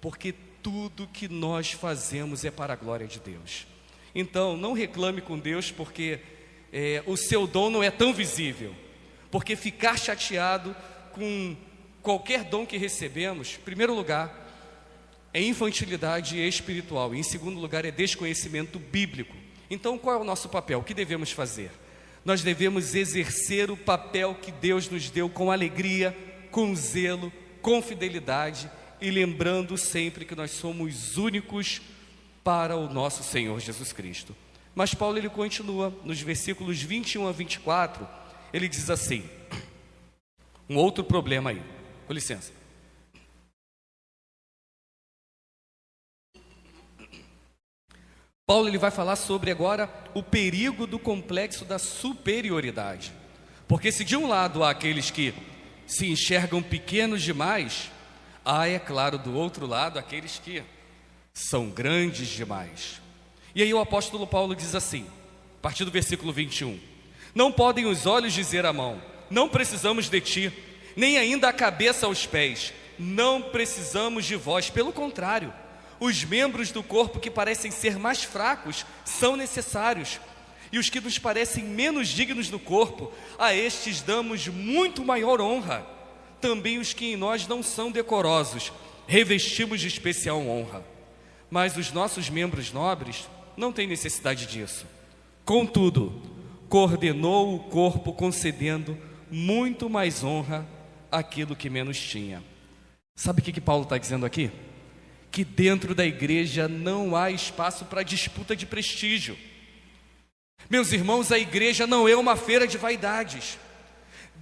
porque 0.00 0.34
tudo 0.64 1.06
que 1.12 1.28
nós 1.28 1.72
fazemos 1.72 2.42
é 2.42 2.50
para 2.50 2.72
a 2.72 2.76
glória 2.76 3.06
de 3.06 3.20
Deus. 3.20 3.66
Então, 4.14 4.56
não 4.56 4.72
reclame 4.72 5.20
com 5.20 5.38
Deus, 5.38 5.70
porque 5.70 6.20
é, 6.72 7.02
o 7.06 7.18
seu 7.18 7.46
dom 7.46 7.68
não 7.68 7.82
é 7.82 7.90
tão 7.90 8.14
visível. 8.14 8.74
Porque 9.30 9.56
ficar 9.56 9.98
chateado 9.98 10.74
com 11.12 11.54
qualquer 12.00 12.44
dom 12.44 12.64
que 12.64 12.78
recebemos, 12.78 13.58
em 13.60 13.62
primeiro 13.62 13.94
lugar, 13.94 14.40
é 15.34 15.42
infantilidade 15.42 16.40
espiritual, 16.40 17.14
e 17.14 17.18
em 17.18 17.22
segundo 17.22 17.60
lugar, 17.60 17.84
é 17.84 17.90
desconhecimento 17.90 18.78
bíblico. 18.78 19.36
Então, 19.68 19.98
qual 19.98 20.16
é 20.16 20.22
o 20.22 20.24
nosso 20.24 20.48
papel? 20.48 20.78
O 20.78 20.84
que 20.84 20.94
devemos 20.94 21.30
fazer? 21.30 21.70
Nós 22.24 22.42
devemos 22.42 22.94
exercer 22.94 23.70
o 23.70 23.76
papel 23.76 24.34
que 24.34 24.50
Deus 24.50 24.88
nos 24.88 25.10
deu 25.10 25.28
com 25.28 25.52
alegria, 25.52 26.16
com 26.50 26.74
zelo, 26.74 27.30
com 27.60 27.82
fidelidade 27.82 28.70
e 29.04 29.10
lembrando 29.10 29.76
sempre 29.76 30.24
que 30.24 30.34
nós 30.34 30.50
somos 30.50 31.18
únicos 31.18 31.82
para 32.42 32.74
o 32.74 32.92
nosso 32.92 33.22
Senhor 33.22 33.60
Jesus 33.60 33.92
Cristo. 33.92 34.34
Mas 34.74 34.94
Paulo 34.94 35.18
ele 35.18 35.28
continua 35.28 35.94
nos 36.04 36.20
versículos 36.20 36.80
21 36.80 37.28
a 37.28 37.32
24, 37.32 38.08
ele 38.52 38.66
diz 38.66 38.88
assim: 38.88 39.28
um 40.68 40.76
outro 40.76 41.04
problema 41.04 41.50
aí. 41.50 41.62
Com 42.06 42.12
licença. 42.12 42.52
Paulo 48.46 48.68
ele 48.68 48.78
vai 48.78 48.90
falar 48.90 49.16
sobre 49.16 49.50
agora 49.50 49.88
o 50.14 50.22
perigo 50.22 50.86
do 50.86 50.98
complexo 50.98 51.64
da 51.64 51.78
superioridade. 51.78 53.12
Porque 53.66 53.90
se 53.90 54.04
de 54.04 54.16
um 54.16 54.26
lado 54.26 54.62
há 54.62 54.70
aqueles 54.70 55.10
que 55.10 55.34
se 55.86 56.06
enxergam 56.10 56.62
pequenos 56.62 57.22
demais, 57.22 57.90
há, 58.44 58.68
é 58.68 58.78
claro, 58.78 59.18
do 59.18 59.34
outro 59.34 59.66
lado, 59.66 59.98
aqueles 59.98 60.38
que 60.38 60.62
são 61.32 61.68
grandes 61.68 62.28
demais. 62.28 63.00
E 63.54 63.62
aí 63.62 63.72
o 63.72 63.80
apóstolo 63.80 64.26
Paulo 64.26 64.54
diz 64.54 64.74
assim, 64.74 65.06
a 65.58 65.62
partir 65.62 65.84
do 65.84 65.90
versículo 65.90 66.32
21: 66.32 66.78
Não 67.34 67.50
podem 67.50 67.86
os 67.86 68.06
olhos 68.06 68.32
dizer 68.32 68.66
à 68.66 68.72
mão, 68.72 69.00
não 69.30 69.48
precisamos 69.48 70.08
de 70.08 70.20
ti, 70.20 70.52
nem 70.96 71.16
ainda 71.16 71.48
a 71.48 71.52
cabeça 71.52 72.06
aos 72.06 72.26
pés, 72.26 72.72
não 72.98 73.40
precisamos 73.40 74.24
de 74.24 74.36
vós, 74.36 74.70
pelo 74.70 74.92
contrário, 74.92 75.52
os 75.98 76.24
membros 76.24 76.70
do 76.70 76.82
corpo 76.82 77.20
que 77.20 77.30
parecem 77.30 77.70
ser 77.70 77.98
mais 77.98 78.22
fracos 78.22 78.84
são 79.04 79.36
necessários 79.36 80.20
e 80.74 80.78
os 80.78 80.90
que 80.90 81.00
nos 81.00 81.18
parecem 81.18 81.62
menos 81.62 82.08
dignos 82.08 82.48
do 82.48 82.58
corpo, 82.58 83.12
a 83.38 83.54
estes 83.54 84.02
damos 84.02 84.48
muito 84.48 85.04
maior 85.04 85.40
honra. 85.40 85.86
Também 86.44 86.76
os 86.76 86.92
que 86.92 87.06
em 87.06 87.16
nós 87.16 87.48
não 87.48 87.62
são 87.62 87.90
decorosos, 87.90 88.70
revestimos 89.06 89.80
de 89.80 89.88
especial 89.88 90.46
honra. 90.46 90.84
Mas 91.50 91.74
os 91.78 91.90
nossos 91.90 92.28
membros 92.28 92.70
nobres 92.70 93.26
não 93.56 93.72
têm 93.72 93.86
necessidade 93.86 94.44
disso. 94.44 94.84
Contudo, 95.42 96.20
coordenou 96.68 97.54
o 97.54 97.60
corpo 97.60 98.12
concedendo 98.12 98.98
muito 99.30 99.88
mais 99.88 100.22
honra 100.22 100.68
àquilo 101.10 101.56
que 101.56 101.70
menos 101.70 101.98
tinha. 101.98 102.44
Sabe 103.16 103.40
o 103.40 103.42
que, 103.42 103.50
que 103.50 103.60
Paulo 103.62 103.84
está 103.84 103.96
dizendo 103.96 104.26
aqui? 104.26 104.50
Que 105.30 105.46
dentro 105.46 105.94
da 105.94 106.04
igreja 106.04 106.68
não 106.68 107.16
há 107.16 107.30
espaço 107.30 107.86
para 107.86 108.02
disputa 108.02 108.54
de 108.54 108.66
prestígio. 108.66 109.34
Meus 110.68 110.92
irmãos, 110.92 111.32
a 111.32 111.38
igreja 111.38 111.86
não 111.86 112.06
é 112.06 112.14
uma 112.14 112.36
feira 112.36 112.66
de 112.66 112.76
vaidades. 112.76 113.58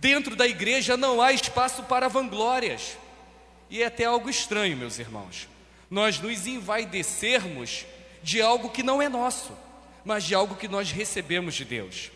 Dentro 0.02 0.34
da 0.34 0.48
igreja 0.48 0.96
não 0.96 1.22
há 1.22 1.32
espaço 1.32 1.84
para 1.84 2.08
vanglórias. 2.08 2.98
E 3.70 3.84
é 3.84 3.86
até 3.86 4.04
algo 4.04 4.28
estranho, 4.28 4.76
meus 4.76 4.98
irmãos, 4.98 5.48
nós 5.88 6.18
nos 6.18 6.44
envaidecermos 6.44 7.86
de 8.20 8.42
algo 8.42 8.70
que 8.70 8.82
não 8.82 9.00
é 9.00 9.08
nosso, 9.08 9.56
mas 10.04 10.24
de 10.24 10.34
algo 10.34 10.56
que 10.56 10.66
nós 10.66 10.90
recebemos 10.90 11.54
de 11.54 11.64
Deus. 11.64 12.10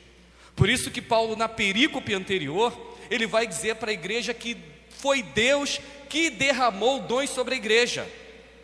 Por 0.57 0.68
isso 0.68 0.91
que 0.91 1.01
Paulo, 1.01 1.37
na 1.37 1.49
perícope 1.49 2.12
anterior, 2.12 2.76
ele 3.09 3.24
vai 3.24 3.47
dizer 3.47 3.76
para 3.76 3.93
a 3.93 3.95
igreja 3.95 4.34
que 4.34 4.57
foi 4.91 5.22
Deus 5.22 5.80
que 6.09 6.28
derramou 6.28 6.99
dons 7.03 7.30
sobre 7.30 7.55
a 7.55 7.57
igreja. 7.57 8.05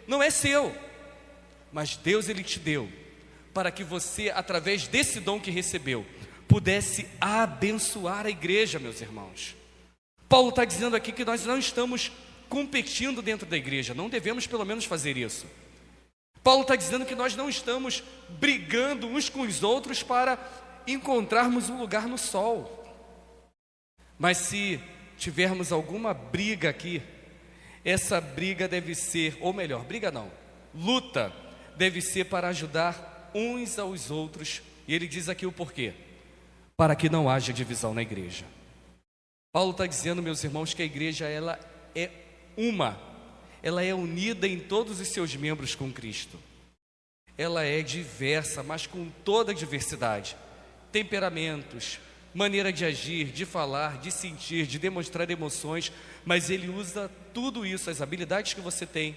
Não 0.05 0.21
é 0.21 0.31
seu, 0.31 0.75
mas 1.73 1.95
Deus 1.95 2.29
ele 2.29 2.43
te 2.43 2.59
deu 2.59 2.89
para 3.55 3.71
que 3.71 3.85
você, 3.85 4.31
através 4.31 4.89
desse 4.89 5.21
dom 5.21 5.39
que 5.39 5.53
recebeu, 5.53 6.05
pudesse 6.53 7.09
abençoar 7.19 8.27
a 8.27 8.31
igreja, 8.31 8.79
meus 8.79 9.01
irmãos. 9.01 9.57
Paulo 10.29 10.51
está 10.51 10.67
dizendo 10.67 10.95
aqui 10.95 11.11
que 11.11 11.25
nós 11.25 11.47
não 11.47 11.59
estamos 11.59 12.13
competindo 12.47 13.23
dentro 13.23 13.47
da 13.47 13.57
igreja, 13.57 13.95
não 13.95 14.11
devemos 14.11 14.47
pelo 14.47 14.67
menos 14.67 14.85
fazer 14.85 15.17
isso. 15.17 15.47
Paulo 16.45 16.61
está 16.61 16.77
dizendo 16.77 17.07
que 17.07 17.15
nós 17.15 17.35
não 17.35 17.49
estamos 17.49 18.05
brigando 18.29 19.07
uns 19.07 19.31
com 19.31 19.41
os 19.41 19.63
outros 19.63 20.03
para 20.03 20.39
encontrarmos 20.87 21.71
um 21.71 21.79
lugar 21.79 22.07
no 22.07 22.19
sol. 22.19 22.85
Mas 24.19 24.37
se 24.37 24.79
tivermos 25.17 25.73
alguma 25.73 26.13
briga 26.13 26.69
aqui, 26.69 27.01
essa 27.83 28.21
briga 28.21 28.69
deve 28.69 28.95
ser, 28.95 29.39
ou 29.41 29.55
melhor, 29.55 29.85
briga 29.85 30.11
não, 30.11 30.31
luta 30.75 31.33
deve 31.79 32.03
ser 32.03 32.27
para 32.27 32.49
ajudar 32.49 33.31
uns 33.35 33.79
aos 33.79 34.11
outros. 34.11 34.61
E 34.87 34.95
ele 34.95 35.09
diz 35.09 35.31
aqui 35.31 35.47
o 35.47 35.53
porquê: 35.53 35.95
para 36.77 36.97
que 36.97 37.09
não 37.09 37.29
haja 37.29 37.53
divisão 37.53 37.95
na 37.95 38.03
igreja. 38.03 38.45
Paulo 39.53 39.73
está 39.73 39.87
dizendo, 39.87 40.23
meus 40.23 40.43
irmãos, 40.43 40.73
que 40.73 40.83
a 40.83 40.87
igreja 40.87 41.27
ela 41.27 41.59
é 41.95 42.11
uma, 42.57 42.99
ela 43.63 43.83
é 43.83 43.95
unida 43.95 44.49
em 44.49 44.59
todos 44.59 45.01
os 45.01 45.09
seus 45.09 45.37
membros 45.37 45.75
com 45.75 45.93
Cristo. 45.93 46.39
Ela 47.37 47.65
é 47.65 47.83
diversa, 47.83 48.63
mas 48.63 48.87
com 48.87 49.09
toda 49.25 49.53
a 49.53 49.55
diversidade, 49.55 50.37
temperamentos, 50.91 51.99
maneira 52.35 52.73
de 52.73 52.85
agir, 52.85 53.27
de 53.27 53.45
falar, 53.45 53.99
de 53.99 54.11
sentir, 54.11 54.67
de 54.67 54.79
demonstrar 54.79 55.31
emoções, 55.31 55.93
mas 56.25 56.51
ele 56.51 56.69
usa 56.69 57.11
tudo 57.35 57.67
isso, 57.67 57.91
as 57.91 58.01
habilidades 58.01 58.55
que 58.55 58.61
você 58.61 58.87
tem, 58.87 59.17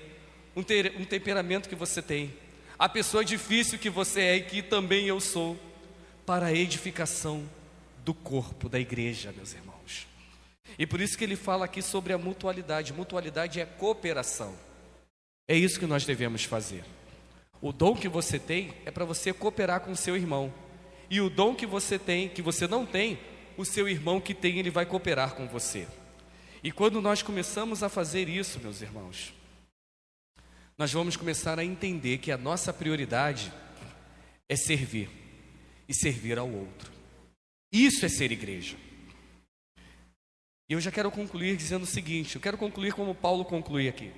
um, 0.56 0.64
ter, 0.64 0.96
um 0.98 1.06
temperamento 1.06 1.70
que 1.70 1.76
você 1.76 2.02
tem, 2.02 2.34
a 2.78 2.90
pessoa 2.90 3.24
difícil 3.24 3.80
que 3.80 3.90
você 3.90 4.22
é 4.22 4.36
e 4.38 4.42
que 4.42 4.62
também 4.62 5.08
eu 5.08 5.20
sou, 5.22 5.58
para 6.26 6.48
a 6.48 6.54
edificação 6.54 7.48
do 8.04 8.14
corpo 8.14 8.68
da 8.68 8.80
igreja, 8.80 9.32
meus 9.32 9.54
irmãos. 9.54 10.08
E 10.78 10.86
por 10.86 11.00
isso 11.00 11.18
que 11.18 11.24
ele 11.24 11.36
fala 11.36 11.66
aqui 11.66 11.82
sobre 11.82 12.12
a 12.12 12.18
mutualidade. 12.18 12.94
Mutualidade 12.94 13.60
é 13.60 13.66
cooperação. 13.66 14.56
É 15.48 15.56
isso 15.56 15.80
que 15.80 15.86
nós 15.86 16.06
devemos 16.06 16.44
fazer. 16.44 16.84
O 17.62 17.72
dom 17.72 17.96
que 17.96 18.10
você 18.10 18.40
tem 18.40 18.74
é 18.86 18.92
para 18.92 19.06
você 19.06 19.32
cooperar 19.32 19.82
com 19.82 19.92
o 19.92 19.96
seu 19.96 20.16
irmão. 20.16 20.54
E 21.10 21.22
o 21.22 21.30
dom 21.30 21.56
que 21.56 21.66
você 21.66 22.00
tem, 22.00 22.28
que 22.28 22.42
você 22.42 22.68
não 22.68 22.86
tem, 22.86 23.20
o 23.56 23.64
seu 23.64 23.88
irmão 23.88 24.20
que 24.20 24.34
tem, 24.34 24.58
ele 24.58 24.72
vai 24.72 24.86
cooperar 24.86 25.36
com 25.36 25.48
você. 25.48 25.88
E 26.64 26.72
quando 26.72 27.00
nós 27.00 27.22
começamos 27.22 27.84
a 27.84 27.90
fazer 27.90 28.28
isso, 28.28 28.60
meus 28.60 28.82
irmãos, 28.82 29.34
nós 30.78 30.92
vamos 30.92 31.16
começar 31.16 31.60
a 31.60 31.64
entender 31.64 32.18
que 32.18 32.32
a 32.32 32.38
nossa 32.38 32.74
prioridade 32.74 33.54
é 34.50 34.56
servir 34.56 35.25
e 35.88 35.94
servir 35.94 36.38
ao 36.38 36.50
outro. 36.50 36.92
Isso 37.72 38.06
é 38.06 38.10
ser 38.10 38.32
igreja. 38.32 38.78
E 40.70 40.74
eu 40.74 40.82
já 40.82 40.92
quero 40.92 41.12
concluir 41.12 41.56
dizendo 41.56 41.84
o 41.84 41.88
seguinte: 41.88 42.36
eu 42.36 42.42
quero 42.42 42.58
concluir 42.58 42.94
como 42.94 43.14
Paulo 43.14 43.46
conclui 43.46 43.88
aqui. 43.88 44.12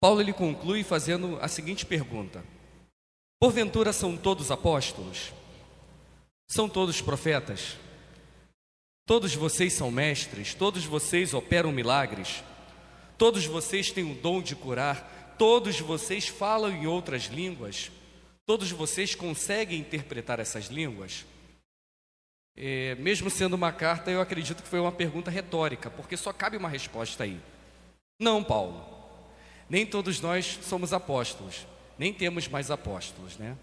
Paulo 0.00 0.20
ele 0.20 0.32
conclui 0.32 0.84
fazendo 0.84 1.38
a 1.40 1.48
seguinte 1.48 1.84
pergunta: 1.84 2.44
Porventura 3.40 3.92
são 3.92 4.16
todos 4.16 4.50
apóstolos? 4.50 5.32
São 6.48 6.68
todos 6.68 7.00
profetas? 7.00 7.76
Todos 9.06 9.34
vocês 9.34 9.72
são 9.72 9.90
mestres? 9.90 10.54
Todos 10.54 10.84
vocês 10.84 11.34
operam 11.34 11.72
milagres? 11.72 12.42
Todos 13.16 13.44
vocês 13.46 13.90
têm 13.90 14.10
o 14.10 14.14
dom 14.14 14.40
de 14.40 14.54
curar? 14.54 15.17
Todos 15.38 15.80
vocês 15.80 16.28
falam 16.28 16.70
em 16.70 16.86
outras 16.86 17.24
línguas? 17.24 17.90
Todos 18.44 18.70
vocês 18.70 19.14
conseguem 19.14 19.78
interpretar 19.78 20.40
essas 20.40 20.66
línguas? 20.66 21.24
É, 22.56 22.96
mesmo 22.96 23.30
sendo 23.30 23.54
uma 23.54 23.72
carta, 23.72 24.10
eu 24.10 24.20
acredito 24.20 24.62
que 24.62 24.68
foi 24.68 24.80
uma 24.80 24.90
pergunta 24.90 25.30
retórica, 25.30 25.90
porque 25.90 26.16
só 26.16 26.32
cabe 26.32 26.56
uma 26.56 26.68
resposta 26.68 27.24
aí. 27.24 27.40
Não, 28.20 28.42
Paulo. 28.42 28.84
Nem 29.70 29.86
todos 29.86 30.20
nós 30.20 30.58
somos 30.62 30.92
apóstolos 30.92 31.66
nem 31.98 32.12
temos 32.12 32.46
mais 32.46 32.70
apóstolos, 32.70 33.36
né? 33.36 33.56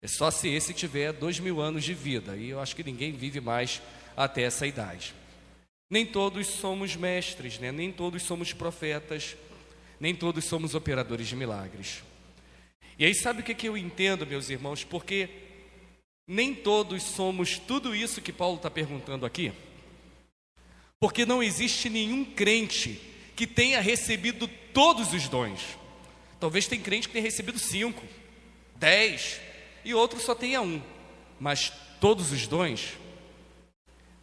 É 0.00 0.06
só 0.06 0.30
se 0.30 0.48
esse 0.48 0.72
tiver 0.72 1.12
dois 1.12 1.38
mil 1.38 1.60
anos 1.60 1.84
de 1.84 1.92
vida, 1.92 2.36
e 2.36 2.50
eu 2.50 2.60
acho 2.60 2.74
que 2.76 2.84
ninguém 2.84 3.12
vive 3.12 3.40
mais 3.40 3.82
até 4.16 4.42
essa 4.42 4.66
idade. 4.66 5.14
Nem 5.90 6.06
todos 6.06 6.46
somos 6.46 6.96
mestres, 6.96 7.58
né? 7.58 7.70
nem 7.70 7.92
todos 7.92 8.22
somos 8.22 8.52
profetas, 8.52 9.36
nem 10.02 10.16
todos 10.16 10.44
somos 10.46 10.74
operadores 10.74 11.28
de 11.28 11.36
milagres. 11.36 12.02
E 12.98 13.04
aí, 13.04 13.14
sabe 13.14 13.40
o 13.40 13.44
que, 13.44 13.54
que 13.54 13.68
eu 13.68 13.78
entendo, 13.78 14.26
meus 14.26 14.50
irmãos? 14.50 14.82
Porque 14.82 15.28
nem 16.26 16.52
todos 16.52 17.04
somos 17.04 17.56
tudo 17.56 17.94
isso 17.94 18.20
que 18.20 18.32
Paulo 18.32 18.56
está 18.56 18.68
perguntando 18.68 19.24
aqui. 19.24 19.52
Porque 20.98 21.24
não 21.24 21.40
existe 21.40 21.88
nenhum 21.88 22.24
crente 22.24 23.00
que 23.36 23.46
tenha 23.46 23.80
recebido 23.80 24.48
todos 24.74 25.12
os 25.12 25.28
dons. 25.28 25.78
Talvez 26.40 26.66
tem 26.66 26.80
crente 26.80 27.06
que 27.06 27.12
tenha 27.12 27.24
recebido 27.24 27.60
cinco, 27.60 28.04
dez, 28.74 29.40
e 29.84 29.94
outro 29.94 30.18
só 30.18 30.34
tenha 30.34 30.60
um. 30.60 30.82
Mas 31.38 31.72
todos 32.00 32.32
os 32.32 32.48
dons, 32.48 32.94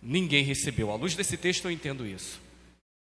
ninguém 0.01 0.43
recebeu. 0.43 0.91
À 0.91 0.95
luz 0.95 1.15
desse 1.15 1.38
texto 1.38 1.63
eu 1.63 1.71
entendo 1.71 2.05
isso. 2.05 2.41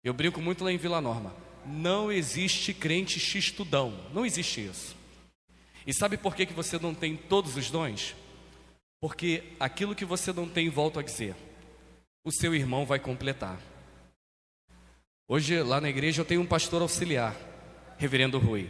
Eu 0.05 0.14
brinco 0.14 0.41
muito 0.41 0.62
lá 0.62 0.71
em 0.71 0.79
Vila 0.79 1.01
Norma. 1.01 1.50
Não 1.67 2.11
existe 2.11 2.73
crente 2.73 3.19
xistudão. 3.19 3.99
Não 4.13 4.25
existe 4.25 4.65
isso. 4.67 4.97
E 5.87 5.95
sabe 5.95 6.17
por 6.17 6.35
que, 6.35 6.47
que 6.47 6.53
você 6.53 6.79
não 6.79 6.95
tem 6.95 7.17
todos 7.17 7.57
os 7.57 7.71
dons? 7.71 8.15
Porque 9.01 9.43
aquilo 9.59 9.95
que 9.95 10.05
você 10.05 10.33
não 10.33 10.49
tem, 10.49 10.69
volto 10.69 10.99
a 10.99 11.03
dizer, 11.03 11.35
o 12.23 12.31
seu 12.31 12.55
irmão 12.55 12.85
vai 12.85 12.99
completar. 12.99 13.59
Hoje, 15.27 15.63
lá 15.63 15.81
na 15.81 15.89
igreja, 15.89 16.21
eu 16.21 16.25
tenho 16.25 16.41
um 16.41 16.47
pastor 16.47 16.83
auxiliar, 16.83 17.37
Reverendo 17.97 18.39
Rui. 18.39 18.69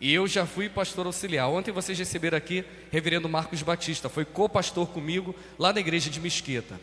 E 0.00 0.12
eu 0.12 0.26
já 0.26 0.44
fui 0.44 0.68
pastor 0.68 1.06
auxiliar. 1.06 1.48
Ontem 1.48 1.70
vocês 1.70 1.96
receberam 1.96 2.36
aqui 2.36 2.64
reverendo 2.90 3.28
Marcos 3.28 3.62
Batista, 3.62 4.08
foi 4.08 4.24
co-pastor 4.24 4.88
comigo 4.88 5.32
lá 5.56 5.72
na 5.72 5.78
igreja 5.78 6.10
de 6.10 6.18
Mesquita. 6.18 6.80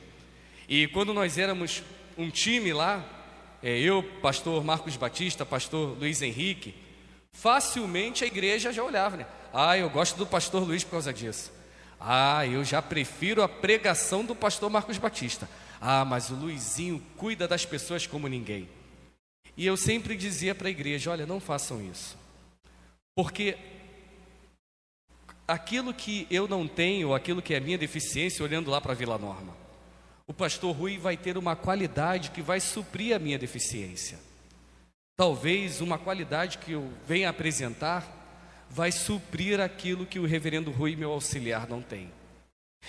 E 0.69 0.87
quando 0.87 1.13
nós 1.13 1.37
éramos 1.37 1.83
um 2.17 2.29
time 2.29 2.71
lá, 2.71 3.18
eu, 3.61 4.03
pastor 4.21 4.63
Marcos 4.63 4.95
Batista, 4.95 5.45
pastor 5.45 5.97
Luiz 5.97 6.21
Henrique, 6.21 6.73
facilmente 7.31 8.23
a 8.23 8.27
igreja 8.27 8.71
já 8.71 8.83
olhava, 8.83 9.17
né? 9.17 9.25
Ah, 9.53 9.77
eu 9.77 9.89
gosto 9.89 10.17
do 10.17 10.25
pastor 10.25 10.63
Luiz 10.63 10.83
por 10.83 10.91
causa 10.91 11.11
disso. 11.13 11.51
Ah, 11.99 12.45
eu 12.45 12.63
já 12.63 12.81
prefiro 12.81 13.43
a 13.43 13.49
pregação 13.49 14.23
do 14.23 14.35
pastor 14.35 14.69
Marcos 14.69 14.97
Batista. 14.97 15.49
Ah, 15.81 16.05
mas 16.05 16.29
o 16.29 16.35
Luizinho 16.35 17.03
cuida 17.17 17.47
das 17.47 17.65
pessoas 17.65 18.07
como 18.07 18.27
ninguém. 18.27 18.69
E 19.57 19.65
eu 19.65 19.75
sempre 19.75 20.15
dizia 20.15 20.55
para 20.55 20.67
a 20.67 20.71
igreja: 20.71 21.11
olha, 21.11 21.25
não 21.25 21.39
façam 21.39 21.81
isso. 21.81 22.17
Porque 23.15 23.57
aquilo 25.45 25.93
que 25.93 26.25
eu 26.31 26.47
não 26.47 26.67
tenho, 26.67 27.13
aquilo 27.13 27.41
que 27.41 27.53
é 27.53 27.59
minha 27.59 27.77
deficiência, 27.77 28.43
olhando 28.43 28.71
lá 28.71 28.79
para 28.79 28.93
a 28.93 28.95
Vila 28.95 29.17
Norma, 29.17 29.53
o 30.29 30.33
pastor 30.33 30.75
Rui 30.75 30.99
vai 30.99 31.17
ter 31.17 31.39
uma 31.39 31.55
qualidade 31.55 32.29
que 32.29 32.39
vai 32.39 32.59
suprir 32.59 33.15
a 33.15 33.19
minha 33.19 33.39
deficiência. 33.39 34.19
Talvez 35.17 35.81
uma 35.81 35.97
qualidade 35.97 36.59
que 36.59 36.73
eu 36.73 36.87
venha 37.07 37.31
apresentar 37.31 38.67
vai 38.69 38.91
suprir 38.91 39.59
aquilo 39.59 40.05
que 40.05 40.19
o 40.19 40.27
reverendo 40.27 40.69
Rui, 40.69 40.95
meu 40.95 41.11
auxiliar, 41.11 41.67
não 41.67 41.81
tem. 41.81 42.11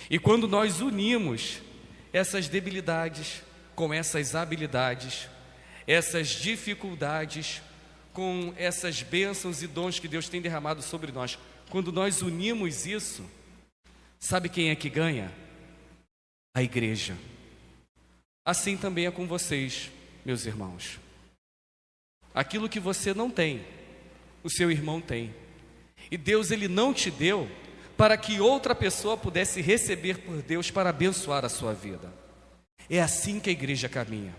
E 0.07 0.19
quando 0.19 0.47
nós 0.47 0.81
unimos 0.81 1.59
essas 2.13 2.47
debilidades 2.47 3.41
com 3.73 3.91
essas 3.91 4.35
habilidades, 4.35 5.27
essas 5.87 6.27
dificuldades 6.27 7.59
com 8.13 8.53
essas 8.55 9.01
bênçãos 9.01 9.63
e 9.63 9.67
dons 9.67 9.97
que 9.97 10.07
Deus 10.07 10.29
tem 10.29 10.43
derramado 10.43 10.83
sobre 10.83 11.11
nós, 11.11 11.39
quando 11.71 11.91
nós 11.91 12.21
unimos 12.21 12.85
isso, 12.85 13.25
sabe 14.19 14.47
quem 14.47 14.69
é 14.69 14.75
que 14.75 14.91
ganha? 14.91 15.31
A 16.53 16.61
igreja. 16.61 17.17
Assim 18.45 18.75
também 18.75 19.05
é 19.05 19.11
com 19.11 19.25
vocês, 19.25 19.89
meus 20.25 20.45
irmãos. 20.45 20.99
Aquilo 22.33 22.67
que 22.67 22.79
você 22.79 23.13
não 23.13 23.29
tem, 23.29 23.65
o 24.43 24.49
seu 24.49 24.71
irmão 24.71 24.99
tem. 24.99 25.33
E 26.09 26.17
Deus 26.17 26.51
ele 26.51 26.67
não 26.67 26.93
te 26.93 27.09
deu 27.11 27.49
para 27.95 28.17
que 28.17 28.41
outra 28.41 28.73
pessoa 28.73 29.15
pudesse 29.15 29.61
receber 29.61 30.19
por 30.19 30.41
Deus 30.41 30.71
para 30.71 30.89
abençoar 30.89 31.45
a 31.45 31.49
sua 31.49 31.73
vida. 31.73 32.11
É 32.89 32.99
assim 32.99 33.39
que 33.39 33.49
a 33.49 33.53
igreja 33.53 33.87
caminha. 33.87 34.35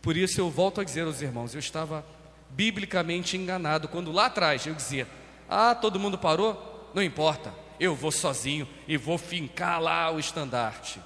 Por 0.00 0.16
isso 0.16 0.40
eu 0.40 0.50
volto 0.50 0.80
a 0.80 0.84
dizer 0.84 1.02
aos 1.02 1.22
irmãos, 1.22 1.54
eu 1.54 1.60
estava 1.60 2.04
biblicamente 2.50 3.36
enganado, 3.36 3.88
quando 3.88 4.10
lá 4.10 4.26
atrás 4.26 4.66
eu 4.66 4.74
dizia: 4.74 5.06
Ah, 5.48 5.74
todo 5.74 6.00
mundo 6.00 6.18
parou? 6.18 6.90
Não 6.94 7.02
importa, 7.02 7.54
eu 7.78 7.94
vou 7.94 8.10
sozinho 8.10 8.66
e 8.88 8.96
vou 8.96 9.16
fincar 9.16 9.80
lá 9.80 10.10
o 10.10 10.18
estandarte. 10.18 11.00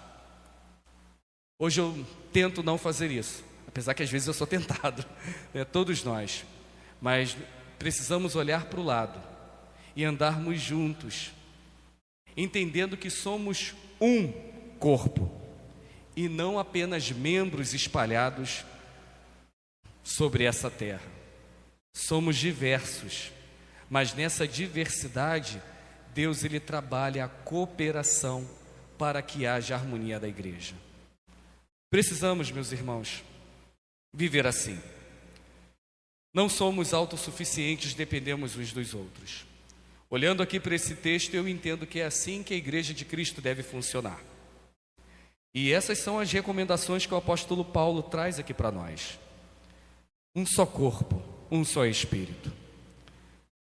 Hoje 1.59 1.81
eu 1.81 2.07
tento 2.33 2.63
não 2.63 2.77
fazer 2.77 3.11
isso, 3.11 3.43
apesar 3.67 3.95
que 3.95 4.03
às 4.03 4.11
vezes 4.11 4.29
eu 4.29 4.35
sou 4.35 4.47
tentado, 4.47 5.05
né? 5.55 5.65
todos 5.65 6.05
nós, 6.05 6.45
mas 7.01 7.35
precisamos 7.79 8.37
olhar 8.37 8.67
para 8.67 8.79
o 8.79 8.85
lado 8.85 9.19
e 9.95 10.05
andarmos 10.05 10.61
juntos, 10.61 11.33
entendendo 12.37 12.95
que 12.95 13.09
somos 13.09 13.75
um 13.99 14.31
corpo 14.79 15.31
e 16.15 16.29
não 16.29 16.59
apenas 16.59 17.11
membros 17.11 17.73
espalhados 17.73 18.63
sobre 20.05 20.45
essa 20.45 20.71
terra. 20.71 21.17
Somos 21.95 22.37
diversos, 22.37 23.33
mas 23.89 24.13
nessa 24.13 24.47
diversidade, 24.47 25.63
Deus 26.15 26.45
ele 26.45 26.61
trabalha 26.61 27.25
a 27.25 27.29
cooperação 27.29 28.47
para 28.99 29.23
que 29.23 29.47
haja 29.47 29.75
harmonia 29.75 30.21
da 30.21 30.29
igreja. 30.29 30.75
Precisamos, 31.91 32.51
meus 32.51 32.73
irmãos, 32.73 33.23
viver 34.13 34.47
assim. 34.47 34.81
Não 36.35 36.49
somos 36.49 36.93
autossuficientes, 36.93 37.95
dependemos 37.95 38.57
uns 38.57 38.73
dos 38.73 38.93
outros. 38.93 39.47
Olhando 40.11 40.43
aqui 40.43 40.61
para 40.61 40.75
esse 40.75 40.95
texto, 40.95 41.35
eu 41.35 41.49
entendo 41.49 41.87
que 41.87 42.01
é 42.01 42.05
assim 42.05 42.43
que 42.43 42.55
a 42.55 42.57
igreja 42.57 42.93
de 42.93 43.05
Cristo 43.05 43.41
deve 43.41 43.63
funcionar. 43.63 44.21
E 45.55 45.73
essas 45.73 45.99
são 45.99 46.19
as 46.19 46.31
recomendações 46.31 47.07
que 47.07 47.15
o 47.15 47.17
apóstolo 47.17 47.65
Paulo 47.65 48.03
traz 48.03 48.39
aqui 48.39 48.53
para 48.53 48.71
nós. 48.71 49.19
Um 50.35 50.45
só 50.45 50.67
corpo, 50.67 51.23
um 51.51 51.65
só 51.65 51.87
espírito. 51.87 52.53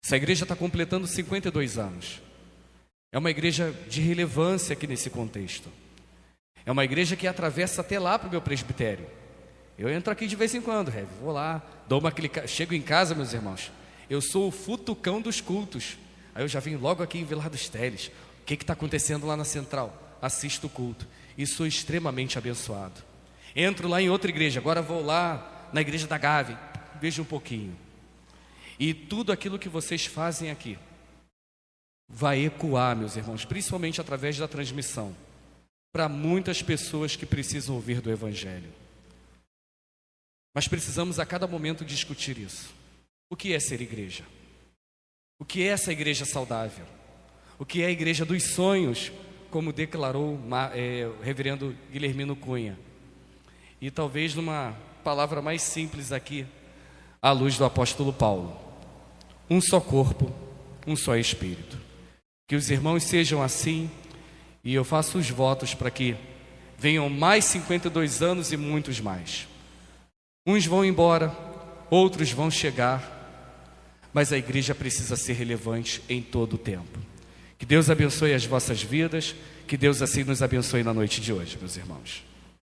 Essa 0.03 0.17
igreja 0.17 0.45
está 0.45 0.57
completando 0.57 1.07
52 1.07 1.79
anos. 1.79 2.23
É 3.13 3.19
uma 3.19 3.31
igreja 3.31 3.71
de 3.89 4.01
relevância 4.01 4.73
aqui 4.73 4.87
nesse 4.87 5.11
contexto. 5.11 5.69
É 6.67 6.73
uma 6.73 6.85
igreja 6.85 7.17
que 7.17 7.27
atravessa 7.27 7.81
até 7.81 7.99
lá 7.99 8.19
para 8.19 8.29
o 8.29 8.31
meu 8.31 8.41
presbitério. 8.41 9.07
Eu 9.79 9.91
entro 9.91 10.13
aqui 10.13 10.27
de 10.27 10.37
vez 10.37 10.55
em 10.55 10.61
quando, 10.61 10.91
Rev, 10.91 11.09
vou 11.21 11.33
lá, 11.33 11.63
dou 11.89 12.01
uma 12.01 12.13
clica, 12.13 12.47
chego 12.47 12.75
em 12.75 12.81
casa, 12.81 13.15
meus 13.15 13.33
irmãos. 13.33 13.73
Eu 14.09 14.21
sou 14.21 14.49
o 14.49 14.53
futucão 14.53 15.21
dos 15.21 15.41
cultos. 15.41 15.99
Aí 16.35 16.43
eu 16.43 16.49
já 16.49 16.61
vim 16.61 16.77
logo 16.77 17.03
aqui 17.03 17.19
em 17.19 17.25
Vilar 17.25 17.51
dos 17.51 17.69
Teles. 17.69 18.11
O 18.41 18.45
que 18.45 18.55
está 18.55 18.73
acontecendo 18.73 19.27
lá 19.27 19.37
na 19.37 19.45
central? 19.45 20.17
Assisto 20.23 20.67
o 20.67 20.71
culto 20.71 21.07
e 21.37 21.47
sou 21.47 21.67
extremamente 21.67 22.39
abençoado. 22.39 23.03
Entro 23.55 23.89
lá 23.89 24.01
em 24.01 24.11
outra 24.11 24.31
igreja, 24.31 24.61
agora 24.61 24.83
vou 24.83 25.05
lá 25.05 25.69
na 25.73 25.81
igreja 25.81 26.07
da 26.07 26.19
Gave, 26.19 26.57
vejo 27.01 27.23
um 27.23 27.25
pouquinho. 27.25 27.77
E 28.79 28.93
tudo 28.93 29.33
aquilo 29.33 29.59
que 29.59 29.69
vocês 29.69 30.07
fazem 30.07 30.51
aqui 30.51 30.79
vai 32.09 32.45
ecoar, 32.45 32.97
meus 32.97 33.17
irmãos, 33.17 33.45
principalmente 33.45 34.01
através 34.01 34.37
da 34.37 34.49
transmissão, 34.49 35.15
para 35.95 36.09
muitas 36.09 36.61
pessoas 36.61 37.15
que 37.15 37.25
precisam 37.25 37.77
ouvir 37.77 38.01
do 38.01 38.11
Evangelho. 38.11 38.69
Mas 40.53 40.67
precisamos 40.67 41.21
a 41.21 41.25
cada 41.25 41.47
momento 41.47 41.85
discutir 41.85 42.37
isso. 42.37 42.75
O 43.31 43.37
que 43.37 43.53
é 43.53 43.61
ser 43.61 43.81
igreja? 43.81 44.25
O 45.39 45.45
que 45.45 45.63
é 45.63 45.67
essa 45.67 45.93
igreja 45.93 46.25
saudável? 46.25 46.85
O 47.61 47.65
que 47.65 47.81
é 47.81 47.87
a 47.87 47.93
igreja 47.93 48.25
dos 48.25 48.43
sonhos, 48.43 49.13
como 49.53 49.73
declarou 49.73 50.37
é, 50.75 51.07
o 51.07 51.23
reverendo 51.23 51.77
Guilhermino 51.93 52.35
Cunha? 52.35 52.77
E 53.81 53.89
talvez 53.89 54.35
numa 54.35 54.77
palavra 55.05 55.41
mais 55.41 55.63
simples 55.63 56.11
aqui, 56.11 56.45
à 57.23 57.31
luz 57.31 57.57
do 57.57 57.65
apóstolo 57.65 58.13
Paulo: 58.13 58.61
um 59.49 59.61
só 59.61 59.81
corpo, 59.81 60.35
um 60.89 60.97
só 60.97 61.15
espírito. 61.17 61.79
Que 62.49 62.57
os 62.57 62.69
irmãos 62.69 63.05
sejam 63.05 63.41
assim, 63.41 63.89
e 64.65 64.75
eu 64.75 64.85
faço 64.85 65.19
os 65.19 65.29
votos 65.29 65.75
para 65.75 65.91
que 65.91 66.17
venham 66.79 67.09
mais 67.09 67.45
52 67.45 68.23
anos 68.23 68.53
e 68.53 68.57
muitos 68.57 68.99
mais. 69.01 69.47
Uns 70.47 70.67
vão 70.67 70.85
embora, 70.85 71.35
outros 71.91 72.31
vão 72.33 72.51
chegar, 72.51 73.11
mas 74.13 74.33
a 74.33 74.39
igreja 74.39 74.75
precisa 74.75 75.17
ser 75.17 75.35
relevante 75.35 76.03
em 76.09 76.23
todo 76.23 76.55
o 76.55 76.59
tempo. 76.59 76.99
Que 77.59 77.67
Deus 77.67 77.91
abençoe 77.91 78.35
as 78.35 78.45
vossas 78.45 78.83
vidas, 78.83 79.35
que 79.67 79.77
Deus 79.77 80.03
assim 80.03 80.25
nos 80.25 80.43
abençoe 80.43 80.83
na 80.83 80.95
noite 80.95 81.21
de 81.21 81.33
hoje, 81.33 81.57
meus 81.59 81.77
irmãos. 81.77 82.25